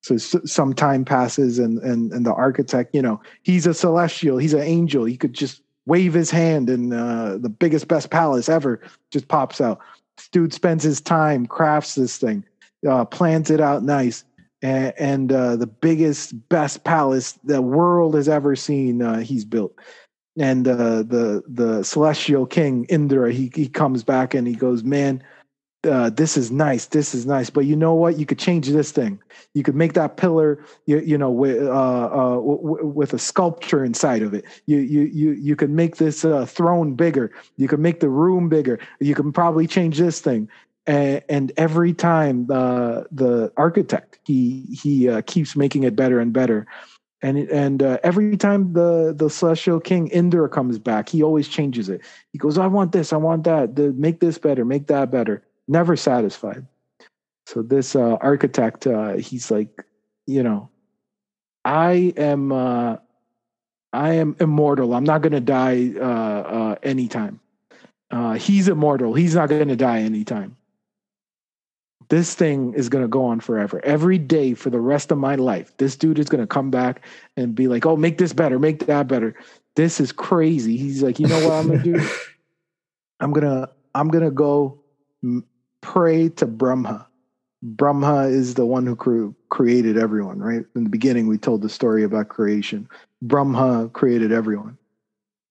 So 0.01 0.17
some 0.17 0.73
time 0.73 1.03
passes, 1.03 1.59
and, 1.59 1.79
and, 1.79 2.11
and 2.13 2.25
the 2.25 2.33
architect, 2.33 2.93
you 2.93 3.01
know, 3.01 3.19
he's 3.43 3.65
a 3.65 3.73
celestial, 3.73 4.37
he's 4.37 4.53
an 4.53 4.61
angel. 4.61 5.05
He 5.05 5.17
could 5.17 5.33
just 5.33 5.61
wave 5.85 6.13
his 6.13 6.29
hand, 6.29 6.69
and 6.69 6.93
uh, 6.93 7.37
the 7.37 7.49
biggest, 7.49 7.87
best 7.87 8.09
palace 8.09 8.49
ever 8.49 8.81
just 9.11 9.27
pops 9.27 9.59
out. 9.59 9.79
This 10.17 10.27
dude 10.29 10.53
spends 10.53 10.83
his 10.83 11.01
time, 11.01 11.45
crafts 11.45 11.95
this 11.95 12.17
thing, 12.17 12.45
uh, 12.87 13.05
plans 13.05 13.49
it 13.49 13.59
out 13.59 13.83
nice 13.83 14.23
and, 14.61 14.93
and 14.97 15.31
uh, 15.31 15.55
the 15.55 15.67
biggest, 15.67 16.49
best 16.49 16.83
palace 16.83 17.33
the 17.43 17.61
world 17.61 18.15
has 18.15 18.27
ever 18.29 18.55
seen. 18.55 19.01
Uh, 19.01 19.19
he's 19.19 19.45
built, 19.45 19.75
and 20.37 20.67
uh, 20.67 21.03
the 21.03 21.43
the 21.47 21.83
celestial 21.83 22.45
king 22.45 22.85
Indra 22.85 23.31
he 23.31 23.51
he 23.53 23.67
comes 23.67 24.03
back 24.03 24.33
and 24.33 24.47
he 24.47 24.55
goes, 24.55 24.83
man. 24.83 25.23
Uh, 25.83 26.09
this 26.09 26.35
is 26.35 26.51
nice. 26.51 26.87
This 26.87 27.13
is 27.15 27.25
nice. 27.25 27.49
But 27.49 27.65
you 27.65 27.75
know 27.75 27.93
what? 27.93 28.17
You 28.17 28.25
could 28.25 28.39
change 28.39 28.67
this 28.67 28.91
thing. 28.91 29.19
You 29.53 29.63
could 29.63 29.75
make 29.75 29.93
that 29.93 30.17
pillar, 30.17 30.61
you, 30.85 30.99
you 30.99 31.17
know, 31.17 31.29
with 31.29 31.63
uh, 31.63 31.69
uh, 31.69 32.35
w- 32.35 32.85
with 32.87 33.13
a 33.13 33.19
sculpture 33.19 33.85
inside 33.85 34.21
of 34.23 34.33
it. 34.33 34.43
You 34.65 34.79
you 34.79 35.01
you 35.03 35.31
you 35.33 35.55
could 35.55 35.69
make 35.69 35.95
this 35.95 36.25
throne 36.47 36.95
bigger. 36.95 37.31
You 37.55 37.67
could 37.69 37.79
make 37.79 38.01
the 38.01 38.09
room 38.09 38.49
bigger. 38.49 38.79
You 38.99 39.15
can 39.15 39.31
probably 39.31 39.67
change 39.67 39.97
this 39.99 40.19
thing 40.19 40.49
and, 40.87 41.21
and 41.27 41.51
every 41.57 41.93
time 41.93 42.47
the 42.47 43.05
the 43.11 43.51
architect 43.57 44.19
he 44.25 44.65
he 44.71 45.09
uh, 45.09 45.21
keeps 45.25 45.55
making 45.55 45.83
it 45.83 45.95
better 45.95 46.19
and 46.19 46.33
better. 46.33 46.65
And 47.21 47.37
and 47.49 47.83
uh, 47.83 47.97
every 48.03 48.37
time 48.37 48.73
the 48.73 49.13
the 49.15 49.29
celestial 49.29 49.79
king 49.79 50.07
Indra 50.07 50.47
comes 50.47 50.79
back 50.79 51.09
he 51.09 51.21
always 51.21 51.47
changes 51.47 51.89
it. 51.89 52.01
He 52.31 52.37
goes 52.37 52.57
i 52.57 52.67
want 52.67 52.91
this 52.93 53.11
i 53.11 53.17
want 53.17 53.43
that 53.43 53.75
the, 53.75 53.91
make 53.93 54.19
this 54.21 54.37
better 54.37 54.63
make 54.63 54.87
that 54.87 55.11
better. 55.11 55.43
Never 55.67 55.97
satisfied. 55.97 56.65
So 57.45 57.61
this 57.61 57.95
uh, 57.95 58.15
architect 58.21 58.87
uh, 58.87 59.15
he's 59.15 59.51
like 59.51 59.83
you 60.25 60.43
know 60.43 60.69
i 61.65 62.13
am 62.15 62.51
uh, 62.51 62.97
i 63.91 64.13
am 64.13 64.37
immortal. 64.39 64.93
I'm 64.93 65.03
not 65.03 65.21
going 65.21 65.33
to 65.33 65.41
die 65.41 65.91
uh, 65.97 66.01
uh, 66.01 66.75
anytime. 66.83 67.41
Uh, 68.09 68.33
he's 68.35 68.69
immortal. 68.69 69.15
He's 69.15 69.35
not 69.35 69.49
going 69.49 69.67
to 69.67 69.75
die 69.75 69.99
anytime 69.99 70.55
this 72.09 72.33
thing 72.35 72.73
is 72.73 72.89
going 72.89 73.03
to 73.03 73.07
go 73.09 73.25
on 73.25 73.39
forever. 73.39 73.83
Every 73.83 74.17
day 74.17 74.53
for 74.53 74.69
the 74.69 74.79
rest 74.79 75.11
of 75.11 75.17
my 75.17 75.35
life, 75.35 75.75
this 75.77 75.95
dude 75.95 76.19
is 76.19 76.29
going 76.29 76.41
to 76.41 76.47
come 76.47 76.71
back 76.71 77.05
and 77.35 77.53
be 77.53 77.67
like, 77.67 77.85
"Oh, 77.85 77.95
make 77.95 78.17
this 78.17 78.33
better, 78.33 78.59
make 78.59 78.85
that 78.85 79.07
better." 79.07 79.35
This 79.75 79.99
is 79.99 80.11
crazy. 80.11 80.77
He's 80.77 81.03
like, 81.03 81.19
"You 81.19 81.27
know 81.27 81.45
what 81.45 81.53
I'm 81.53 81.67
going 81.67 81.83
to 81.83 81.93
do? 81.97 82.09
I'm 83.19 83.31
going 83.31 83.45
to 83.45 83.69
I'm 83.95 84.09
going 84.09 84.23
to 84.23 84.31
go 84.31 84.79
pray 85.81 86.29
to 86.29 86.45
Brahma. 86.45 87.07
Brahma 87.63 88.27
is 88.27 88.53
the 88.53 88.65
one 88.65 88.85
who 88.85 88.95
cre- 88.95 89.29
created 89.49 89.97
everyone, 89.97 90.39
right? 90.39 90.63
In 90.75 90.83
the 90.83 90.89
beginning 90.89 91.27
we 91.27 91.37
told 91.37 91.61
the 91.61 91.69
story 91.69 92.03
about 92.03 92.29
creation. 92.29 92.87
Brahma 93.21 93.89
created 93.93 94.31
everyone. 94.31 94.77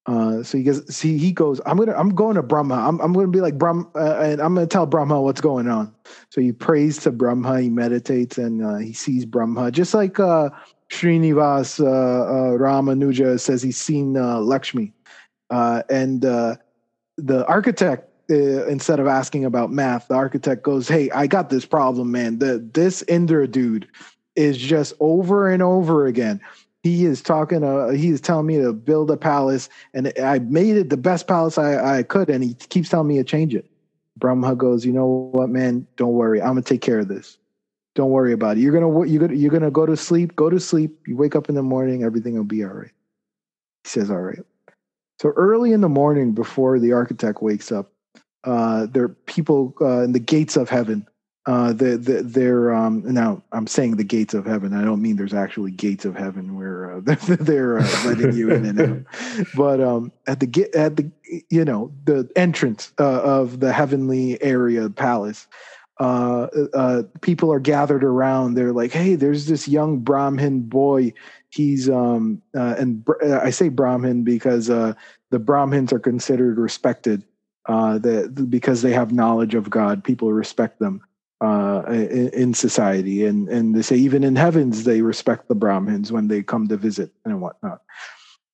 Uh, 0.07 0.41
so 0.43 0.57
he 0.57 0.65
goes, 0.65 0.95
see, 0.95 1.19
he 1.19 1.33
goes, 1.33 1.61
I'm 1.67 1.77
gonna, 1.77 1.95
I'm 1.95 2.15
going 2.15 2.37
to 2.37 2.43
Brahma. 2.43 2.75
I'm, 2.75 3.01
I'm 3.01 3.13
gonna 3.13 3.27
be 3.27 3.41
like 3.41 3.59
Brahma, 3.59 3.87
uh, 3.97 4.21
and 4.23 4.41
I'm 4.41 4.55
gonna 4.55 4.67
tell 4.67 4.87
Brahma 4.87 5.21
what's 5.21 5.41
going 5.41 5.67
on. 5.67 5.93
So 6.31 6.41
he 6.41 6.53
prays 6.53 6.99
to 6.99 7.11
Brahma, 7.11 7.61
he 7.61 7.71
meditates, 7.71 8.39
and 8.39 8.65
uh, 8.65 8.77
he 8.77 8.93
sees 8.93 9.25
Brahma, 9.25 9.73
just 9.73 9.95
like 9.95 10.21
uh, 10.21 10.51
Srinivas 10.91 11.81
uh, 11.81 11.87
uh, 11.87 12.57
Ramanuja 12.57 13.41
says 13.41 13.63
he's 13.63 13.77
seen 13.77 14.15
Lakshmi, 14.15 14.93
and 15.51 16.21
the 16.21 16.59
architect. 17.49 18.11
Instead 18.29 18.99
of 18.99 19.07
asking 19.07 19.45
about 19.45 19.71
math, 19.71 20.09
the 20.09 20.15
architect 20.15 20.65
goes, 20.65 20.89
"Hey, 20.89 21.09
I 21.11 21.29
got 21.29 21.49
this 21.49 21.65
problem, 21.65 22.11
man. 22.11 22.41
The 22.41 22.59
this 22.73 23.03
Indra 23.03 23.47
dude 23.47 23.87
is 24.35 24.59
just 24.59 24.95
over 24.99 25.49
and 25.49 25.63
over 25.63 26.07
again 26.07 26.41
he 26.87 27.05
is 27.05 27.21
talking. 27.21 27.65
Uh, 27.65 27.89
he 27.89 28.11
is 28.11 28.21
telling 28.21 28.47
me 28.47 28.59
to 28.59 28.73
build 28.73 29.11
a 29.11 29.17
palace, 29.17 29.69
and 29.93 30.13
I 30.23 30.39
made 30.39 30.77
it 30.77 30.91
the 30.91 30.97
best 30.97 31.27
palace 31.27 31.59
I, 31.59 31.99
I 31.99 32.03
could, 32.03 32.31
and 32.31 32.45
he 32.45 32.55
keeps 32.55 32.89
telling 32.89 33.09
me 33.09 33.17
to 33.17 33.25
change 33.25 33.55
it. 33.55 33.69
Brahma 34.17 34.55
goes, 34.55 34.87
you 34.87 34.93
know 34.93 35.31
what, 35.33 35.51
man? 35.51 35.87
Don't 35.97 36.13
worry. 36.13 36.41
I'm 36.41 36.49
gonna 36.49 36.63
take 36.63 36.81
care 36.83 37.01
of 37.01 37.09
this. 37.09 37.39
Don't 37.95 38.11
worry 38.11 38.33
about 38.33 38.57
it. 38.57 38.61
You're 38.61 38.73
gonna 38.73 39.07
you're 39.07 39.21
gonna 39.21 39.35
you're 39.35 39.51
gonna 39.51 39.71
go 39.71 39.85
to 39.85 39.97
sleep. 39.97 40.37
Go 40.37 40.49
to 40.49 40.61
sleep. 40.61 40.97
You 41.07 41.17
wake 41.17 41.35
up 41.35 41.49
in 41.49 41.55
the 41.55 41.63
morning. 41.63 42.03
Everything 42.05 42.35
will 42.35 42.45
be 42.45 42.65
all 42.65 42.71
right. 42.71 42.93
He 43.85 43.91
says, 43.91 44.11
all 44.11 44.21
right. 44.21 44.39
So 45.21 45.31
early 45.31 45.73
in 45.73 45.81
the 45.81 45.89
morning, 45.89 46.33
before 46.33 46.79
the 46.79 46.93
architect 46.93 47.43
wakes 47.43 47.73
up, 47.73 47.91
uh, 48.45 48.87
there 48.87 49.05
are 49.05 49.09
people 49.09 49.75
uh, 49.81 50.03
in 50.03 50.13
the 50.13 50.21
gates 50.21 50.57
of 50.57 50.69
heaven 50.69 51.07
uh, 51.47 51.73
the, 51.73 51.97
the, 51.97 52.23
they're 52.25 52.75
um, 52.75 53.03
now 53.07 53.41
I'm 53.53 53.69
saying 53.69 53.97
the 53.97 54.05
gates 54.05 54.35
of 54.35 54.47
heaven. 54.47 54.75
I 54.75 54.85
don't 54.85 55.01
mean 55.01 55.15
there's 55.15 55.35
actually 55.35 55.71
gates 55.71 56.05
of 56.05 56.17
heaven 56.17 56.59
where 56.59 56.97
uh, 56.97 57.01
they're 57.41 57.79
uh, 57.79 58.03
letting 58.05 58.33
you 58.33 58.51
in 58.51 58.67
and 58.67 58.81
out, 58.81 59.47
but 59.57 59.81
um, 59.81 60.11
at 60.27 60.41
the 60.41 60.69
at 60.75 60.97
the 60.97 61.09
you 61.49 61.65
know 61.65 61.93
the 62.05 62.29
entrance 62.35 62.93
uh, 62.99 63.23
of 63.23 63.61
the 63.61 63.73
heavenly 63.73 64.43
area 64.43 64.91
palace, 64.91 65.47
uh, 66.01 66.49
uh, 66.75 67.05
people 67.21 67.53
are 67.53 67.61
gathered 67.61 68.03
around. 68.03 68.55
They're 68.55 68.73
like, 68.73 68.91
"Hey, 68.91 69.15
there's 69.15 69.47
this 69.47 69.69
young 69.69 70.01
Brahmin 70.01 70.63
boy. 70.63 71.13
He's 71.51 71.89
um, 71.89 72.43
and 72.55 73.07
I 73.23 73.51
say 73.51 73.69
Brahmin 73.69 74.25
because 74.25 74.67
the 74.67 74.97
Brahmins 75.31 75.93
are 75.93 76.01
considered 76.01 76.59
respected." 76.59 77.23
Uh, 77.69 77.99
the, 77.99 78.47
because 78.49 78.83
they 78.83 78.93
have 78.93 79.13
knowledge 79.13 79.57
of 79.57 79.69
God, 79.69 80.05
people 80.05 80.33
respect 80.33 80.79
them 80.79 81.03
uh, 81.41 81.83
in, 81.89 82.29
in, 82.31 82.55
society, 82.55 83.27
and 83.27 83.49
and 83.49 83.75
they 83.75 83.83
say 83.83 83.97
even 83.97 84.25
in 84.25 84.37
heavens 84.37 84.85
they 84.85 85.03
respect 85.03 85.49
the 85.49 85.55
Brahmins 85.55 86.11
when 86.11 86.29
they 86.29 86.43
come 86.43 86.67
to 86.69 86.77
visit 86.77 87.13
and 87.25 87.41
whatnot. 87.41 87.83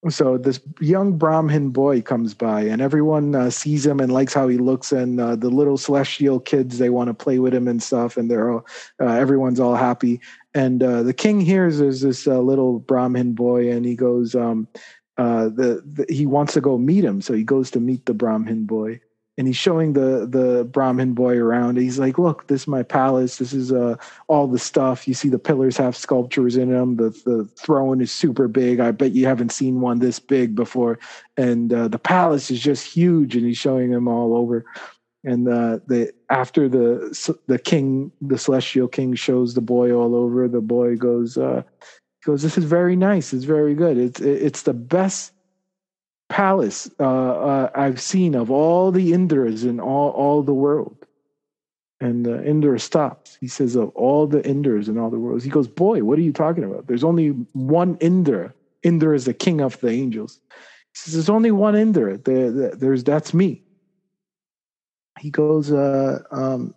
So 0.09 0.37
this 0.37 0.59
young 0.81 1.17
Brahmin 1.17 1.71
boy 1.71 2.03
comes 2.03 2.35
by, 2.35 2.63
and 2.63 2.83
everyone 2.83 3.37
uh, 3.37 3.51
sees 3.51 3.87
him 3.87 4.01
and 4.01 4.13
likes 4.13 4.35
how 4.35 4.49
he 4.49 4.59
looks, 4.59 4.91
and 4.91 5.21
uh, 5.21 5.37
the 5.37 5.49
little 5.49 5.79
celestial 5.79 6.41
kids 6.41 6.79
they 6.79 6.91
want 6.91 7.07
to 7.07 7.15
play 7.15 7.39
with 7.39 7.55
him 7.55 7.69
and 7.69 7.81
stuff, 7.81 8.17
and 8.17 8.29
they're 8.29 8.51
all 8.51 8.67
uh, 9.01 9.13
everyone's 9.13 9.61
all 9.61 9.77
happy. 9.77 10.21
And 10.55 10.83
uh, 10.83 11.05
the 11.05 11.15
king 11.15 11.41
hears 11.41 11.79
there's 11.79 12.01
this 12.01 12.27
uh, 12.27 12.41
little 12.41 12.81
Brahmin 12.81 13.35
boy, 13.35 13.71
and 13.71 13.85
he 13.85 13.95
goes, 13.95 14.35
um, 14.35 14.67
the, 15.17 15.83
the 15.85 16.05
he 16.13 16.27
wants 16.27 16.53
to 16.55 16.61
go 16.61 16.79
meet 16.79 17.05
him, 17.05 17.21
so 17.21 17.33
he 17.33 17.45
goes 17.45 17.71
to 17.71 17.79
meet 17.79 18.07
the 18.07 18.15
Brahmin 18.15 18.65
boy 18.65 19.01
and 19.39 19.47
he's 19.47 19.57
showing 19.57 19.95
the 19.95 20.27
the 20.27 20.65
Brahmin 20.65 21.15
boy 21.15 21.39
around. 21.39 21.79
He's 21.79 21.99
like, 21.99 22.19
"Look, 22.19 22.47
this 22.49 22.63
is 22.63 22.69
my 22.69 22.83
palace. 22.83 23.39
This 23.39 23.53
is 23.53 23.73
uh, 23.73 23.97
all 24.29 24.47
the 24.47 24.59
stuff. 24.59 25.09
You 25.09 25.15
see, 25.15 25.29
the 25.29 25.39
pillars 25.39 25.77
have 25.79 25.97
sculptures 25.97 26.57
in 26.57 26.71
them. 26.71 26.97
The 26.97 27.11
the 27.25 27.49
throne 27.57 28.01
is 28.01 28.13
super 28.13 28.47
big. 28.47 28.81
I 28.81 28.91
bet 28.91 29.13
you 29.13 29.27
haven't 29.27 29.53
seen 29.53 29.81
one 29.81 30.01
this 30.01 30.19
big 30.19 30.55
before. 30.55 30.99
And 31.37 31.73
uh, 31.73 31.89
the 31.89 31.99
palace 31.99 32.51
is 32.51 32.61
just 32.61 32.87
huge." 32.87 33.35
And 33.35 33.47
he's 33.47 33.59
showing 33.59 33.91
him 33.91 34.07
all 34.07 34.35
over. 34.35 34.65
And 35.25 35.49
uh, 35.49 35.79
the 35.87 36.13
after 36.29 36.69
the 36.69 37.39
the 37.47 37.59
king, 37.59 38.13
the 38.21 38.39
celestial 38.39 38.89
king, 38.89 39.15
shows 39.15 39.55
the 39.55 39.61
boy 39.63 39.93
all 39.93 40.15
over. 40.15 40.47
The 40.47 40.61
boy 40.61 40.97
goes, 40.97 41.39
uh, 41.39 41.63
goes, 42.25 42.43
"This 42.43 42.59
is 42.59 42.65
very 42.65 42.97
nice. 42.97 43.33
It's 43.33 43.45
very 43.45 43.75
good. 43.75 43.97
It's 43.97 44.21
it's 44.21 44.63
the 44.63 44.75
best." 44.75 45.33
Palace 46.33 46.91
uh, 46.99 47.05
uh, 47.05 47.71
I've 47.75 48.01
seen 48.01 48.35
of 48.35 48.51
all 48.51 48.91
the 48.91 49.13
Indras 49.13 49.65
in 49.65 49.79
all, 49.79 50.11
all 50.13 50.43
the 50.43 50.55
world. 50.55 50.97
And 52.01 52.27
uh, 52.27 52.43
Indra 52.43 52.81
stops. 52.81 53.37
He 53.39 53.47
says, 53.47 53.77
Of 53.77 53.91
all 53.91 54.27
the 54.27 54.41
Indras 54.41 54.89
in 54.89 54.99
all 54.99 55.11
the 55.11 55.19
worlds. 55.19 55.45
He 55.45 55.51
goes, 55.51 55.69
Boy, 55.69 56.03
what 56.03 56.19
are 56.19 56.23
you 56.23 56.33
talking 56.33 56.65
about? 56.65 56.87
There's 56.87 57.05
only 57.05 57.29
one 57.53 57.99
Indra. 58.01 58.55
Indra 58.83 59.15
is 59.15 59.27
the 59.27 59.35
king 59.35 59.61
of 59.61 59.79
the 59.81 59.91
angels. 59.91 60.41
He 60.49 60.95
says, 60.95 61.13
There's 61.13 61.29
only 61.29 61.51
one 61.51 61.77
Indra. 61.77 62.17
There, 62.17 62.75
there's, 62.75 63.05
that's 63.05 63.35
me. 63.35 63.63
He 65.21 65.31
goes, 65.31 65.71
uh, 65.71 66.23
um, 66.31 66.75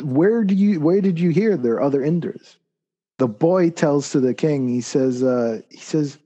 where 0.00 0.44
do 0.44 0.54
you 0.54 0.80
where 0.80 1.00
did 1.00 1.18
you 1.18 1.30
hear 1.30 1.56
there 1.56 1.74
are 1.74 1.82
other 1.82 2.00
Indras? 2.00 2.56
The 3.18 3.28
boy 3.28 3.70
tells 3.70 4.10
to 4.12 4.20
the 4.20 4.32
king, 4.32 4.68
he 4.68 4.80
says, 4.80 5.22
uh, 5.22 5.60
he 5.70 5.78
says, 5.78 6.18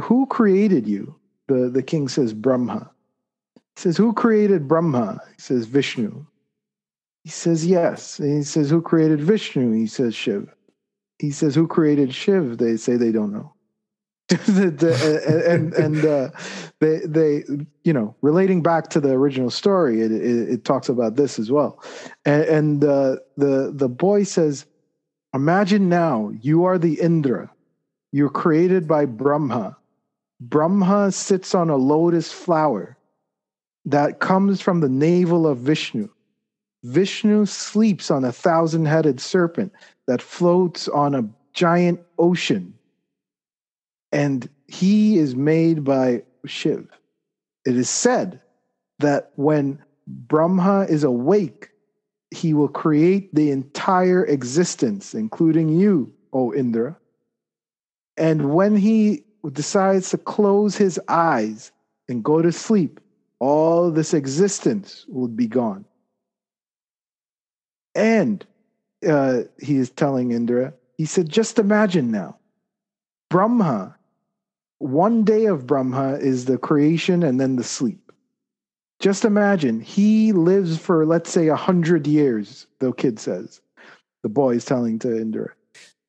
who 0.00 0.26
created 0.26 0.86
you? 0.86 1.14
The, 1.46 1.68
the 1.68 1.82
king 1.82 2.08
says, 2.08 2.32
Brahma. 2.32 2.90
He 3.54 3.80
says, 3.80 3.96
Who 3.96 4.12
created 4.12 4.68
Brahma? 4.68 5.20
He 5.34 5.40
says, 5.40 5.66
Vishnu. 5.66 6.24
He 7.24 7.30
says, 7.30 7.66
Yes. 7.66 8.18
And 8.18 8.38
he 8.38 8.42
says, 8.42 8.70
Who 8.70 8.80
created 8.80 9.20
Vishnu? 9.20 9.72
He 9.72 9.86
says, 9.86 10.14
Shiv. 10.14 10.54
He 11.18 11.30
says, 11.30 11.54
Who 11.54 11.66
created 11.66 12.14
Shiv? 12.14 12.58
They 12.58 12.76
say 12.76 12.96
they 12.96 13.12
don't 13.12 13.32
know. 13.32 13.54
and 14.48 15.74
and 15.74 16.04
uh, 16.04 16.30
they 16.80 17.00
they 17.04 17.44
you 17.82 17.92
know 17.92 18.16
relating 18.22 18.62
back 18.62 18.88
to 18.88 18.98
the 18.98 19.10
original 19.10 19.50
story, 19.50 20.00
it, 20.00 20.10
it, 20.10 20.48
it 20.48 20.64
talks 20.64 20.88
about 20.88 21.16
this 21.16 21.38
as 21.38 21.50
well, 21.50 21.82
and, 22.24 22.42
and 22.44 22.84
uh, 22.84 23.16
the 23.36 23.70
the 23.74 23.88
boy 23.88 24.22
says, 24.22 24.64
"Imagine 25.34 25.90
now 25.90 26.32
you 26.40 26.64
are 26.64 26.78
the 26.78 26.98
Indra, 27.00 27.50
you're 28.14 28.30
created 28.30 28.86
by 28.86 29.04
Brahma. 29.04 29.76
Brahma 30.40 31.10
sits 31.10 31.52
on 31.52 31.68
a 31.68 31.74
lotus 31.74 32.30
flower 32.30 32.96
that 33.86 34.20
comes 34.20 34.60
from 34.60 34.78
the 34.78 34.88
navel 34.88 35.48
of 35.48 35.58
Vishnu. 35.58 36.08
Vishnu 36.84 37.44
sleeps 37.44 38.12
on 38.12 38.24
a 38.24 38.30
thousand 38.30 38.86
headed 38.86 39.20
serpent 39.20 39.72
that 40.06 40.22
floats 40.22 40.86
on 40.86 41.16
a 41.16 41.28
giant 41.54 41.98
ocean. 42.16 42.74
And 44.12 44.48
he 44.68 45.18
is 45.18 45.34
made 45.34 45.82
by 45.82 46.22
Shiv. 46.46 46.86
It 47.66 47.76
is 47.76 47.90
said 47.90 48.40
that 49.00 49.32
when 49.34 49.82
Brahma 50.06 50.86
is 50.88 51.02
awake, 51.02 51.70
he 52.30 52.54
will 52.54 52.68
create 52.68 53.34
the 53.34 53.50
entire 53.50 54.24
existence, 54.24 55.14
including 55.14 55.68
you, 55.68 56.12
O 56.32 56.54
Indra. 56.54 56.96
And 58.16 58.54
when 58.54 58.76
he 58.76 59.24
decides 59.52 60.10
to 60.10 60.18
close 60.18 60.76
his 60.76 61.00
eyes 61.08 61.72
and 62.08 62.24
go 62.24 62.40
to 62.40 62.52
sleep, 62.52 63.00
all 63.40 63.90
this 63.90 64.14
existence 64.14 65.04
would 65.08 65.36
be 65.36 65.46
gone. 65.46 65.84
And 67.94 68.44
uh, 69.06 69.42
he 69.60 69.76
is 69.76 69.90
telling 69.90 70.32
Indra, 70.32 70.72
he 70.96 71.04
said, 71.04 71.28
just 71.28 71.58
imagine 71.58 72.10
now, 72.10 72.38
Brahma, 73.30 73.96
one 74.78 75.24
day 75.24 75.46
of 75.46 75.66
Brahma 75.66 76.14
is 76.14 76.44
the 76.44 76.58
creation 76.58 77.22
and 77.22 77.40
then 77.40 77.56
the 77.56 77.64
sleep. 77.64 78.12
Just 79.00 79.24
imagine 79.24 79.80
he 79.80 80.32
lives 80.32 80.78
for, 80.78 81.04
let's 81.04 81.30
say, 81.30 81.48
a 81.48 81.56
hundred 81.56 82.06
years, 82.06 82.66
the 82.78 82.92
kid 82.92 83.18
says. 83.18 83.60
The 84.22 84.28
boy 84.28 84.56
is 84.56 84.64
telling 84.64 84.98
to 85.00 85.14
Indra. 85.14 85.50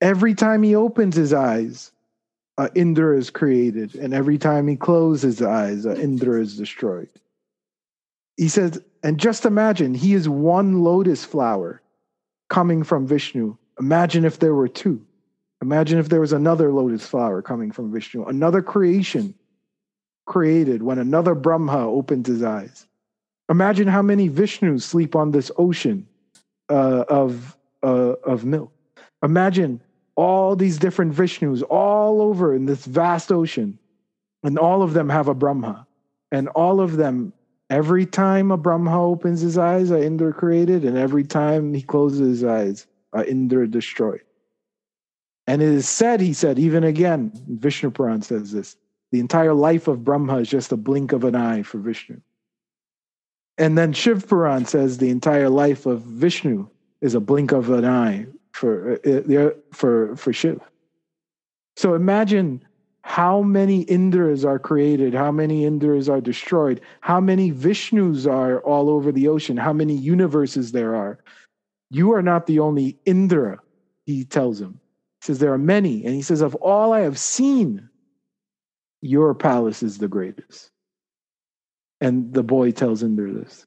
Every 0.01 0.35
time 0.35 0.63
he 0.63 0.75
opens 0.75 1.15
his 1.15 1.33
eyes, 1.33 1.91
uh, 2.57 2.69
Indra 2.75 3.17
is 3.17 3.29
created, 3.29 3.95
and 3.95 4.13
every 4.13 4.37
time 4.37 4.67
he 4.67 4.75
closes 4.75 5.39
his 5.39 5.41
eyes, 5.41 5.85
uh, 5.85 5.95
Indra 5.95 6.41
is 6.41 6.57
destroyed. 6.57 7.09
He 8.37 8.47
says, 8.47 8.81
and 9.03 9.17
just 9.19 9.45
imagine 9.45 9.93
he 9.93 10.13
is 10.13 10.27
one 10.27 10.81
lotus 10.81 11.23
flower 11.23 11.81
coming 12.49 12.83
from 12.83 13.07
Vishnu. 13.07 13.55
Imagine 13.79 14.25
if 14.25 14.39
there 14.39 14.55
were 14.55 14.67
two. 14.67 15.05
Imagine 15.61 15.99
if 15.99 16.09
there 16.09 16.21
was 16.21 16.33
another 16.33 16.71
lotus 16.71 17.05
flower 17.05 17.41
coming 17.41 17.71
from 17.71 17.91
Vishnu, 17.91 18.25
another 18.25 18.61
creation 18.61 19.33
created 20.25 20.83
when 20.83 20.97
another 20.97 21.35
Brahma 21.35 21.87
opened 21.87 22.27
his 22.27 22.43
eyes. 22.43 22.87
Imagine 23.49 23.87
how 23.87 24.01
many 24.01 24.29
Vishnus 24.29 24.81
sleep 24.81 25.15
on 25.15 25.31
this 25.31 25.51
ocean 25.57 26.07
uh, 26.69 27.05
of, 27.07 27.55
uh, 27.83 28.15
of 28.23 28.43
milk. 28.43 28.71
Imagine 29.23 29.81
all 30.15 30.55
these 30.55 30.77
different 30.77 31.13
Vishnus 31.13 31.63
all 31.69 32.21
over 32.21 32.53
in 32.53 32.65
this 32.65 32.85
vast 32.85 33.31
ocean, 33.31 33.77
and 34.43 34.57
all 34.57 34.81
of 34.81 34.93
them 34.93 35.09
have 35.09 35.27
a 35.27 35.33
Brahma. 35.33 35.85
And 36.31 36.47
all 36.49 36.79
of 36.81 36.97
them, 36.97 37.33
every 37.69 38.05
time 38.05 38.51
a 38.51 38.57
Brahma 38.57 39.03
opens 39.03 39.41
his 39.41 39.57
eyes, 39.57 39.91
a 39.91 40.03
Indra 40.03 40.33
created, 40.33 40.85
and 40.85 40.97
every 40.97 41.23
time 41.23 41.73
he 41.73 41.81
closes 41.81 42.41
his 42.41 42.43
eyes, 42.43 42.87
a 43.13 43.29
Indra 43.29 43.67
destroyed. 43.67 44.21
And 45.47 45.61
it 45.61 45.69
is 45.69 45.87
said, 45.87 46.21
he 46.21 46.33
said, 46.33 46.57
even 46.57 46.83
again, 46.83 47.31
Vishnu 47.47 47.91
Puran 47.91 48.21
says 48.21 48.51
this 48.51 48.77
the 49.11 49.19
entire 49.19 49.53
life 49.53 49.87
of 49.87 50.03
Brahma 50.03 50.37
is 50.37 50.49
just 50.49 50.71
a 50.71 50.77
blink 50.77 51.11
of 51.11 51.23
an 51.23 51.35
eye 51.35 51.61
for 51.61 51.77
Vishnu. 51.77 52.19
And 53.57 53.77
then 53.77 53.93
Shiv 53.93 54.27
Puran 54.27 54.65
says 54.65 54.97
the 54.97 55.09
entire 55.09 55.49
life 55.49 55.85
of 55.85 56.01
Vishnu 56.01 56.67
is 56.99 57.15
a 57.15 57.21
blink 57.21 57.51
of 57.51 57.69
an 57.69 57.85
eye 57.85 58.27
for 58.55 58.99
uh, 59.05 59.49
for 59.73 60.15
for 60.15 60.31
Shiv. 60.31 60.61
So 61.75 61.93
imagine 61.93 62.65
how 63.01 63.41
many 63.41 63.85
Indras 63.85 64.45
are 64.45 64.57
created, 64.57 65.13
how 65.13 65.31
many 65.31 65.63
Indras 65.63 66.09
are 66.09 66.21
destroyed, 66.21 66.79
how 67.01 67.19
many 67.19 67.51
Vishnus 67.51 68.25
are 68.25 68.61
all 68.61 68.89
over 68.89 69.11
the 69.11 69.27
ocean, 69.27 69.57
how 69.57 69.73
many 69.73 69.93
universes 69.93 70.71
there 70.71 70.95
are. 70.95 71.19
You 71.91 72.13
are 72.13 72.21
not 72.21 72.47
the 72.47 72.59
only 72.59 72.97
Indra, 73.05 73.59
he 74.05 74.23
tells 74.23 74.59
him. 74.59 74.79
He 75.21 75.25
says, 75.27 75.39
There 75.39 75.53
are 75.53 75.57
many. 75.57 76.05
And 76.05 76.15
he 76.15 76.21
says, 76.21 76.41
Of 76.41 76.55
all 76.55 76.93
I 76.93 77.01
have 77.01 77.19
seen, 77.19 77.89
your 79.01 79.35
palace 79.35 79.83
is 79.83 79.97
the 79.97 80.07
greatest. 80.07 80.71
And 81.99 82.33
the 82.33 82.43
boy 82.43 82.71
tells 82.71 83.03
Indra 83.03 83.31
this. 83.33 83.65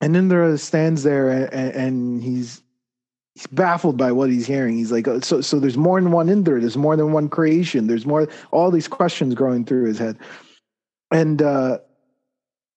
And 0.00 0.16
Indra 0.16 0.58
stands 0.58 1.04
there 1.04 1.30
and, 1.30 1.74
and 1.74 2.22
he's 2.22 2.63
he's 3.34 3.46
baffled 3.48 3.96
by 3.96 4.12
what 4.12 4.30
he's 4.30 4.46
hearing. 4.46 4.76
He's 4.76 4.92
like, 4.92 5.08
oh, 5.08 5.20
so 5.20 5.40
so 5.40 5.58
there's 5.58 5.76
more 5.76 6.00
than 6.00 6.12
one 6.12 6.28
Indra. 6.28 6.60
There's 6.60 6.76
more 6.76 6.96
than 6.96 7.12
one 7.12 7.28
creation. 7.28 7.86
There's 7.86 8.06
more. 8.06 8.28
All 8.50 8.70
these 8.70 8.88
questions 8.88 9.34
growing 9.34 9.64
through 9.64 9.86
his 9.86 9.98
head, 9.98 10.18
and 11.10 11.42
uh, 11.42 11.78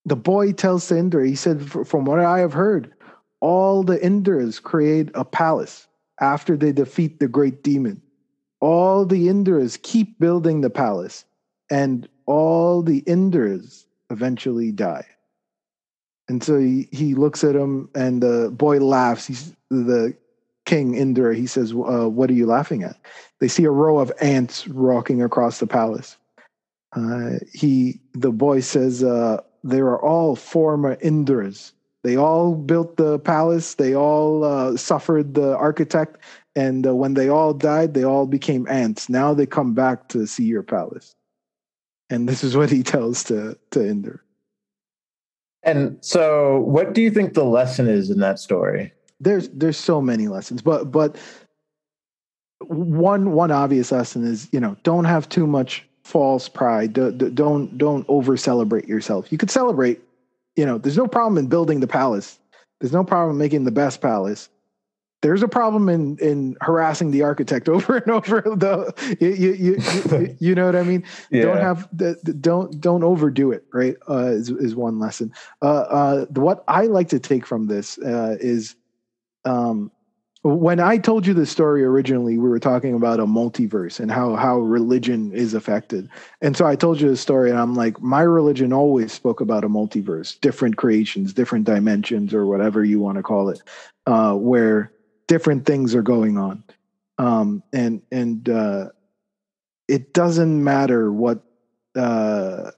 the 0.06 0.16
boy 0.16 0.54
tells 0.54 0.88
to 0.88 0.98
Indra, 0.98 1.28
he 1.28 1.36
said, 1.36 1.70
from 1.70 2.06
what 2.06 2.20
I 2.20 2.40
have 2.40 2.54
heard, 2.54 2.94
all 3.42 3.84
the 3.84 3.98
Indras 3.98 4.62
create 4.62 5.10
a 5.14 5.26
palace 5.26 5.88
after 6.22 6.58
they 6.58 6.72
defeat 6.72 7.20
the 7.20 7.28
great 7.28 7.62
demon. 7.62 8.02
All 8.60 9.06
the 9.06 9.28
Indras 9.28 9.80
keep 9.82 10.18
building 10.20 10.62
the 10.62 10.70
palace, 10.70 11.26
and 11.70 12.08
all 12.26 12.82
the 12.82 13.02
Indras 13.02 13.86
eventually 14.10 14.72
die. 14.72 15.06
And 16.30 16.44
so 16.44 16.58
he, 16.58 16.90
he 16.92 17.14
looks 17.14 17.44
at 17.44 17.56
him, 17.56 17.90
and 17.94 18.24
the 18.24 18.50
boy 18.52 18.80
laughs. 18.80 19.28
He's 19.28 19.56
the 19.70 20.16
king 20.68 20.94
Indra. 20.94 21.36
He 21.36 21.48
says, 21.48 21.72
uh, 21.72 22.08
"What 22.10 22.30
are 22.30 22.34
you 22.34 22.46
laughing 22.46 22.84
at?" 22.84 22.98
They 23.40 23.48
see 23.48 23.64
a 23.64 23.72
row 23.72 23.98
of 23.98 24.12
ants 24.22 24.68
walking 24.68 25.24
across 25.24 25.60
the 25.60 25.66
palace. 25.66 26.18
Uh, 26.96 27.40
he, 27.52 28.00
the 28.14 28.32
boy 28.32 28.60
says, 28.60 29.04
uh, 29.04 29.42
"They 29.64 29.80
are 29.80 30.00
all 30.00 30.36
former 30.36 30.98
Indras. 30.98 31.72
They 32.04 32.16
all 32.16 32.54
built 32.54 32.98
the 32.98 33.18
palace. 33.18 33.76
They 33.76 33.96
all 33.96 34.44
uh, 34.44 34.78
suffered 34.78 35.34
the 35.34 35.58
architect, 35.58 36.18
and 36.56 36.86
uh, 36.86 36.94
when 36.94 37.16
they 37.16 37.30
all 37.30 37.54
died, 37.54 37.96
they 37.96 38.04
all 38.04 38.28
became 38.28 38.68
ants. 38.68 39.10
Now 39.10 39.34
they 39.34 39.48
come 39.48 39.74
back 39.74 40.10
to 40.10 40.28
see 40.28 40.46
your 40.46 40.64
palace." 40.64 41.16
And 42.10 42.30
this 42.30 42.44
is 42.44 42.56
what 42.56 42.70
he 42.70 42.84
tells 42.84 43.24
to 43.26 43.58
to 43.72 43.88
Indra. 43.88 44.20
And 45.64 45.98
so, 46.02 46.60
what 46.62 46.94
do 46.94 47.02
you 47.02 47.12
think 47.12 47.34
the 47.34 47.44
lesson 47.44 47.88
is 47.88 48.10
in 48.10 48.20
that 48.20 48.40
story? 48.40 48.94
There's 49.20 49.50
there's 49.50 49.78
so 49.78 50.02
many 50.02 50.28
lessons, 50.28 50.62
but 50.62 50.92
but 50.92 51.16
one 52.62 53.32
one 53.32 53.52
obvious 53.52 53.92
lesson 53.92 54.26
is 54.26 54.48
you 54.52 54.60
know 54.60 54.76
don't 54.84 55.06
have 55.06 55.28
too 55.30 55.48
much 55.48 55.88
false 56.04 56.48
pride. 56.48 56.94
Don't 56.94 57.78
don't 57.78 58.06
over 58.08 58.38
celebrate 58.38 58.88
yourself. 58.88 59.32
You 59.32 59.38
could 59.38 59.52
celebrate. 59.52 60.02
You 60.56 60.66
know, 60.66 60.80
there's 60.80 60.98
no 60.98 61.08
problem 61.08 61.38
in 61.38 61.48
building 61.48 61.82
the 61.82 61.88
palace. 61.88 62.40
There's 62.80 62.94
no 62.94 63.04
problem 63.04 63.38
making 63.38 63.64
the 63.66 63.72
best 63.72 64.02
palace 64.02 64.50
there's 65.22 65.42
a 65.42 65.48
problem 65.48 65.90
in 65.90 66.18
in 66.20 66.56
harassing 66.62 67.12
the 67.12 67.24
architect 67.24 67.68
over 67.76 67.98
and 67.98 68.12
over 68.12 68.42
the 68.42 69.18
you 69.20 69.30
you 69.30 69.54
you, 69.54 70.36
you 70.40 70.56
know 70.56 70.66
what 70.66 70.76
i 70.76 70.84
mean 70.84 71.04
yeah. 71.30 71.44
don't 71.44 71.58
have 71.58 71.88
the, 71.96 72.16
don't 72.40 72.80
don't 72.80 73.04
overdo 73.04 73.52
it 73.52 73.66
right 73.74 73.96
uh, 74.10 74.28
is, 74.28 74.50
is 74.50 74.76
one 74.76 75.00
lesson 75.00 75.32
uh, 75.62 75.66
uh, 75.66 76.26
what 76.28 76.64
i 76.68 76.86
like 76.86 77.10
to 77.10 77.20
take 77.20 77.46
from 77.46 77.68
this 77.68 77.98
uh, 78.00 78.38
is 78.40 78.76
um, 79.48 79.92
when 80.44 80.80
I 80.80 80.98
told 80.98 81.26
you 81.26 81.34
the 81.34 81.46
story 81.46 81.84
originally, 81.84 82.38
we 82.38 82.48
were 82.48 82.60
talking 82.60 82.94
about 82.94 83.20
a 83.20 83.26
multiverse 83.26 84.00
and 84.00 84.12
how 84.12 84.36
how 84.36 84.60
religion 84.60 85.32
is 85.34 85.54
affected. 85.54 86.10
And 86.42 86.56
so 86.56 86.66
I 86.66 86.76
told 86.76 87.02
you 87.02 87.10
the 87.10 87.18
story, 87.18 87.50
and 87.50 87.60
I'm 87.60 87.76
like, 87.76 88.00
my 88.02 88.22
religion 88.22 88.72
always 88.72 89.12
spoke 89.12 89.42
about 89.42 89.64
a 89.64 89.70
multiverse, 89.70 90.40
different 90.40 90.78
creations, 90.78 91.34
different 91.34 91.66
dimensions, 91.66 92.34
or 92.34 92.46
whatever 92.46 92.84
you 92.84 93.00
want 93.00 93.18
to 93.18 93.24
call 93.24 93.50
it, 93.50 93.62
uh, 94.06 94.34
where 94.34 94.92
different 95.28 95.66
things 95.66 95.96
are 95.96 96.04
going 96.04 96.38
on 96.38 96.64
um, 97.18 97.64
and 97.74 98.02
and 98.12 98.48
uh, 98.50 98.90
it 99.88 100.14
doesn't 100.14 100.64
matter 100.64 101.12
what 101.12 101.40
uh, 101.96 102.72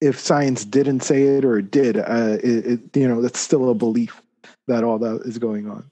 if 0.00 0.18
science 0.18 0.64
didn't 0.64 1.00
say 1.00 1.24
it 1.24 1.44
or 1.44 1.58
it 1.58 1.70
did 1.70 1.96
uh, 1.96 2.38
it, 2.42 2.66
it, 2.66 2.80
you 2.94 3.08
know 3.08 3.20
that's 3.20 3.40
still 3.40 3.70
a 3.70 3.74
belief 3.74 4.22
that 4.68 4.84
all 4.84 4.98
that 4.98 5.22
is 5.24 5.38
going 5.38 5.68
on 5.68 5.90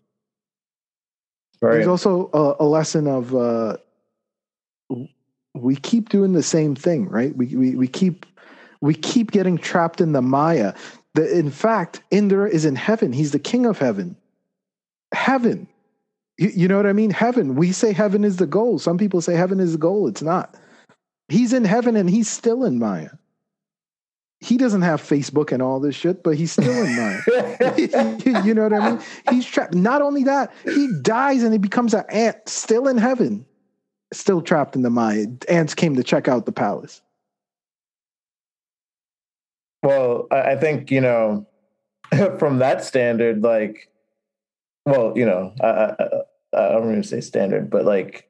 right. 1.61 1.75
there's 1.75 1.87
also 1.87 2.31
a, 2.33 2.65
a 2.65 2.67
lesson 2.67 3.07
of 3.09 3.35
uh, 3.35 3.77
we 5.55 5.75
keep 5.77 6.09
doing 6.09 6.33
the 6.33 6.43
same 6.43 6.75
thing 6.75 7.09
right 7.09 7.37
we, 7.37 7.47
we 7.57 7.77
we 7.77 7.89
keep 7.89 8.25
we 8.81 8.95
keep 8.95 9.33
getting 9.33 9.59
trapped 9.59 10.01
in 10.01 10.13
the 10.13 10.23
maya 10.23 10.73
the, 11.15 11.39
in 11.39 11.51
fact 11.51 12.01
indra 12.11 12.49
is 12.49 12.65
in 12.65 12.77
heaven 12.77 13.13
he's 13.13 13.33
the 13.33 13.39
king 13.39 13.67
of 13.67 13.79
heaven 13.79 14.17
heaven. 15.17 15.67
You, 16.39 16.51
you 16.55 16.69
know 16.69 16.77
what 16.77 16.87
I 16.87 16.93
mean? 16.93 17.11
Heaven. 17.11 17.55
We 17.55 17.73
say 17.73 17.93
heaven 17.93 18.25
is 18.25 18.37
the 18.37 18.47
goal. 18.47 18.79
Some 18.79 18.99
people 18.99 19.21
say 19.21 19.35
heaven 19.35 19.61
is 19.61 19.73
the 19.73 19.79
goal. 19.79 20.07
It's 20.07 20.23
not. 20.23 20.57
He's 21.29 21.53
in 21.53 21.65
heaven 21.65 21.97
and 21.97 22.09
he's 22.09 22.29
still 22.29 22.65
in 22.65 22.79
Maya. 22.79 23.11
He 24.41 24.59
doesn't 24.59 24.83
have 24.83 25.01
Facebook 25.01 25.51
and 25.51 25.63
all 25.63 25.81
this 25.81 25.95
shit, 25.95 26.23
but 26.23 26.37
he's 26.37 26.53
still 26.53 26.85
in 26.85 26.95
Maya. 26.95 27.21
you 28.45 28.55
know 28.55 28.65
what 28.65 28.73
I 28.75 28.91
mean? 28.91 29.01
He's 29.31 29.47
trapped. 29.47 29.75
Not 29.75 30.03
only 30.03 30.25
that, 30.25 30.53
he 30.65 30.93
dies 31.01 31.43
and 31.43 31.53
he 31.53 31.59
becomes 31.59 31.95
an 31.95 32.05
ant, 32.11 32.37
still 32.47 32.87
in 32.87 32.99
heaven, 32.99 33.47
still 34.13 34.43
trapped 34.43 34.77
in 34.77 34.83
the 34.83 34.91
Maya. 34.91 35.27
Ants 35.49 35.75
came 35.75 35.97
to 35.97 36.03
check 36.03 36.29
out 36.29 36.45
the 36.45 36.53
palace. 36.53 37.01
Well, 39.83 40.27
I 40.31 40.57
think, 40.57 40.91
you 40.91 41.01
know, 41.01 41.47
from 42.39 42.59
that 42.59 42.85
standard, 42.85 43.43
like 43.43 43.91
well, 44.87 45.13
you 45.17 45.27
know, 45.27 45.53
I, 45.61 45.67
I, 45.67 46.05
I 46.53 46.69
don't 46.73 46.91
even 46.91 47.03
say 47.03 47.21
standard, 47.21 47.69
but 47.69 47.85
like 47.85 48.29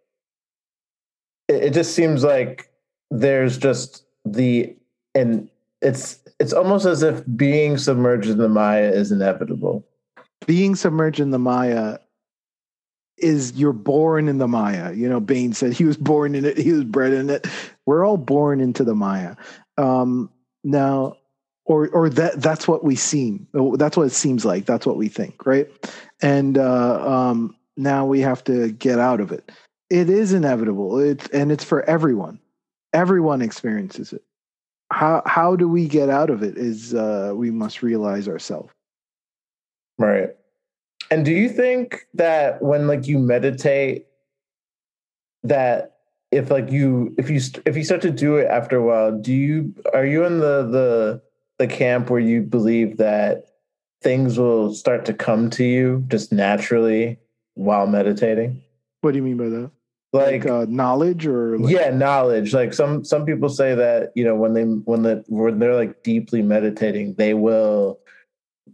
it, 1.48 1.64
it 1.64 1.74
just 1.74 1.94
seems 1.94 2.24
like 2.24 2.70
there's 3.10 3.58
just 3.58 4.04
the 4.24 4.74
and 5.14 5.48
it's 5.80 6.18
it's 6.38 6.52
almost 6.52 6.86
as 6.86 7.02
if 7.02 7.22
being 7.36 7.78
submerged 7.78 8.28
in 8.28 8.38
the 8.38 8.48
Maya 8.48 8.90
is 8.90 9.12
inevitable. 9.12 9.86
Being 10.46 10.74
submerged 10.74 11.20
in 11.20 11.30
the 11.30 11.38
Maya 11.38 11.98
is 13.18 13.52
you're 13.54 13.72
born 13.72 14.28
in 14.28 14.38
the 14.38 14.48
Maya. 14.48 14.92
You 14.92 15.08
know, 15.08 15.20
Bane 15.20 15.52
said 15.52 15.72
he 15.72 15.84
was 15.84 15.96
born 15.96 16.34
in 16.34 16.44
it, 16.44 16.58
he 16.58 16.72
was 16.72 16.84
bred 16.84 17.12
in 17.12 17.30
it. 17.30 17.46
We're 17.86 18.04
all 18.04 18.18
born 18.18 18.60
into 18.60 18.84
the 18.84 18.94
Maya. 18.94 19.36
Um, 19.78 20.30
now, 20.64 21.16
or 21.64 21.88
or 21.88 22.08
that 22.10 22.40
that's 22.40 22.68
what 22.68 22.84
we 22.84 22.96
seem. 22.96 23.46
That's 23.52 23.96
what 23.96 24.06
it 24.06 24.12
seems 24.12 24.44
like. 24.44 24.66
That's 24.66 24.86
what 24.86 24.96
we 24.96 25.08
think, 25.08 25.46
right? 25.46 25.68
And 26.22 26.58
uh, 26.58 27.08
um, 27.08 27.56
now 27.76 28.06
we 28.06 28.20
have 28.20 28.44
to 28.44 28.72
get 28.72 28.98
out 28.98 29.20
of 29.20 29.32
it. 29.32 29.50
It 29.90 30.10
is 30.10 30.32
inevitable. 30.32 30.98
It's 30.98 31.26
and 31.28 31.50
it's 31.50 31.64
for 31.64 31.82
everyone. 31.84 32.40
Everyone 32.92 33.42
experiences 33.42 34.12
it. 34.12 34.22
How 34.92 35.22
how 35.26 35.56
do 35.56 35.68
we 35.68 35.88
get 35.88 36.08
out 36.08 36.30
of 36.30 36.42
it? 36.42 36.56
Is 36.56 36.94
uh, 36.94 37.32
we 37.34 37.50
must 37.50 37.82
realize 37.82 38.28
ourselves. 38.28 38.72
Right. 39.98 40.30
And 41.10 41.24
do 41.24 41.32
you 41.32 41.48
think 41.48 42.06
that 42.14 42.62
when 42.62 42.86
like 42.86 43.06
you 43.06 43.18
meditate, 43.18 44.06
that 45.44 45.96
if 46.32 46.50
like 46.50 46.70
you 46.70 47.14
if 47.18 47.30
you 47.30 47.40
if 47.64 47.76
you 47.76 47.84
start 47.84 48.02
to 48.02 48.10
do 48.10 48.36
it 48.36 48.46
after 48.46 48.76
a 48.76 48.84
while, 48.84 49.12
do 49.12 49.32
you 49.32 49.74
are 49.94 50.06
you 50.06 50.24
in 50.24 50.38
the 50.38 50.66
the 50.66 51.22
the 51.58 51.66
camp 51.66 52.10
where 52.10 52.20
you 52.20 52.42
believe 52.42 52.98
that 52.98 53.46
things 54.02 54.38
will 54.38 54.74
start 54.74 55.04
to 55.06 55.14
come 55.14 55.50
to 55.50 55.64
you 55.64 56.04
just 56.08 56.32
naturally 56.32 57.18
while 57.54 57.86
meditating? 57.86 58.60
What 59.00 59.12
do 59.12 59.18
you 59.18 59.22
mean 59.22 59.36
by 59.36 59.48
that? 59.48 59.70
Like, 60.12 60.44
like 60.44 60.46
uh, 60.46 60.66
knowledge 60.68 61.26
or 61.26 61.58
like- 61.58 61.72
yeah, 61.72 61.90
knowledge. 61.90 62.54
Like 62.54 62.72
some 62.72 63.04
some 63.04 63.26
people 63.26 63.48
say 63.48 63.74
that 63.74 64.12
you 64.14 64.24
know 64.24 64.34
when 64.34 64.54
they 64.54 64.62
when 64.62 65.02
the 65.02 65.24
when 65.28 65.58
they're 65.58 65.74
like 65.74 66.02
deeply 66.02 66.42
meditating, 66.42 67.14
they 67.14 67.34
will 67.34 67.98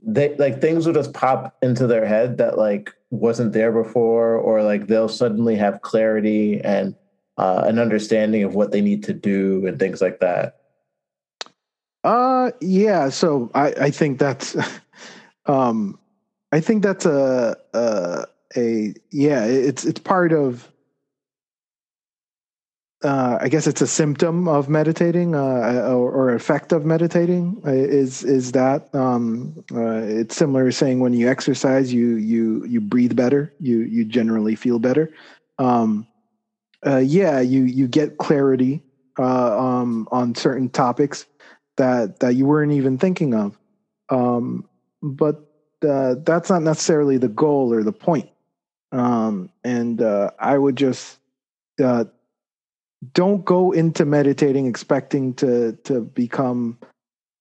they 0.02 0.36
like 0.36 0.60
things 0.60 0.86
will 0.86 0.94
just 0.94 1.12
pop 1.12 1.56
into 1.62 1.86
their 1.86 2.06
head 2.06 2.38
that 2.38 2.58
like 2.58 2.94
wasn't 3.10 3.52
there 3.52 3.72
before, 3.72 4.36
or 4.36 4.62
like 4.62 4.86
they'll 4.86 5.08
suddenly 5.08 5.56
have 5.56 5.82
clarity 5.82 6.60
and 6.60 6.94
uh, 7.38 7.64
an 7.66 7.78
understanding 7.78 8.44
of 8.44 8.54
what 8.54 8.72
they 8.72 8.80
need 8.80 9.02
to 9.04 9.12
do 9.12 9.66
and 9.66 9.78
things 9.78 10.00
like 10.00 10.20
that. 10.20 10.60
Uh, 12.04 12.50
yeah. 12.60 13.08
So 13.08 13.50
I, 13.54 13.68
I 13.80 13.90
think 13.90 14.18
that's, 14.18 14.56
um, 15.46 15.98
I 16.50 16.60
think 16.60 16.82
that's 16.82 17.06
a, 17.06 17.56
a, 17.72 18.26
a 18.56 18.94
yeah, 19.10 19.44
it's, 19.44 19.84
it's 19.84 20.00
part 20.00 20.32
of, 20.32 20.71
uh, 23.04 23.38
I 23.40 23.48
guess 23.48 23.66
it's 23.66 23.82
a 23.82 23.86
symptom 23.86 24.48
of 24.48 24.68
meditating, 24.68 25.34
uh, 25.34 25.88
or, 25.88 26.10
or 26.12 26.34
effect 26.34 26.72
of 26.72 26.84
meditating 26.84 27.62
uh, 27.66 27.70
is, 27.70 28.24
is 28.24 28.52
that, 28.52 28.94
um, 28.94 29.64
uh, 29.74 30.02
it's 30.02 30.36
similar 30.36 30.66
to 30.66 30.72
saying 30.72 31.00
when 31.00 31.12
you 31.12 31.28
exercise, 31.28 31.92
you, 31.92 32.16
you, 32.16 32.64
you 32.66 32.80
breathe 32.80 33.16
better, 33.16 33.52
you, 33.58 33.80
you 33.80 34.04
generally 34.04 34.54
feel 34.54 34.78
better. 34.78 35.10
Um, 35.58 36.06
uh, 36.86 36.98
yeah, 36.98 37.40
you, 37.40 37.62
you 37.64 37.88
get 37.88 38.18
clarity, 38.18 38.82
uh, 39.18 39.58
um, 39.58 40.08
on 40.10 40.34
certain 40.34 40.68
topics 40.68 41.26
that 41.76 42.20
that 42.20 42.34
you 42.34 42.46
weren't 42.46 42.72
even 42.72 42.98
thinking 42.98 43.34
of. 43.34 43.58
Um, 44.08 44.68
but 45.02 45.48
uh, 45.86 46.16
that's 46.22 46.50
not 46.50 46.62
necessarily 46.62 47.18
the 47.18 47.28
goal 47.28 47.72
or 47.72 47.82
the 47.82 47.92
point. 47.92 48.28
Um, 48.92 49.50
and 49.64 50.00
uh, 50.00 50.30
I 50.38 50.56
would 50.58 50.76
just 50.76 51.18
uh, 51.82 52.04
don't 53.14 53.44
go 53.44 53.72
into 53.72 54.04
meditating 54.04 54.66
expecting 54.66 55.34
to 55.34 55.72
to 55.84 56.00
become 56.00 56.78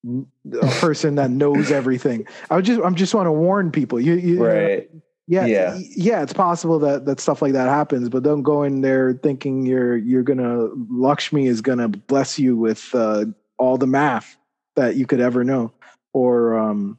a 0.05 0.67
person 0.79 1.15
that 1.15 1.29
knows 1.29 1.71
everything. 1.71 2.27
I 2.49 2.55
would 2.55 2.65
just 2.65 2.81
I'm 2.81 2.95
just 2.95 3.13
want 3.13 3.27
to 3.27 3.31
warn 3.31 3.71
people. 3.71 3.99
You, 3.99 4.15
you 4.15 4.43
right. 4.43 4.89
Yeah, 5.27 5.45
yeah, 5.45 5.79
yeah. 5.79 6.23
It's 6.23 6.33
possible 6.33 6.79
that 6.79 7.05
that 7.05 7.19
stuff 7.19 7.41
like 7.41 7.53
that 7.53 7.69
happens, 7.69 8.09
but 8.09 8.23
don't 8.23 8.41
go 8.41 8.63
in 8.63 8.81
there 8.81 9.13
thinking 9.13 9.65
you're 9.65 9.95
you're 9.95 10.23
gonna 10.23 10.69
Lakshmi 10.89 11.47
is 11.47 11.61
gonna 11.61 11.87
bless 11.87 12.37
you 12.37 12.57
with 12.57 12.89
uh, 12.93 13.25
all 13.57 13.77
the 13.77 13.87
math 13.87 14.35
that 14.75 14.95
you 14.95 15.05
could 15.05 15.21
ever 15.21 15.43
know, 15.43 15.71
or 16.11 16.57
um, 16.57 16.97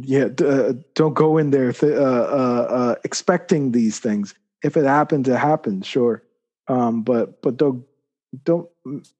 yeah, 0.00 0.28
uh, 0.42 0.72
don't 0.94 1.14
go 1.14 1.36
in 1.36 1.50
there 1.50 1.72
th- 1.72 1.92
uh, 1.92 1.96
uh, 1.96 2.66
uh, 2.70 2.94
expecting 3.04 3.72
these 3.72 4.00
things. 4.00 4.34
If 4.64 4.76
it 4.76 4.84
happens, 4.84 5.28
it 5.28 5.38
happens, 5.38 5.86
sure. 5.86 6.24
Um, 6.66 7.02
but 7.02 7.40
but 7.42 7.56
don't 7.56 7.84
don't. 8.44 8.68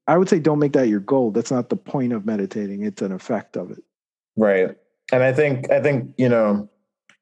I 0.07 0.17
would 0.17 0.29
say 0.29 0.39
don't 0.39 0.59
make 0.59 0.73
that 0.73 0.87
your 0.87 0.99
goal. 0.99 1.31
That's 1.31 1.51
not 1.51 1.69
the 1.69 1.75
point 1.75 2.13
of 2.13 2.25
meditating. 2.25 2.83
It's 2.83 3.01
an 3.01 3.11
effect 3.11 3.57
of 3.57 3.71
it. 3.71 3.83
Right, 4.35 4.75
and 5.11 5.23
I 5.23 5.33
think 5.33 5.69
I 5.71 5.81
think 5.81 6.13
you 6.17 6.29
know 6.29 6.69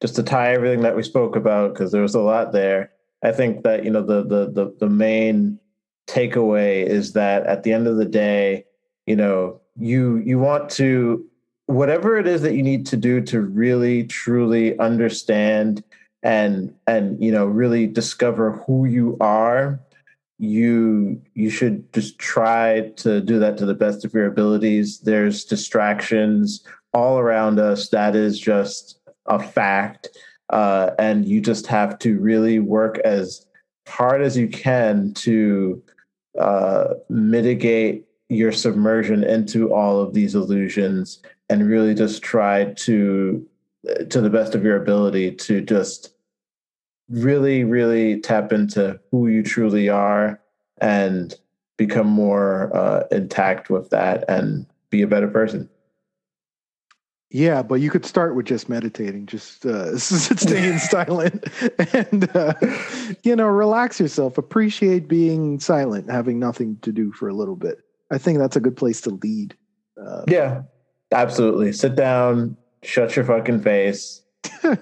just 0.02 0.16
to 0.16 0.24
tie 0.24 0.54
everything 0.54 0.82
that 0.82 0.96
we 0.96 1.04
spoke 1.04 1.36
about 1.36 1.74
because 1.74 1.92
there 1.92 2.02
was 2.02 2.16
a 2.16 2.22
lot 2.22 2.54
there. 2.54 2.92
I 3.24 3.32
think 3.32 3.64
that 3.64 3.84
you 3.84 3.92
know 3.92 4.04
the 4.04 4.24
the 4.24 4.52
the, 4.52 4.76
the 4.80 4.90
main 4.90 5.60
takeaway 6.08 6.86
is 6.86 7.14
that 7.14 7.46
at 7.46 7.64
the 7.64 7.74
end 7.74 7.88
of 7.88 7.98
the 7.98 8.06
day, 8.06 8.66
you 9.06 9.16
know, 9.16 9.62
you 9.78 10.18
you 10.18 10.40
want 10.40 10.70
to 10.72 11.26
whatever 11.66 12.18
it 12.18 12.28
is 12.28 12.42
that 12.42 12.56
you 12.56 12.64
need 12.64 12.86
to 12.88 12.98
do 12.98 13.22
to 13.22 13.42
really 13.42 14.04
truly 14.06 14.78
understand 14.80 15.84
and 16.24 16.74
and 16.88 17.22
you 17.24 17.32
know 17.32 17.46
really 17.46 17.86
discover 17.86 18.64
who 18.66 18.86
you 18.86 19.18
are 19.22 19.80
you 20.40 21.22
you 21.36 21.50
should 21.50 21.92
just 21.94 22.18
try 22.18 22.90
to 22.96 23.22
do 23.22 23.40
that 23.40 23.58
to 23.58 23.66
the 23.66 23.74
best 23.74 24.06
of 24.06 24.14
your 24.14 24.26
abilities 24.26 25.00
there's 25.00 25.44
distractions 25.44 26.64
all 26.94 27.20
around 27.20 27.60
us 27.60 27.90
that 27.90 28.16
is 28.16 28.40
just 28.40 29.00
a 29.30 29.40
fact. 29.40 30.10
Uh, 30.50 30.92
and 30.98 31.26
you 31.26 31.40
just 31.40 31.68
have 31.68 31.98
to 32.00 32.20
really 32.20 32.60
work 32.60 32.98
as 33.00 33.46
hard 33.88 34.22
as 34.22 34.36
you 34.36 34.48
can 34.48 35.14
to 35.14 35.82
uh, 36.40 36.96
mitigate 37.10 38.06
your 38.30 38.52
submersion 38.52 39.24
into 39.24 39.74
all 39.74 40.00
of 40.00 40.14
these 40.14 40.36
illusions 40.36 41.22
and 41.50 41.68
really 41.68 41.94
just 41.94 42.22
try 42.22 42.66
to 42.74 43.46
to 44.10 44.22
the 44.22 44.30
best 44.30 44.56
of 44.56 44.64
your 44.64 44.82
ability 44.82 45.32
to 45.32 45.62
just 45.62 46.14
really 47.10 47.64
really 47.64 48.20
tap 48.22 48.52
into 48.52 49.00
who 49.12 49.28
you 49.28 49.44
truly 49.44 49.90
are 49.90 50.40
and 50.82 51.36
become 51.78 52.08
more 52.08 52.76
uh, 52.76 53.04
intact 53.12 53.70
with 53.70 53.90
that 53.90 54.26
and 54.28 54.66
be 54.90 55.02
a 55.02 55.08
better 55.08 55.28
person 55.28 55.70
yeah, 57.32 57.62
but 57.62 57.76
you 57.76 57.92
could 57.92 58.06
start 58.06 58.36
with 58.36 58.48
just 58.48 58.70
meditating, 58.70 59.28
just 59.28 59.64
uh, 59.66 59.98
staying 60.00 60.78
silent, 60.80 61.46
and 61.94 62.36
uh, 62.36 62.54
you 63.24 63.36
know, 63.36 63.46
relax 63.46 64.00
yourself. 64.00 64.40
Appreciate 64.40 65.08
being 65.08 65.60
silent, 65.60 66.10
having 66.10 66.40
nothing 66.40 66.78
to 66.82 66.92
do 66.92 67.12
for 67.12 67.30
a 67.30 67.34
little 67.34 67.56
bit. 67.56 67.80
I 68.12 68.18
think 68.18 68.40
that's 68.40 68.56
a 68.56 68.60
good 68.60 68.76
place 68.76 69.02
to 69.02 69.12
lead. 69.12 69.56
Uh, 70.04 70.24
yeah, 70.28 70.64
absolutely. 71.12 71.72
Sit 71.72 71.96
down, 71.96 72.58
shut 72.82 73.16
your 73.16 73.26
fucking 73.26 73.62
face, 73.62 74.24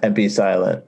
and 0.02 0.14
be 0.14 0.28
silent. 0.30 0.84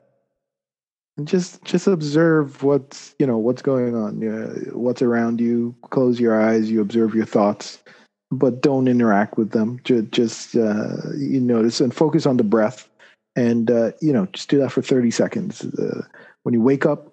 And 1.17 1.29
just 1.29 1.63
just 1.65 1.87
observe 1.87 2.63
what's 2.63 3.15
you 3.19 3.27
know 3.27 3.39
what's 3.39 3.63
going 3.63 3.95
on, 3.95 4.27
uh, 4.27 4.71
what's 4.73 5.03
around 5.03 5.41
you. 5.41 5.75
Close 5.91 6.19
your 6.21 6.41
eyes. 6.41 6.71
You 6.71 6.81
observe 6.81 7.15
your 7.15 7.27
thoughts 7.27 7.83
but 8.31 8.61
don't 8.61 8.89
interact 8.89 9.37
with 9.37 9.51
them. 9.51 9.81
Just, 9.85 10.11
just 10.13 10.57
uh, 10.57 11.13
you 11.17 11.41
notice 11.41 11.81
and 11.81 11.95
focus 11.95 12.27
on 12.27 12.37
the 12.37 12.45
breath, 12.45 12.89
and 13.37 13.71
uh, 13.71 13.93
you 14.01 14.13
know, 14.13 14.27
just 14.27 14.49
do 14.49 14.59
that 14.59 14.71
for 14.71 14.83
thirty 14.83 15.11
seconds. 15.11 15.65
Uh, 15.65 16.03
when 16.43 16.55
you 16.55 16.63
wake 16.63 16.87
up, 16.87 17.13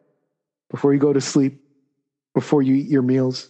before 0.70 0.94
you 0.94 1.00
go 1.00 1.14
to 1.14 1.22
sleep, 1.22 1.62
before 2.34 2.62
you 2.62 2.76
eat 2.76 2.88
your 2.88 3.02
meals, 3.02 3.50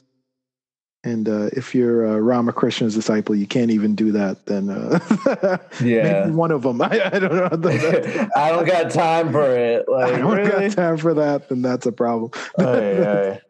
and 1.08 1.30
uh, 1.30 1.49
if 1.53 1.74
you're 1.74 2.05
uh, 2.05 2.18
Ramakrishna's 2.18 2.93
disciple, 2.93 3.34
you 3.34 3.47
can't 3.47 3.72
even 3.72 3.95
do 3.95 4.12
that. 4.12 4.45
Then 4.45 4.70
uh, 4.70 5.58
yeah, 5.84 6.28
one 6.28 6.51
of 6.51 6.64
them. 6.64 6.82
I, 6.82 7.10
I 7.14 7.20
don't 7.20 7.34
know. 7.34 8.30
I 8.36 8.49
don't 8.49 8.68
got 8.68 8.91
time 8.91 9.32
for 9.32 9.55
it. 9.55 9.88
Like, 9.88 10.14
I 10.14 10.18
don't 10.18 10.36
really? 10.36 10.68
got 10.68 10.76
time 10.76 10.97
for 10.97 11.14
that. 11.14 11.47
Then 11.49 11.62
that's 11.62 11.86
a 11.86 11.91
problem. 11.91 12.32
Aye, 12.60 12.64
aye. 12.66 13.41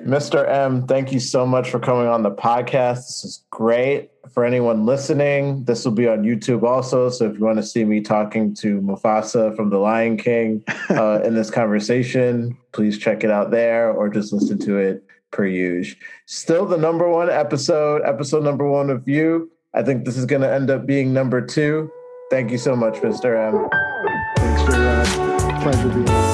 Mr. 0.00 0.48
M, 0.48 0.86
thank 0.88 1.12
you 1.12 1.20
so 1.20 1.46
much 1.46 1.70
for 1.70 1.78
coming 1.78 2.08
on 2.08 2.24
the 2.24 2.30
podcast. 2.30 3.06
This 3.06 3.24
is 3.24 3.44
great. 3.50 4.10
For 4.32 4.44
anyone 4.44 4.86
listening, 4.86 5.64
this 5.64 5.84
will 5.84 5.92
be 5.92 6.08
on 6.08 6.22
YouTube 6.22 6.64
also. 6.64 7.10
So 7.10 7.30
if 7.30 7.38
you 7.38 7.44
want 7.44 7.58
to 7.58 7.62
see 7.62 7.84
me 7.84 8.00
talking 8.00 8.54
to 8.56 8.80
Mufasa 8.80 9.54
from 9.54 9.70
The 9.70 9.78
Lion 9.78 10.16
King 10.16 10.64
uh, 10.90 11.20
in 11.22 11.34
this 11.34 11.50
conversation, 11.50 12.56
please 12.72 12.98
check 12.98 13.22
it 13.22 13.30
out 13.30 13.52
there 13.52 13.92
or 13.92 14.08
just 14.08 14.32
listen 14.32 14.58
to 14.60 14.78
it 14.78 15.03
per 15.34 15.46
usual. 15.46 15.98
Still 16.26 16.64
the 16.64 16.78
number 16.78 17.08
one 17.10 17.28
episode, 17.28 18.00
episode 18.04 18.42
number 18.42 18.66
one 18.66 18.88
of 18.88 19.06
you. 19.06 19.50
I 19.74 19.82
think 19.82 20.04
this 20.04 20.16
is 20.16 20.24
going 20.24 20.42
to 20.42 20.50
end 20.50 20.70
up 20.70 20.86
being 20.86 21.12
number 21.12 21.44
two. 21.44 21.90
Thank 22.30 22.50
you 22.50 22.58
so 22.58 22.74
much, 22.74 22.94
Mr. 22.94 23.36
M. 23.36 23.68
Thanks, 24.36 24.62
for 24.62 24.74
uh, 24.74 25.60
Pleasure 25.62 25.88
being 25.88 26.06
here. 26.06 26.33